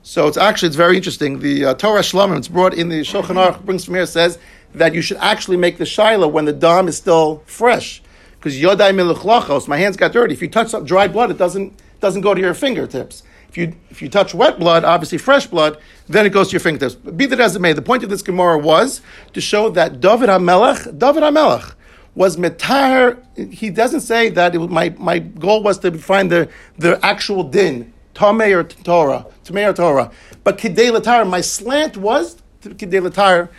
So 0.02 0.28
it's 0.28 0.38
actually 0.38 0.68
it's 0.68 0.76
very 0.76 0.98
interesting. 0.98 1.40
The 1.40 1.66
uh, 1.66 1.74
Torah 1.76 2.02
Shlomim, 2.02 2.38
it's 2.38 2.48
brought 2.48 2.74
in 2.74 2.90
the 2.90 3.02
Shulchan 3.02 3.36
Aruch, 3.36 3.64
brings 3.66 3.86
from 3.86 3.96
here, 3.96 4.06
says 4.06 4.40
that 4.74 4.94
you 4.94 5.02
should 5.02 5.18
actually 5.18 5.58
make 5.58 5.78
the 5.78 5.84
shaila 5.84 6.32
when 6.32 6.46
the 6.46 6.54
dam 6.54 6.88
is 6.88 6.96
still 6.96 7.44
fresh, 7.46 8.02
because 8.38 8.56
yodai 8.56 8.94
miluchlachos, 8.94 9.68
my 9.68 9.78
hands 9.78 9.98
got 9.98 10.12
dirty. 10.12 10.34
If 10.34 10.42
you 10.42 10.48
touch 10.48 10.72
dried 10.86 11.12
blood, 11.12 11.32
it 11.32 11.38
doesn't 11.38 11.82
doesn't 12.00 12.22
go 12.22 12.34
to 12.34 12.40
your 12.40 12.54
fingertips. 12.54 13.24
If 13.50 13.58
you 13.58 13.76
if 13.90 14.02
you 14.02 14.10
touch 14.10 14.34
wet 14.34 14.60
blood, 14.60 14.84
obviously 14.84 15.18
fresh 15.18 15.48
blood, 15.48 15.78
then 16.08 16.26
it 16.26 16.30
goes 16.30 16.50
to 16.50 16.54
your 16.54 16.60
fingertips. 16.60 16.96
But 16.96 17.18
be 17.18 17.26
that 17.26 17.40
as 17.40 17.56
it 17.56 17.62
may, 17.62 17.74
the 17.74 17.82
point 17.82 18.04
of 18.04 18.10
this 18.10 18.22
Gemara 18.22 18.58
was 18.58 19.02
to 19.34 19.42
show 19.42 19.70
that 19.70 20.00
David 20.00 20.30
HaMelech, 20.30 20.98
David 20.98 21.24
HaMelech, 21.24 21.74
was 22.16 22.38
metar. 22.38 23.18
He 23.54 23.70
doesn't 23.70 24.02
say 24.02 24.30
that 24.30 24.56
was, 24.56 24.70
my, 24.70 24.90
my 24.98 25.20
goal 25.20 25.64
was 25.64 25.80
to 25.80 25.98
find 25.98 26.32
the, 26.32 26.50
the 26.78 27.04
actual 27.06 27.44
din, 27.44 27.94
Tameh 28.14 28.56
or 28.56 28.64
Torah, 28.64 29.26
Tameh 29.44 29.70
or 29.70 29.74
Torah. 29.74 30.12
But 30.44 30.58
Kidei 30.58 30.92
Latar, 30.96 31.30
my 31.30 31.42
slant 31.42 31.98
was 31.98 32.42
Kidei 32.62 33.08
Latar, 33.08 33.50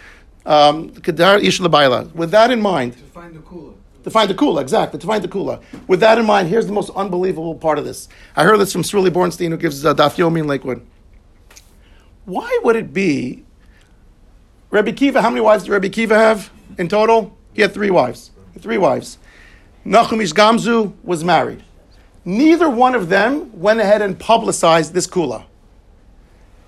um, 0.46 0.90
Kedar 0.90 1.38
Ish 1.38 1.60
With 1.60 2.30
that 2.30 2.50
in 2.50 2.60
mind, 2.60 2.94
to 2.94 2.98
find 3.04 3.34
the 3.34 3.40
cooler. 3.40 3.74
To 4.04 4.10
find 4.10 4.30
the 4.30 4.34
kula, 4.34 4.62
exactly. 4.62 4.98
To 4.98 5.06
find 5.06 5.22
the 5.22 5.28
kula. 5.28 5.62
With 5.86 6.00
that 6.00 6.16
in 6.16 6.24
mind, 6.24 6.48
here's 6.48 6.66
the 6.66 6.72
most 6.72 6.90
unbelievable 6.96 7.54
part 7.54 7.78
of 7.78 7.84
this. 7.84 8.08
I 8.34 8.44
heard 8.44 8.58
this 8.58 8.72
from 8.72 8.82
Sruli 8.82 9.10
Bornstein, 9.10 9.50
who 9.50 9.58
gives 9.58 9.84
uh, 9.84 9.94
Daf 9.94 10.16
Yomi 10.16 10.40
in 10.40 10.46
Lakewood. 10.46 10.86
Why 12.24 12.60
would 12.64 12.76
it 12.76 12.94
be? 12.94 13.44
Rebbe 14.70 14.92
Kiva, 14.92 15.20
how 15.20 15.28
many 15.28 15.42
wives 15.42 15.64
did 15.64 15.72
Rebbe 15.72 15.90
Kiva 15.90 16.16
have 16.16 16.50
in 16.78 16.88
total? 16.88 17.36
He 17.52 17.60
had 17.60 17.74
three 17.74 17.90
wives. 17.90 18.30
Three 18.60 18.78
wives. 18.78 19.18
Nachum 19.84 20.22
Ish 20.22 20.32
Gamzu 20.32 20.92
was 21.02 21.24
married. 21.24 21.62
Neither 22.24 22.68
one 22.68 22.94
of 22.94 23.08
them 23.08 23.58
went 23.58 23.80
ahead 23.80 24.02
and 24.02 24.18
publicized 24.18 24.92
this 24.92 25.06
kula. 25.06 25.44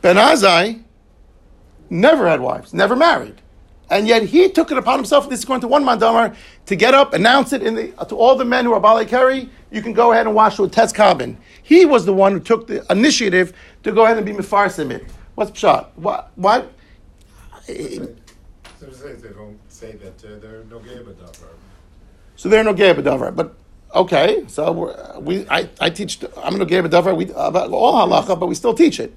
Ben 0.01 0.17
Azai 0.17 0.83
never 1.91 2.27
had 2.27 2.41
wives, 2.41 2.73
never 2.73 2.97
married 2.97 3.43
and 3.93 4.09
yet 4.09 4.23
he 4.23 4.49
took 4.49 4.73
it 4.73 4.79
upon 4.79 4.99
himself. 4.99 5.29
This 5.29 5.41
is 5.41 5.45
going 5.45 5.61
to 5.61 5.69
one 5.69 5.85
mandamar 5.85 6.35
to 6.67 6.77
get 6.77 6.95
up, 6.95 7.13
announce 7.13 7.53
it 7.53 7.63
the, 7.63 8.07
to 8.07 8.17
all 8.17 8.35
the 8.35 8.45
men 8.45 8.65
who 8.65 8.73
are 8.73 8.81
balei 8.81 9.07
keri. 9.07 9.51
You 9.71 9.83
can 9.83 9.93
go 9.93 10.13
ahead 10.13 10.27
and 10.27 10.35
wash 10.35 10.59
with 10.59 10.73
Tes 10.73 10.93
Kabin. 10.93 11.37
He 11.63 11.85
was 11.85 12.07
the 12.07 12.15
one 12.15 12.33
who 12.33 12.41
took 12.41 12.67
the 12.67 12.85
initiative 12.91 13.53
to 13.83 13.93
go 13.93 14.05
ahead 14.05 14.17
and 14.17 14.25
be 14.25 14.33
mefarsim 14.33 14.91
it. 14.91 15.07
What's 15.35 15.51
pshat? 15.51 15.89
What? 15.97 16.31
Why? 16.37 16.65
They 17.67 17.99
don't 17.99 19.59
say 19.69 19.93
that 19.93 20.25
uh, 20.25 20.39
they're 20.41 20.65
no 20.65 20.79
gay 20.79 20.99
So 22.43 22.49
they're 22.49 22.65
no 22.65 22.73
gay 22.73 22.93
but 22.93 23.55
okay. 23.95 24.43
So 24.49 25.21
we, 25.21 25.49
I, 25.49 25.69
I 25.81 25.91
teach. 25.91 26.19
I'm 26.39 26.59
no 26.59 26.65
gay 26.65 26.81
We 26.81 26.89
about 27.37 27.71
all 27.71 28.05
halacha, 28.05 28.37
but 28.41 28.49
we 28.49 28.57
still 28.57 28.75
teach 28.75 28.99
it. 28.99 29.17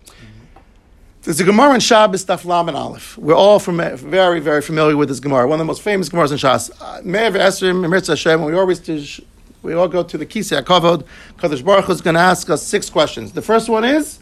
There's 1.24 1.40
a 1.40 1.44
Gemara 1.44 1.74
in 1.74 1.80
Shabbos 1.80 2.24
Daf 2.24 2.48
and 2.68 2.78
Aleph. 2.78 3.18
We're 3.18 3.34
all 3.34 3.58
from, 3.58 3.78
very, 3.78 4.40
very 4.40 4.62
familiar 4.62 4.96
with 4.96 5.10
this 5.10 5.20
Gemara. 5.20 5.48
One 5.48 5.56
of 5.56 5.66
the 5.66 5.66
most 5.66 5.82
famous 5.82 6.08
Gemaras 6.10 6.34
in 6.34 6.38
Shas. 6.38 6.70
Uh, 6.80 7.02
Me'er 7.04 7.32
Esrim, 7.32 7.84
Emirtz 7.84 8.10
Hashem. 8.10 8.44
We 8.44 8.54
always 8.54 9.20
we 9.64 9.74
all 9.74 9.88
go 9.88 10.04
to 10.04 10.18
the 10.20 10.26
Kisei 10.28 10.62
Kavod. 10.62 11.04
Kadosh 11.40 11.66
Baruch 11.66 11.90
is 11.90 12.02
going 12.02 12.14
to 12.14 12.20
ask 12.20 12.52
us 12.52 12.62
six 12.62 12.92
questions. 12.92 13.32
The 13.32 13.42
first 13.42 13.70
one 13.70 13.84
is 13.86 14.20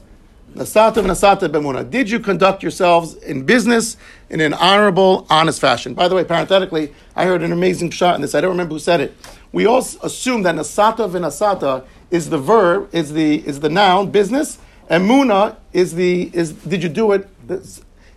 Nasata 0.53 1.03
Nasata 1.03 1.49
Bemuna. 1.49 1.89
Did 1.89 2.09
you 2.09 2.19
conduct 2.19 2.63
yourselves 2.63 3.15
in 3.15 3.45
business 3.45 3.97
in 4.29 4.39
an 4.39 4.53
honorable, 4.53 5.25
honest 5.29 5.59
fashion? 5.59 5.93
By 5.93 6.07
the 6.07 6.15
way, 6.15 6.23
parenthetically, 6.23 6.93
I 7.15 7.25
heard 7.25 7.41
an 7.41 7.51
amazing 7.51 7.89
shot 7.91 8.15
in 8.15 8.21
this. 8.21 8.35
I 8.35 8.41
don't 8.41 8.51
remember 8.51 8.75
who 8.75 8.79
said 8.79 9.01
it. 9.01 9.15
We 9.51 9.65
all 9.65 9.79
assume 9.79 10.43
that 10.43 10.55
Nasata 10.55 11.09
Vinasata 11.09 11.85
is 12.11 12.29
the 12.29 12.37
verb, 12.37 12.89
is 12.91 13.13
the 13.13 13.45
is 13.47 13.59
the 13.59 13.69
noun 13.69 14.11
business 14.11 14.59
Emuna 14.89 15.55
is 15.71 15.95
the 15.95 16.29
is 16.33 16.53
did 16.53 16.83
you 16.83 16.89
do 16.89 17.13
it? 17.13 17.27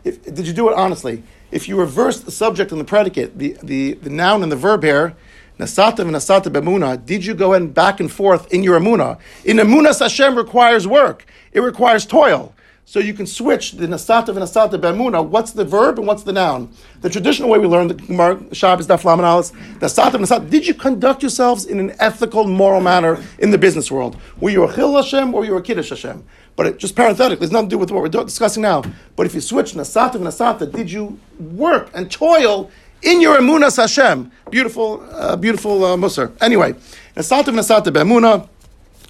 If, 0.05 0.23
did 0.23 0.47
you 0.47 0.53
do 0.53 0.69
it 0.69 0.75
honestly? 0.75 1.23
If 1.51 1.69
you 1.69 1.79
reverse 1.79 2.21
the 2.21 2.31
subject 2.31 2.73
and 2.73 2.81
the 2.81 2.85
predicate, 2.85 3.39
the, 3.39 3.57
the, 3.63 3.95
the 3.95 4.11
noun 4.11 4.43
and 4.43 4.51
the 4.51 4.57
verb 4.57 4.83
here, 4.83 5.17
nasata 5.59 6.01
and 6.01 6.11
nasata 6.11 6.53
bemuna, 6.53 7.05
did 7.05 7.25
you 7.25 7.35
go 7.35 7.53
in 7.53 7.73
back 7.73 8.01
and 8.01 8.11
forth 8.11 8.53
in 8.53 8.63
your 8.63 8.79
emuna? 8.79 9.19
In 9.45 9.57
emuna, 9.57 9.99
Hashem 9.99 10.37
requires 10.37 10.87
work. 10.87 11.27
It 11.53 11.61
requires 11.61 12.07
toil. 12.07 12.55
So 12.89 13.01
you 13.01 13.15
can 13.15 13.27
switch 13.27 13.73
the 13.73 13.87
nasata 13.89 14.29
and 14.29 14.39
nasata 14.39 14.81
bemuna. 14.81 15.27
What's 15.27 15.51
the 15.51 15.65
verb 15.65 15.99
and 15.99 16.07
what's 16.07 16.23
the 16.23 16.33
noun? 16.33 16.71
The 17.01 17.11
traditional 17.11 17.49
way 17.49 17.59
we 17.59 17.67
learn 17.67 17.89
the 17.89 18.55
Shabbos 18.55 18.87
Daf 18.87 19.03
Lamanalis, 19.03 19.51
nasata 19.81 20.15
and 20.15 20.25
nasata. 20.25 20.49
Did 20.49 20.69
you 20.69 20.75
conduct 20.75 21.21
yourselves 21.21 21.65
in 21.67 21.81
an 21.81 21.97
ethical, 21.99 22.47
moral 22.47 22.81
manner 22.81 23.21
in 23.41 23.51
the 23.51 23.59
business 23.59 23.91
world? 23.91 24.17
Were 24.39 24.51
you 24.51 24.63
a 24.63 24.73
chil 24.73 24.95
Hashem 24.95 25.35
or 25.35 25.41
were 25.41 25.47
you 25.47 25.57
a 25.57 25.63
kiddush 25.63 25.91
Hashem? 25.91 26.25
But 26.55 26.67
it, 26.67 26.79
just 26.79 26.95
parenthetically, 26.95 27.41
there's 27.41 27.51
nothing 27.51 27.71
to 27.71 27.75
do 27.75 27.79
with 27.79 27.91
what 27.91 28.03
we're 28.03 28.25
discussing 28.25 28.63
now. 28.63 28.85
But 29.17 29.27
if 29.27 29.35
you 29.35 29.41
switch 29.41 29.73
Nasata 29.73 30.15
and 30.15 30.25
Nasata, 30.25 30.71
did 30.71 30.91
you 30.91 31.19
work 31.39 31.91
and 31.93 32.09
toil 32.11 32.71
in 33.03 33.21
your 33.21 33.39
Emunas 33.39 33.77
Hashem? 33.77 34.31
Beautiful, 34.51 35.07
uh, 35.13 35.37
beautiful 35.37 35.85
uh, 35.85 35.97
Musar. 35.97 36.33
Anyway, 36.41 36.73
Nasata 37.15 37.49
and 37.49 37.59
Nasata 37.59 37.93
Be'emuna. 37.93 38.49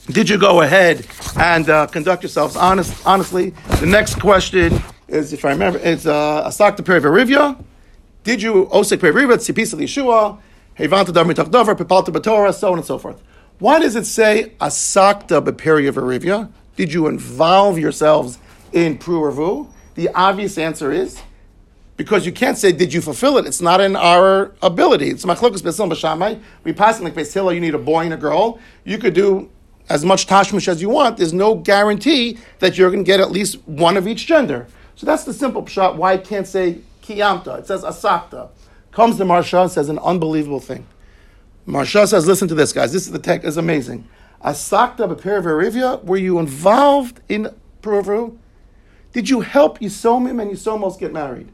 Did 0.06 0.28
you 0.28 0.38
go 0.38 0.62
ahead 0.62 1.06
and 1.36 1.68
uh, 1.68 1.86
conduct 1.88 2.22
yourselves 2.22 2.56
honest, 2.56 3.06
honestly? 3.06 3.50
The 3.80 3.86
next 3.86 4.20
question 4.20 4.80
is, 5.08 5.32
if 5.32 5.44
I 5.44 5.50
remember, 5.50 5.80
it's 5.80 6.06
uh, 6.06 6.46
Asak 6.48 6.76
Pirya 6.76 7.00
V'Rivya. 7.00 7.62
Did 8.22 8.40
you 8.42 8.66
Osek 8.66 8.98
Pirya 8.98 9.12
V'Rivya, 9.12 9.36
Tzipisa 9.36 9.80
Yeshua, 9.80 10.38
Hevanta 10.78 11.12
Dar 11.12 11.24
Dover, 11.24 11.74
Pepalta 11.74 12.12
Batorah, 12.12 12.54
so 12.54 12.72
on 12.72 12.78
and 12.78 12.86
so 12.86 12.98
forth? 12.98 13.20
Why 13.58 13.78
does 13.78 13.96
it 13.96 14.04
say 14.04 14.52
Asakta 14.60 15.44
BePirya 15.44 15.92
V'Rivya? 15.92 16.50
Did 16.76 16.92
you 16.92 17.06
involve 17.06 17.78
yourselves 17.78 18.38
in 18.72 18.98
Pru'avu? 18.98 19.68
The 19.94 20.10
obvious 20.10 20.58
answer 20.58 20.92
is 20.92 21.20
because 21.96 22.26
you 22.26 22.32
can't 22.32 22.58
say, 22.58 22.72
did 22.72 22.92
you 22.92 23.00
fulfill 23.00 23.38
it? 23.38 23.46
It's 23.46 23.60
not 23.60 23.80
in 23.80 23.96
our 23.96 24.52
ability. 24.62 25.10
It's 25.10 25.24
machlokas 25.24 25.62
besil 25.62 25.90
b'shamai. 25.90 26.40
We 26.64 26.72
pass 26.72 27.00
it 27.00 27.04
like 27.04 27.14
besil, 27.14 27.54
you 27.54 27.60
need 27.60 27.74
a 27.74 27.78
boy 27.78 28.04
and 28.04 28.14
a 28.14 28.16
girl. 28.16 28.58
You 28.84 28.98
could 28.98 29.14
do 29.14 29.50
as 29.88 30.04
much 30.04 30.26
tashmish 30.26 30.68
as 30.68 30.82
you 30.82 30.90
want. 30.90 31.16
There's 31.16 31.32
no 31.32 31.54
guarantee 31.54 32.38
that 32.58 32.76
you're 32.76 32.90
going 32.90 33.04
to 33.04 33.06
get 33.06 33.20
at 33.20 33.30
least 33.30 33.66
one 33.66 33.96
of 33.96 34.06
each 34.06 34.26
gender. 34.26 34.66
So 34.94 35.06
that's 35.06 35.24
the 35.24 35.32
simple 35.32 35.64
shot. 35.66 35.96
Why 35.96 36.14
I 36.14 36.18
can't 36.18 36.46
say 36.46 36.78
kiyamta. 37.02 37.60
It 37.60 37.66
says 37.66 37.82
asakta. 37.82 38.50
Comes 38.90 39.18
the 39.18 39.24
Maharsha 39.24 39.62
and 39.62 39.70
says 39.70 39.88
an 39.88 39.98
unbelievable 39.98 40.60
thing. 40.60 40.86
Maharsha 41.66 42.06
says, 42.08 42.26
listen 42.26 42.48
to 42.48 42.54
this, 42.54 42.72
guys. 42.72 42.92
This 42.92 43.06
is 43.06 43.12
the 43.12 43.18
tech 43.18 43.44
is 43.44 43.56
amazing. 43.56 44.08
Asakta 44.44 45.12
b'Pirya 45.12 45.42
V'Rivya, 45.42 46.04
were 46.04 46.16
you 46.16 46.38
involved 46.38 47.20
in 47.28 47.54
Puravu? 47.82 48.38
Did 49.12 49.28
you 49.30 49.40
help 49.40 49.80
Yisomim 49.80 50.40
and 50.40 50.50
Yisomos 50.50 50.98
get 50.98 51.12
married? 51.12 51.52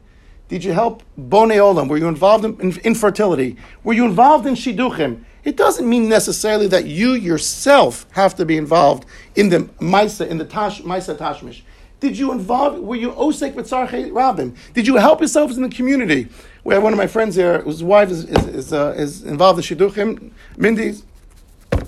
Did 0.53 0.63
you 0.63 0.73
help 0.73 1.01
Bone 1.17 1.49
Olam? 1.49 1.89
Were 1.89 1.97
you 1.97 2.07
involved 2.07 2.45
in, 2.45 2.61
in 2.61 2.77
infertility? 2.83 3.57
Were 3.83 3.93
you 3.93 4.05
involved 4.05 4.45
in 4.45 4.53
Shidduchim? 4.53 5.23
It 5.43 5.57
doesn't 5.57 5.89
mean 5.89 6.07
necessarily 6.07 6.67
that 6.67 6.85
you 6.85 7.13
yourself 7.13 8.05
have 8.11 8.35
to 8.35 8.45
be 8.45 8.55
involved 8.55 9.07
in 9.35 9.49
the 9.49 9.61
Maisa, 9.81 10.27
in 10.27 10.37
the 10.37 10.45
Tash, 10.45 10.83
Maisa 10.83 11.17
Tashmish. 11.17 11.63
Did 11.99 12.19
you 12.19 12.31
involve, 12.31 12.79
were 12.81 12.95
you 12.95 13.13
Osek 13.13 13.55
Vitzarche 13.55 14.11
Rabim? 14.11 14.55
Did 14.75 14.85
you 14.85 14.97
help 14.97 15.21
yourselves 15.21 15.57
in 15.57 15.63
the 15.63 15.69
community? 15.69 16.29
We 16.63 16.75
have 16.75 16.83
one 16.83 16.93
of 16.93 16.97
my 16.97 17.07
friends 17.07 17.33
here, 17.33 17.61
whose 17.63 17.83
wife 17.83 18.11
is, 18.11 18.25
is, 18.25 18.45
is, 18.45 18.73
uh, 18.73 18.93
is 18.95 19.23
involved 19.23 19.57
in 19.57 19.63
Shidduchim, 19.63 20.33
Mindy's 20.55 21.03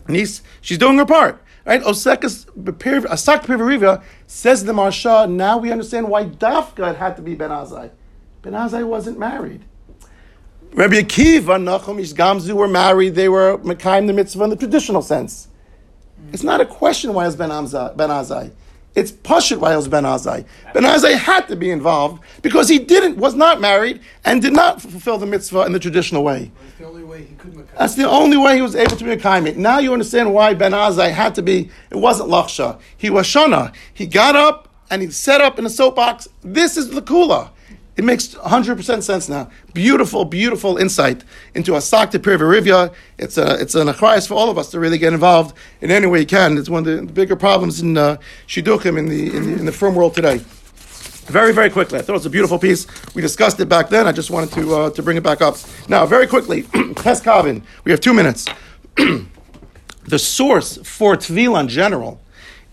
niece, 0.07 0.41
she's 0.61 0.80
doing 0.80 0.97
her 0.97 1.05
part. 1.05 1.39
Right? 1.68 1.84
Osekas 1.84 2.45
Asak 2.47 3.43
Pirya 3.43 3.59
V'Rivya 3.59 4.03
says 4.26 4.66
the 4.66 4.74
Maharsha, 4.74 5.30
now 5.32 5.59
we 5.59 5.72
understand 5.72 6.09
why 6.09 6.26
Dafka 6.26 6.95
had 6.95 7.16
to 7.18 7.22
be 7.22 7.36
Ben 7.36 7.51
Azai. 7.51 7.91
Ben 8.46 8.54
Azai 8.54 8.86
wasn't 8.86 9.18
married. 9.18 9.66
Rabbi 10.74 10.98
Akiva, 10.98 11.58
Nachum, 11.58 11.98
Gamzu 12.14 12.54
were 12.54 12.68
married, 12.68 13.16
they 13.16 13.28
were 13.28 13.58
Mekayim 13.58 14.06
the 14.06 14.14
mitzvah 14.14 14.43
in 14.43 14.50
the 14.52 14.56
traditional 14.56 15.02
sense. 15.02 15.48
It's 16.32 16.43
not 16.43 16.62
a 16.62 16.66
question 16.66 17.16
why 17.16 17.24
it 17.24 17.28
was 17.28 17.36
Ben, 17.36 17.50
Amza, 17.50 17.98
ben 17.98 18.10
Azai. 18.10 18.52
It's 18.93 19.12
Pashit 19.12 19.58
why 19.58 19.74
it 19.74 19.78
was 19.78 19.88
Ben 19.88 20.04
Azai. 20.04 20.46
Ben 20.76 20.84
Azai 20.84 21.18
had 21.18 21.48
to 21.48 21.56
be 21.56 21.72
involved 21.72 22.22
because 22.43 22.70
he 22.70 22.78
didn't, 22.78 23.18
was 23.18 23.34
not 23.34 23.62
married, 23.62 24.00
and 24.24 24.43
did 24.43 24.54
not 24.54 24.80
fulfill 24.80 25.18
the 25.18 25.26
mitzvah 25.26 25.66
in 25.66 25.72
the 25.72 25.80
traditional 25.80 26.24
way. 26.24 26.52
That's 26.62 26.78
the 26.78 26.86
only 26.86 27.04
way 27.04 27.24
he 27.24 27.34
could 27.34 27.54
Mekayim. 27.56 27.78
That's 27.80 27.96
the 27.96 28.08
only 28.08 28.38
way 28.38 28.58
he 28.58 28.62
was 28.62 28.76
able 28.76 28.96
to 28.96 29.04
be 29.04 29.12
a 29.12 29.18
kaimit. 29.18 29.56
Now 29.56 29.80
you 29.80 29.91
understand 29.91 30.36
why 30.36 30.54
Ben 30.54 30.74
Azai 30.74 31.10
had 31.10 31.34
to 31.34 31.41
be, 31.41 31.72
it 31.89 31.98
wasn't 31.98 32.30
Lachsha. 32.30 32.80
He 32.96 33.10
was 33.10 33.26
Shana. 33.26 33.74
He 33.91 34.06
got 34.06 34.36
up 34.36 34.70
and 34.91 35.02
he 35.02 35.10
set 35.10 35.41
up 35.41 35.58
in 35.58 35.66
a 35.66 35.70
soapbox. 35.70 36.28
This 36.43 36.78
is 36.78 36.91
the 36.91 37.02
Kula. 37.02 37.50
It 37.98 38.04
makes 38.04 38.36
100% 38.36 39.04
sense 39.04 39.30
now. 39.30 39.50
Beautiful, 39.74 40.26
beautiful 40.26 40.78
insight 40.78 41.24
into 41.54 41.76
a 41.76 41.82
Sakta 41.82 42.20
Pirya 42.20 42.39
V'Rivya. 42.39 42.93
It's, 43.18 43.38
a, 43.38 43.60
it's 43.60 43.74
an 43.74 43.88
achrayas 43.88 44.28
for 44.28 44.34
all 44.34 44.50
of 44.50 44.58
us 44.58 44.70
to 44.72 44.80
really 44.80 44.98
get 44.98 45.14
involved 45.14 45.56
in 45.80 45.91
any 45.91 46.06
way 46.06 46.20
you 46.20 46.26
can. 46.26 46.58
It's 46.58 46.70
one 46.70 46.86
of 46.86 47.08
the 47.08 47.14
bigger 47.14 47.38
problems 47.38 47.80
in 47.80 47.98
uh, 47.98 48.18
Shidduchim 48.48 48.98
in 49.00 49.08
the, 49.08 49.36
in 49.36 49.46
the, 49.46 49.60
in 49.60 49.66
the 49.66 49.72
firm 49.72 49.96
world 49.96 50.14
today. 50.14 50.41
Very, 51.28 51.54
very 51.54 51.70
quickly. 51.70 51.98
I 51.98 52.02
thought 52.02 52.14
it 52.14 52.18
was 52.18 52.26
a 52.26 52.30
beautiful 52.30 52.60
piece. 52.60 52.86
We 53.16 53.22
discussed 53.22 53.60
it 53.62 53.70
back 53.70 53.89
then. 53.89 54.08
I 54.08 54.12
just 54.12 54.30
wanted 54.30 54.52
to, 54.52 54.76
uh, 54.76 54.89
to 54.91 55.02
bring 55.02 55.16
it 55.18 55.24
back 55.24 55.41
up. 55.41 55.56
Now, 55.88 56.06
very 56.06 56.28
quickly, 56.28 56.64
Tes 56.96 57.22
Kavin. 57.22 57.64
We 57.86 57.91
have 57.91 58.02
two 58.02 58.14
minutes. 58.14 58.46
the 58.96 60.20
source 60.20 60.78
for 60.84 61.16
Tvila 61.16 61.62
in 61.62 61.68
general 61.70 62.22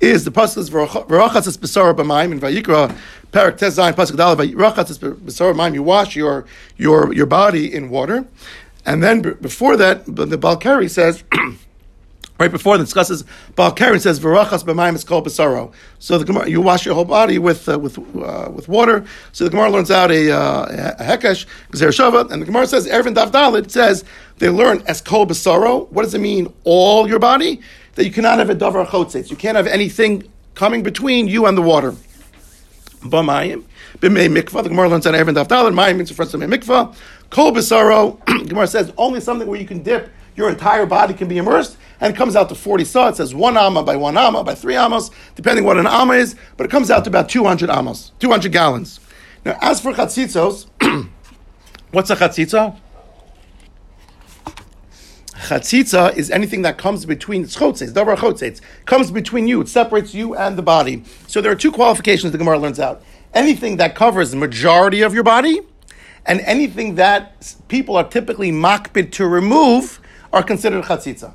is 0.02 0.24
the 0.24 0.32
pasuk 0.32 0.68
v'rachas 0.68 1.46
es 1.46 1.56
b'sara 1.56 1.94
b'mayim 1.94 2.32
in 2.32 2.40
Vayikra 2.40 2.94
Parak 3.30 3.56
Tes 3.56 3.78
Zayin 3.78 3.92
pasuk 3.92 4.16
Dalad 4.16 4.36
v'rachas 4.36 4.90
es 4.90 4.98
b'sara 4.98 5.54
b'mayim. 5.54 5.74
You 5.74 5.82
wash 5.84 6.16
your 6.16 6.44
your 6.76 7.14
your 7.14 7.26
body 7.26 7.72
in 7.72 7.88
water, 7.88 8.26
and 8.84 9.02
then 9.02 9.22
before 9.22 9.76
that, 9.76 10.04
the 10.04 10.26
Balkari 10.36 10.90
says. 10.90 11.24
Right 12.38 12.50
before 12.50 12.76
that 12.76 12.82
discusses 12.82 13.22
Balkari 13.54 14.00
says 14.00 14.18
Varachas 14.18 14.64
b'mayim 14.64 14.96
is 14.96 15.04
called 15.04 15.26
Basaro. 15.26 15.72
So 16.00 16.18
the 16.18 16.24
Gemara, 16.24 16.48
you 16.48 16.60
wash 16.60 16.84
your 16.84 16.96
whole 16.96 17.04
body 17.04 17.38
with 17.38 17.68
uh, 17.68 17.78
with 17.78 17.98
uh, 17.98 18.50
with 18.52 18.66
water. 18.68 19.04
So 19.30 19.44
the 19.44 19.50
Gemara 19.50 19.70
learns 19.70 19.92
out 19.92 20.10
a, 20.10 20.32
uh, 20.32 20.94
a 20.98 21.04
Hekesh 21.04 21.46
Gzer 21.70 21.90
Shava, 21.90 22.28
and 22.32 22.42
the 22.42 22.46
Gemara 22.46 22.66
says 22.66 22.88
Eruvin 22.88 23.14
Dav 23.14 23.30
Dalit 23.30 23.70
says 23.70 24.04
they 24.38 24.48
learn 24.48 24.82
as 24.86 25.00
Kol 25.00 25.26
Basaro. 25.26 25.88
What 25.92 26.02
does 26.02 26.14
it 26.14 26.20
mean? 26.20 26.52
All 26.64 27.06
your 27.06 27.20
body 27.20 27.60
that 27.94 28.04
you 28.04 28.10
cannot 28.10 28.38
have 28.38 28.50
a 28.50 28.54
davar 28.54 28.86
chotzets. 28.86 29.30
You 29.30 29.36
can't 29.36 29.56
have 29.56 29.66
anything 29.66 30.30
coming 30.54 30.82
between 30.82 31.28
you 31.28 31.46
and 31.46 31.56
the 31.56 31.62
water. 31.62 31.92
B'mayim, 33.00 33.64
b'mei 33.98 34.42
mikvah. 34.42 34.62
The 34.62 34.68
Gemara 34.68 34.88
learns 34.88 35.06
on 35.06 35.14
Eruvin 35.14 35.34
Daf 35.34 35.48
Dalet. 35.48 35.74
Mayim 35.74 35.96
means 35.96 36.10
reference 36.10 36.32
to 36.32 36.38
mikvah. 36.38 36.94
Kol 37.30 37.52
b'saro. 37.52 38.24
Gemara 38.48 38.66
says 38.66 38.92
only 38.96 39.20
something 39.20 39.48
where 39.48 39.60
you 39.60 39.66
can 39.66 39.82
dip. 39.82 40.10
Your 40.34 40.48
entire 40.48 40.86
body 40.86 41.12
can 41.12 41.28
be 41.28 41.36
immersed, 41.36 41.76
and 42.00 42.14
it 42.14 42.16
comes 42.16 42.36
out 42.36 42.48
to 42.48 42.54
40 42.54 42.84
saw. 42.84 43.08
It 43.08 43.16
says 43.16 43.34
one 43.34 43.56
amma 43.56 43.82
by 43.82 43.96
one 43.96 44.16
amma 44.16 44.42
by 44.42 44.54
three 44.54 44.76
amos, 44.76 45.10
depending 45.34 45.64
what 45.64 45.76
an 45.76 45.86
amma 45.86 46.14
is, 46.14 46.36
but 46.56 46.64
it 46.64 46.70
comes 46.70 46.90
out 46.90 47.04
to 47.04 47.10
about 47.10 47.28
200 47.28 47.68
amos, 47.68 48.12
200 48.18 48.50
gallons. 48.50 48.98
Now, 49.44 49.58
as 49.60 49.80
for 49.80 49.92
chatzitzos, 49.92 50.68
what's 51.90 52.08
a 52.08 52.16
chatzitza? 52.16 52.78
Chatzitza 55.42 56.16
is 56.16 56.30
anything 56.30 56.62
that 56.62 56.78
comes 56.78 57.04
between 57.04 57.44
chotzes, 57.44 57.92
davar 57.92 58.16
chotzes, 58.16 58.60
comes 58.86 59.10
between 59.10 59.48
you. 59.48 59.60
It 59.60 59.68
separates 59.68 60.14
you 60.14 60.36
and 60.36 60.56
the 60.56 60.62
body. 60.62 61.02
So 61.26 61.40
there 61.40 61.50
are 61.50 61.56
two 61.56 61.72
qualifications 61.72 62.30
the 62.30 62.38
Gemara 62.38 62.60
learns 62.60 62.78
out: 62.78 63.02
anything 63.34 63.76
that 63.78 63.96
covers 63.96 64.30
the 64.30 64.36
majority 64.36 65.02
of 65.02 65.14
your 65.14 65.24
body, 65.24 65.60
and 66.26 66.40
anything 66.42 66.94
that 66.94 67.56
people 67.66 67.96
are 67.96 68.08
typically 68.08 68.52
makbid 68.52 69.10
to 69.12 69.26
remove 69.26 70.00
are 70.32 70.44
considered 70.44 70.84
chatzitza. 70.84 71.34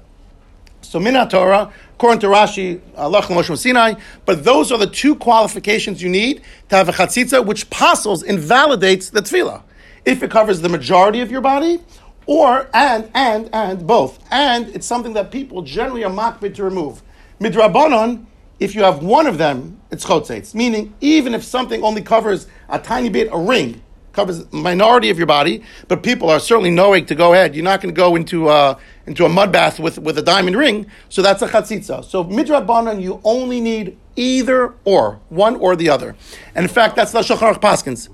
So 0.81 0.99
Minat 0.99 1.31
Torah, 1.31 1.73
according 1.95 2.21
to 2.21 2.27
Rashi, 2.27 2.79
Allah 2.95 3.21
Moshe 3.23 3.57
Sinai, 3.57 3.95
but 4.25 4.45
those 4.45 4.71
are 4.71 4.77
the 4.77 4.87
two 4.87 5.15
qualifications 5.15 6.01
you 6.01 6.07
need 6.07 6.41
to 6.69 6.77
have 6.77 6.87
a 6.87 6.93
chatzitza, 6.93 7.45
which 7.45 7.69
passes 7.69 8.23
invalidates 8.23 9.09
the 9.09 9.19
tefillah. 9.19 9.63
If 10.05 10.23
it 10.23 10.31
covers 10.31 10.61
the 10.61 10.69
majority 10.69 11.19
of 11.19 11.29
your 11.29 11.41
body, 11.41 11.81
or 12.27 12.69
and 12.73 13.09
and 13.15 13.49
and 13.51 13.87
both, 13.87 14.19
and 14.29 14.67
it's 14.69 14.85
something 14.85 15.13
that 15.13 15.31
people 15.31 15.63
generally 15.63 16.03
are 16.03 16.11
makbid 16.11 16.53
to 16.55 16.63
remove. 16.63 17.01
Midrabanon, 17.39 18.25
if 18.59 18.75
you 18.75 18.83
have 18.83 19.01
one 19.01 19.25
of 19.25 19.37
them, 19.37 19.81
it's 19.89 20.05
chotzetz, 20.05 20.53
meaning 20.53 20.93
even 21.01 21.33
if 21.33 21.43
something 21.43 21.83
only 21.83 22.01
covers 22.01 22.47
a 22.69 22.77
tiny 22.77 23.09
bit, 23.09 23.29
a 23.31 23.39
ring, 23.39 23.81
covers 24.17 24.39
a 24.39 24.55
minority 24.55 25.09
of 25.11 25.17
your 25.17 25.27
body, 25.27 25.63
but 25.87 26.01
people 26.01 26.29
are 26.29 26.39
certainly 26.39 26.71
knowing 26.71 27.05
to 27.05 27.15
go 27.15 27.33
ahead. 27.33 27.55
You're 27.55 27.63
not 27.63 27.81
going 27.81 27.93
to 27.93 27.97
go 27.97 28.15
into 28.15 28.49
a, 28.49 28.77
into 29.05 29.25
a 29.25 29.29
mud 29.29 29.51
bath 29.51 29.79
with, 29.79 29.99
with 29.99 30.17
a 30.17 30.23
diamond 30.23 30.57
ring, 30.57 30.87
so 31.07 31.21
that's 31.21 31.43
a 31.43 31.47
chatzitza. 31.47 32.03
So 32.03 32.23
midrabanan, 32.23 33.01
you 33.01 33.21
only 33.23 33.61
need 33.61 33.95
either 34.15 34.73
or, 34.83 35.19
one 35.29 35.55
or 35.57 35.75
the 35.75 35.89
other. 35.89 36.15
And 36.55 36.63
in 36.63 36.69
fact, 36.69 36.95
that's 36.95 37.11
the 37.11 37.19
Shacharach 37.19 37.61
Paskins. 37.61 38.09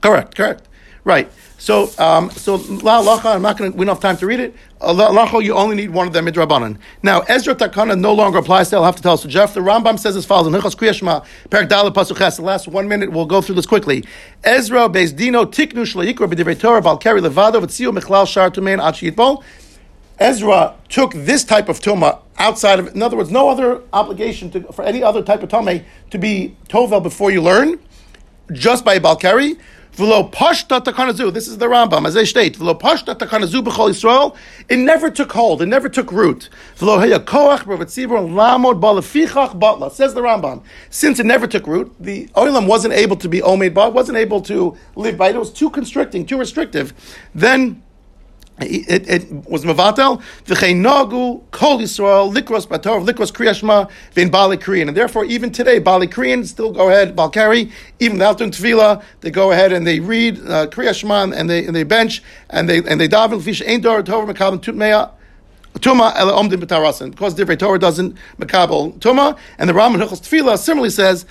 Correct, 0.00 0.36
correct. 0.36 0.68
Right. 1.02 1.30
So, 1.58 1.90
um, 1.98 2.30
so 2.30 2.56
la 2.56 3.02
lacha. 3.02 3.34
I'm 3.34 3.42
not 3.42 3.56
going 3.56 3.72
to. 3.72 3.78
We 3.78 3.86
don't 3.86 3.94
have 3.94 4.02
time 4.02 4.16
to 4.18 4.26
read 4.26 4.40
it. 4.40 4.54
Uh, 4.80 4.92
la 4.92 5.10
lacha. 5.10 5.42
You 5.42 5.54
only 5.54 5.74
need 5.74 5.90
one 5.90 6.06
of 6.06 6.12
them 6.12 6.26
midrabanan. 6.26 6.78
Now, 7.02 7.20
Ezra 7.20 7.54
Takana 7.54 7.98
no 7.98 8.12
longer 8.12 8.38
applies. 8.38 8.68
To, 8.70 8.76
I'll 8.76 8.84
have 8.84 8.96
to 8.96 9.02
tell. 9.02 9.14
Us. 9.14 9.22
So, 9.22 9.28
Jeff, 9.28 9.54
the 9.54 9.60
Rambam 9.60 9.98
says 9.98 10.16
as 10.16 10.26
follows: 10.26 10.52
Nechos 10.52 10.76
Kriyashma 10.76 11.24
Perak 11.48 11.70
Dalet 11.70 11.94
Pasuk. 11.94 12.36
The 12.36 12.42
last 12.42 12.68
one 12.68 12.88
minute. 12.88 13.10
We'll 13.10 13.26
go 13.26 13.40
through 13.40 13.54
this 13.54 13.66
quickly. 13.66 14.04
Ezra 14.44 14.88
Beis 14.88 15.16
Dino 15.16 15.46
Tiknu 15.46 15.84
Shleikra 15.86 16.30
B'divrei 16.30 16.58
Torah 16.58 16.82
Balkari 16.82 17.20
Levado 17.20 17.60
V'tziu 17.62 17.96
Mechlal 17.96 18.28
Shar 18.28 18.50
Tumein 18.50 18.82
Ad 18.82 18.94
Sheyitbol. 18.94 19.42
Ezra 20.18 20.74
took 20.88 21.12
this 21.12 21.44
type 21.44 21.68
of 21.68 21.80
tuma 21.80 22.20
outside 22.38 22.78
of. 22.78 22.94
In 22.94 23.02
other 23.02 23.16
words, 23.16 23.30
no 23.30 23.48
other 23.48 23.82
obligation 23.92 24.50
to, 24.50 24.62
for 24.72 24.84
any 24.84 25.02
other 25.02 25.22
type 25.22 25.42
of 25.42 25.48
tome 25.48 25.84
to 26.10 26.18
be 26.18 26.56
tovel 26.68 27.02
before 27.02 27.30
you 27.30 27.42
learn, 27.42 27.78
just 28.52 28.84
by 28.84 28.98
Balkari. 28.98 29.58
V'lo 29.96 30.30
pashta. 30.30 31.32
This 31.32 31.48
is 31.48 31.56
the 31.56 31.66
Rambam, 31.66 32.06
as 32.06 32.16
I 32.16 32.24
state. 32.24 32.58
V'lo 32.58 32.78
pashta 32.78 33.14
takanazu 33.16 33.62
b'chol 33.62 33.88
Yisrael. 33.90 34.36
It 34.68 34.76
never 34.76 35.10
took 35.10 35.32
hold. 35.32 35.62
It 35.62 35.66
never 35.66 35.88
took 35.88 36.12
root. 36.12 36.50
V'lo 36.76 36.98
lamod 36.98 38.80
balafichach 38.80 39.58
batla. 39.58 39.90
Says 39.90 40.12
the 40.12 40.20
Rambam. 40.20 40.62
Since 40.90 41.18
it 41.18 41.24
never 41.24 41.46
took 41.46 41.66
root, 41.66 41.94
the 41.98 42.26
oilam 42.36 42.66
wasn't 42.66 42.92
able 42.92 43.16
to 43.16 43.28
be 43.28 43.40
omed 43.40 43.72
ba, 43.72 43.88
wasn't 43.88 44.18
able 44.18 44.42
to 44.42 44.76
live 44.96 45.16
by 45.16 45.30
it. 45.30 45.36
It 45.36 45.38
was 45.38 45.50
too 45.52 45.70
constricting, 45.70 46.26
too 46.26 46.38
restrictive. 46.38 46.92
Then 47.34 47.82
it, 48.60 49.08
it 49.08 49.32
was 49.48 49.64
mevatel 49.64 50.22
v'chein 50.46 50.80
nagu 50.80 51.42
kol 51.50 51.78
Yisrael 51.78 52.34
likros 52.34 52.66
bator 52.66 53.06
likros 53.06 53.30
kriyashma 53.30 53.90
v'in 54.14 54.30
bali 54.30 54.56
kriyan. 54.56 54.88
And 54.88 54.96
therefore 54.96 55.24
even 55.26 55.52
today 55.52 55.78
bali 55.78 56.06
kriyan 56.06 56.46
still 56.46 56.72
go 56.72 56.88
ahead 56.88 57.14
balkari 57.14 57.70
even 58.00 58.14
without 58.14 58.38
doing 58.38 58.50
tefillah 58.50 59.02
they 59.20 59.30
go 59.30 59.52
ahead 59.52 59.72
and 59.72 59.86
they 59.86 60.00
read 60.00 60.38
uh, 60.38 60.66
kriyashma 60.68 61.36
and 61.36 61.50
they 61.50 61.66
and 61.66 61.76
they 61.76 61.82
bench 61.82 62.22
and 62.48 62.68
they 62.68 62.78
and 62.78 63.00
they 63.00 63.08
daven. 63.08 63.42
Fish 63.42 63.60
ein 63.60 63.82
dor 63.82 64.02
tover 64.02 64.32
mekabel 64.32 64.58
tutmeya 64.58 65.10
Tuma 65.74 66.14
ela 66.16 66.32
omdim 66.32 66.62
b'tarasin. 66.62 67.10
Because 67.10 67.34
divrei 67.34 67.58
Torah 67.58 67.78
doesn't 67.78 68.16
mekabel 68.38 68.98
tuma 68.98 69.36
and 69.58 69.68
the 69.68 69.74
Rambam 69.74 70.02
Hilchos 70.02 70.22
Tefillah 70.22 70.56
similarly 70.56 70.88
says 70.88 71.26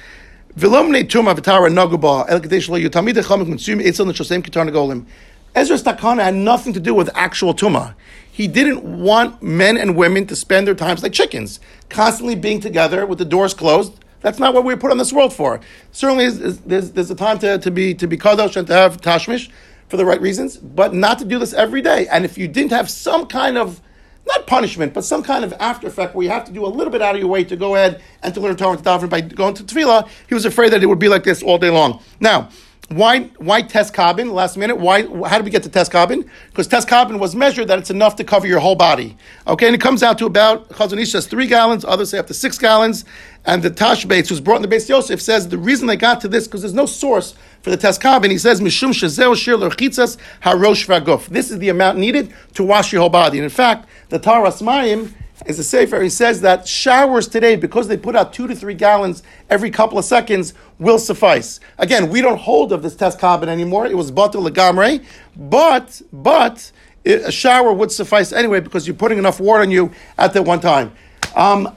Vilomne 0.55 1.03
tuma 1.05 1.33
v'tara 1.33 1.71
naguba 1.73 2.29
el 2.29 2.39
kadesh 2.39 2.69
lo 2.69 2.77
yutamid 2.77 3.15
echamik 3.15 3.47
mitzum 3.47 3.81
etzal 3.83 4.05
neshosem 4.05 4.43
kitar 4.43 4.69
nagolim 4.69 5.07
Ezra 5.55 5.77
Stakana 5.77 6.21
had 6.21 6.35
nothing 6.35 6.73
to 6.73 6.81
do 6.81 6.93
with 6.93 7.09
actual 7.15 7.53
tuma. 7.53 7.95
He 8.29 8.47
didn't 8.47 8.83
want 8.83 9.41
men 9.41 9.77
and 9.77 9.95
women 9.95 10.27
to 10.27 10.35
spend 10.35 10.67
their 10.67 10.75
times 10.75 11.01
like 11.01 11.13
chickens, 11.13 11.61
constantly 11.87 12.35
being 12.35 12.59
together 12.59 13.05
with 13.05 13.19
the 13.19 13.25
doors 13.25 13.53
closed. 13.53 14.03
That's 14.19 14.37
not 14.37 14.53
what 14.53 14.65
we 14.65 14.73
were 14.73 14.79
put 14.79 14.91
on 14.91 14.97
this 14.97 15.13
world 15.13 15.33
for. 15.33 15.61
Certainly, 15.93 16.29
there's, 16.65 16.91
there's 16.91 17.09
a 17.09 17.15
time 17.15 17.39
to, 17.39 17.57
to 17.59 17.71
be 17.71 17.93
to 17.93 18.05
be 18.05 18.17
kadosh 18.17 18.57
and 18.57 18.67
to 18.67 18.73
have 18.73 18.99
tashmish 18.99 19.49
for 19.87 19.95
the 19.95 20.05
right 20.05 20.19
reasons, 20.19 20.57
but 20.57 20.93
not 20.93 21.19
to 21.19 21.25
do 21.25 21.39
this 21.39 21.53
every 21.53 21.81
day. 21.81 22.07
And 22.09 22.25
if 22.25 22.37
you 22.37 22.49
didn't 22.49 22.71
have 22.71 22.89
some 22.89 23.25
kind 23.25 23.57
of 23.57 23.81
not 24.27 24.47
punishment, 24.47 24.93
but 24.93 25.05
some 25.05 25.23
kind 25.23 25.45
of 25.45 25.53
after 25.53 25.87
effect 25.87 26.15
where 26.15 26.23
you 26.23 26.31
have 26.31 26.45
to 26.45 26.51
do 26.51 26.65
a 26.65 26.67
little 26.67 26.91
bit 26.91 27.01
out 27.01 27.15
of 27.15 27.21
your 27.21 27.29
way 27.29 27.43
to 27.45 27.55
go 27.55 27.75
ahead 27.75 28.01
and 28.23 28.33
to 28.33 28.41
learn 28.41 28.55
Torah 28.57 28.71
and 28.71 28.83
to 28.83 28.89
daven 28.89 29.09
by 29.09 29.21
going 29.21 29.53
to 29.53 29.63
tefillah, 29.63 30.09
he 30.27 30.33
was 30.33 30.45
afraid 30.45 30.73
that 30.73 30.83
it 30.83 30.87
would 30.87 30.99
be 30.99 31.07
like 31.07 31.23
this 31.23 31.43
all 31.43 31.57
day 31.57 31.69
long. 31.69 32.01
Now, 32.19 32.49
why 32.89 33.23
why 33.37 33.63
Tes 33.63 33.89
Kabin? 33.89 34.31
Last 34.31 34.57
minute. 34.57 34.77
Why? 34.77 35.03
How 35.27 35.37
did 35.37 35.45
we 35.45 35.49
get 35.49 35.63
to 35.63 35.69
Tes 35.69 35.89
Kabin? 35.89 36.29
Because 36.49 36.67
Tes 36.67 36.85
Kabin 36.85 37.19
was 37.19 37.35
measured 37.35 37.67
that 37.67 37.79
it's 37.79 37.89
enough 37.89 38.15
to 38.17 38.23
cover 38.23 38.45
your 38.45 38.59
whole 38.59 38.75
body. 38.75 39.17
Okay, 39.47 39.65
and 39.65 39.73
it 39.73 39.81
comes 39.81 40.03
out 40.03 40.19
to 40.19 40.27
about 40.27 40.69
Chazon 40.69 41.01
Ish 41.01 41.11
says 41.11 41.25
three 41.25 41.47
gallons. 41.47 41.83
Others 41.83 42.11
say 42.11 42.19
up 42.19 42.27
to 42.27 42.33
six 42.33 42.59
gallons. 42.59 43.03
And 43.43 43.63
the 43.63 43.71
Tashbetz, 43.71 44.29
who's 44.29 44.39
brought 44.39 44.57
in 44.57 44.69
the 44.69 44.75
Beis 44.75 44.87
Yosef, 44.87 45.21
says 45.21 45.49
the 45.49 45.57
reason 45.57 45.87
they 45.87 45.95
got 45.95 46.21
to 46.21 46.27
this 46.27 46.47
because 46.47 46.61
there's 46.61 46.73
no 46.73 46.85
source 46.85 47.35
for 47.61 47.71
the 47.71 47.77
Tes 47.77 47.97
Kabin. 47.97 48.29
He 48.29 48.37
says 48.37 48.61
mishum 48.61 48.89
shezeo 48.89 49.35
shir 49.35 49.57
harosh 49.57 50.85
vaguf. 50.87 51.27
This 51.27 51.49
is 51.49 51.57
the 51.59 51.69
amount 51.69 51.97
needed 51.97 52.33
to 52.53 52.63
wash 52.63 52.91
your 52.91 53.01
whole 53.01 53.09
body. 53.09 53.39
And 53.39 53.45
in 53.45 53.49
fact, 53.49 53.89
the 54.09 54.19
Taharas 54.19 54.61
Mayim 54.61 55.13
is 55.45 55.59
a 55.59 55.63
sefer. 55.63 56.01
He 56.01 56.09
says 56.09 56.41
that 56.41 56.67
showers 56.67 57.27
today, 57.27 57.55
because 57.55 57.87
they 57.87 57.97
put 57.97 58.15
out 58.15 58.33
two 58.33 58.47
to 58.47 58.55
three 58.55 58.73
gallons 58.73 59.23
every 59.49 59.69
couple 59.69 59.97
of 59.97 60.05
seconds, 60.05 60.53
will 60.79 60.99
suffice. 60.99 61.59
Again, 61.77 62.09
we 62.09 62.21
don't 62.21 62.39
hold 62.39 62.71
of 62.71 62.83
this 62.83 62.95
Tes 62.95 63.15
Kabin 63.15 63.47
anymore. 63.47 63.85
It 63.85 63.97
was 63.97 64.11
batul 64.11 64.47
legamre, 64.47 65.03
but 65.35 66.01
but 66.11 66.71
a 67.05 67.31
shower 67.31 67.71
would 67.71 67.91
suffice 67.91 68.31
anyway 68.31 68.59
because 68.59 68.87
you're 68.87 68.95
putting 68.95 69.17
enough 69.17 69.39
water 69.39 69.61
on 69.61 69.71
you 69.71 69.91
at 70.17 70.33
that 70.33 70.43
one 70.43 70.59
time. 70.59 70.91
Um, 71.35 71.75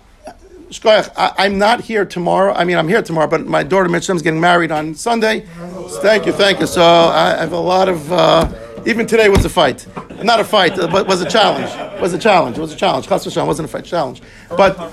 Shkoyach, 0.71 1.13
I, 1.17 1.47
am 1.47 1.59
not 1.59 1.81
here 1.81 2.05
tomorrow. 2.05 2.53
I 2.53 2.65
mean, 2.65 2.77
I'm 2.77 2.89
here 2.89 3.01
tomorrow, 3.03 3.27
but 3.27 3.47
my 3.47 3.63
daughter 3.63 3.89
Mitchum 3.89 4.17
is 4.17 4.23
getting 4.23 4.41
married 4.41 4.71
on 4.71 4.95
Sunday. 4.95 5.47
So 5.57 6.01
thank 6.03 6.27
you, 6.27 6.33
thank 6.33 6.61
you. 6.61 6.67
So 6.67 6.83
I 6.83 7.37
have 7.37 7.53
a 7.53 7.59
lot 7.59 7.89
of. 7.89 8.13
Uh, 8.13 8.68
even 8.87 9.07
today 9.07 9.29
was 9.29 9.45
a 9.45 9.49
fight, 9.49 9.87
not 10.23 10.41
a 10.41 10.45
fight, 10.45 10.77
but 10.77 11.07
was 11.07 11.21
a 11.21 11.29
challenge. 11.29 11.71
Was 12.01 12.13
a 12.13 12.19
challenge. 12.19 12.59
Was 12.59 12.73
a 12.73 12.77
challenge. 12.77 13.07
Chas 13.07 13.37
wasn't 13.37 13.69
a 13.69 13.73
fight. 13.73 13.85
Challenge. 13.85 14.23
But 14.49 14.93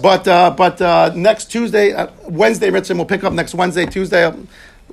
but 0.00 0.28
uh, 0.28 0.50
but 0.50 0.80
uh, 0.80 1.12
next 1.14 1.46
Tuesday, 1.46 1.92
uh, 1.92 2.08
Wednesday, 2.28 2.70
Mitzvah, 2.70 2.94
we'll 2.94 3.04
pick 3.04 3.24
up 3.24 3.32
next 3.32 3.54
Wednesday, 3.54 3.86
Tuesday. 3.86 4.32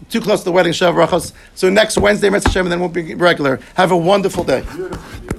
Too 0.09 0.21
close 0.21 0.39
to 0.39 0.45
the 0.45 0.51
wedding, 0.51 0.73
Shav. 0.73 1.33
So 1.55 1.69
next 1.69 1.97
Wednesday, 1.97 2.29
Mitzvah, 2.29 2.59
and 2.59 2.71
then 2.71 2.79
we'll 2.79 2.89
be 2.89 3.15
regular. 3.15 3.59
Have 3.75 3.91
a 3.91 3.97
wonderful 3.97 4.43
day. 4.43 4.61
Beautiful. 4.61 5.32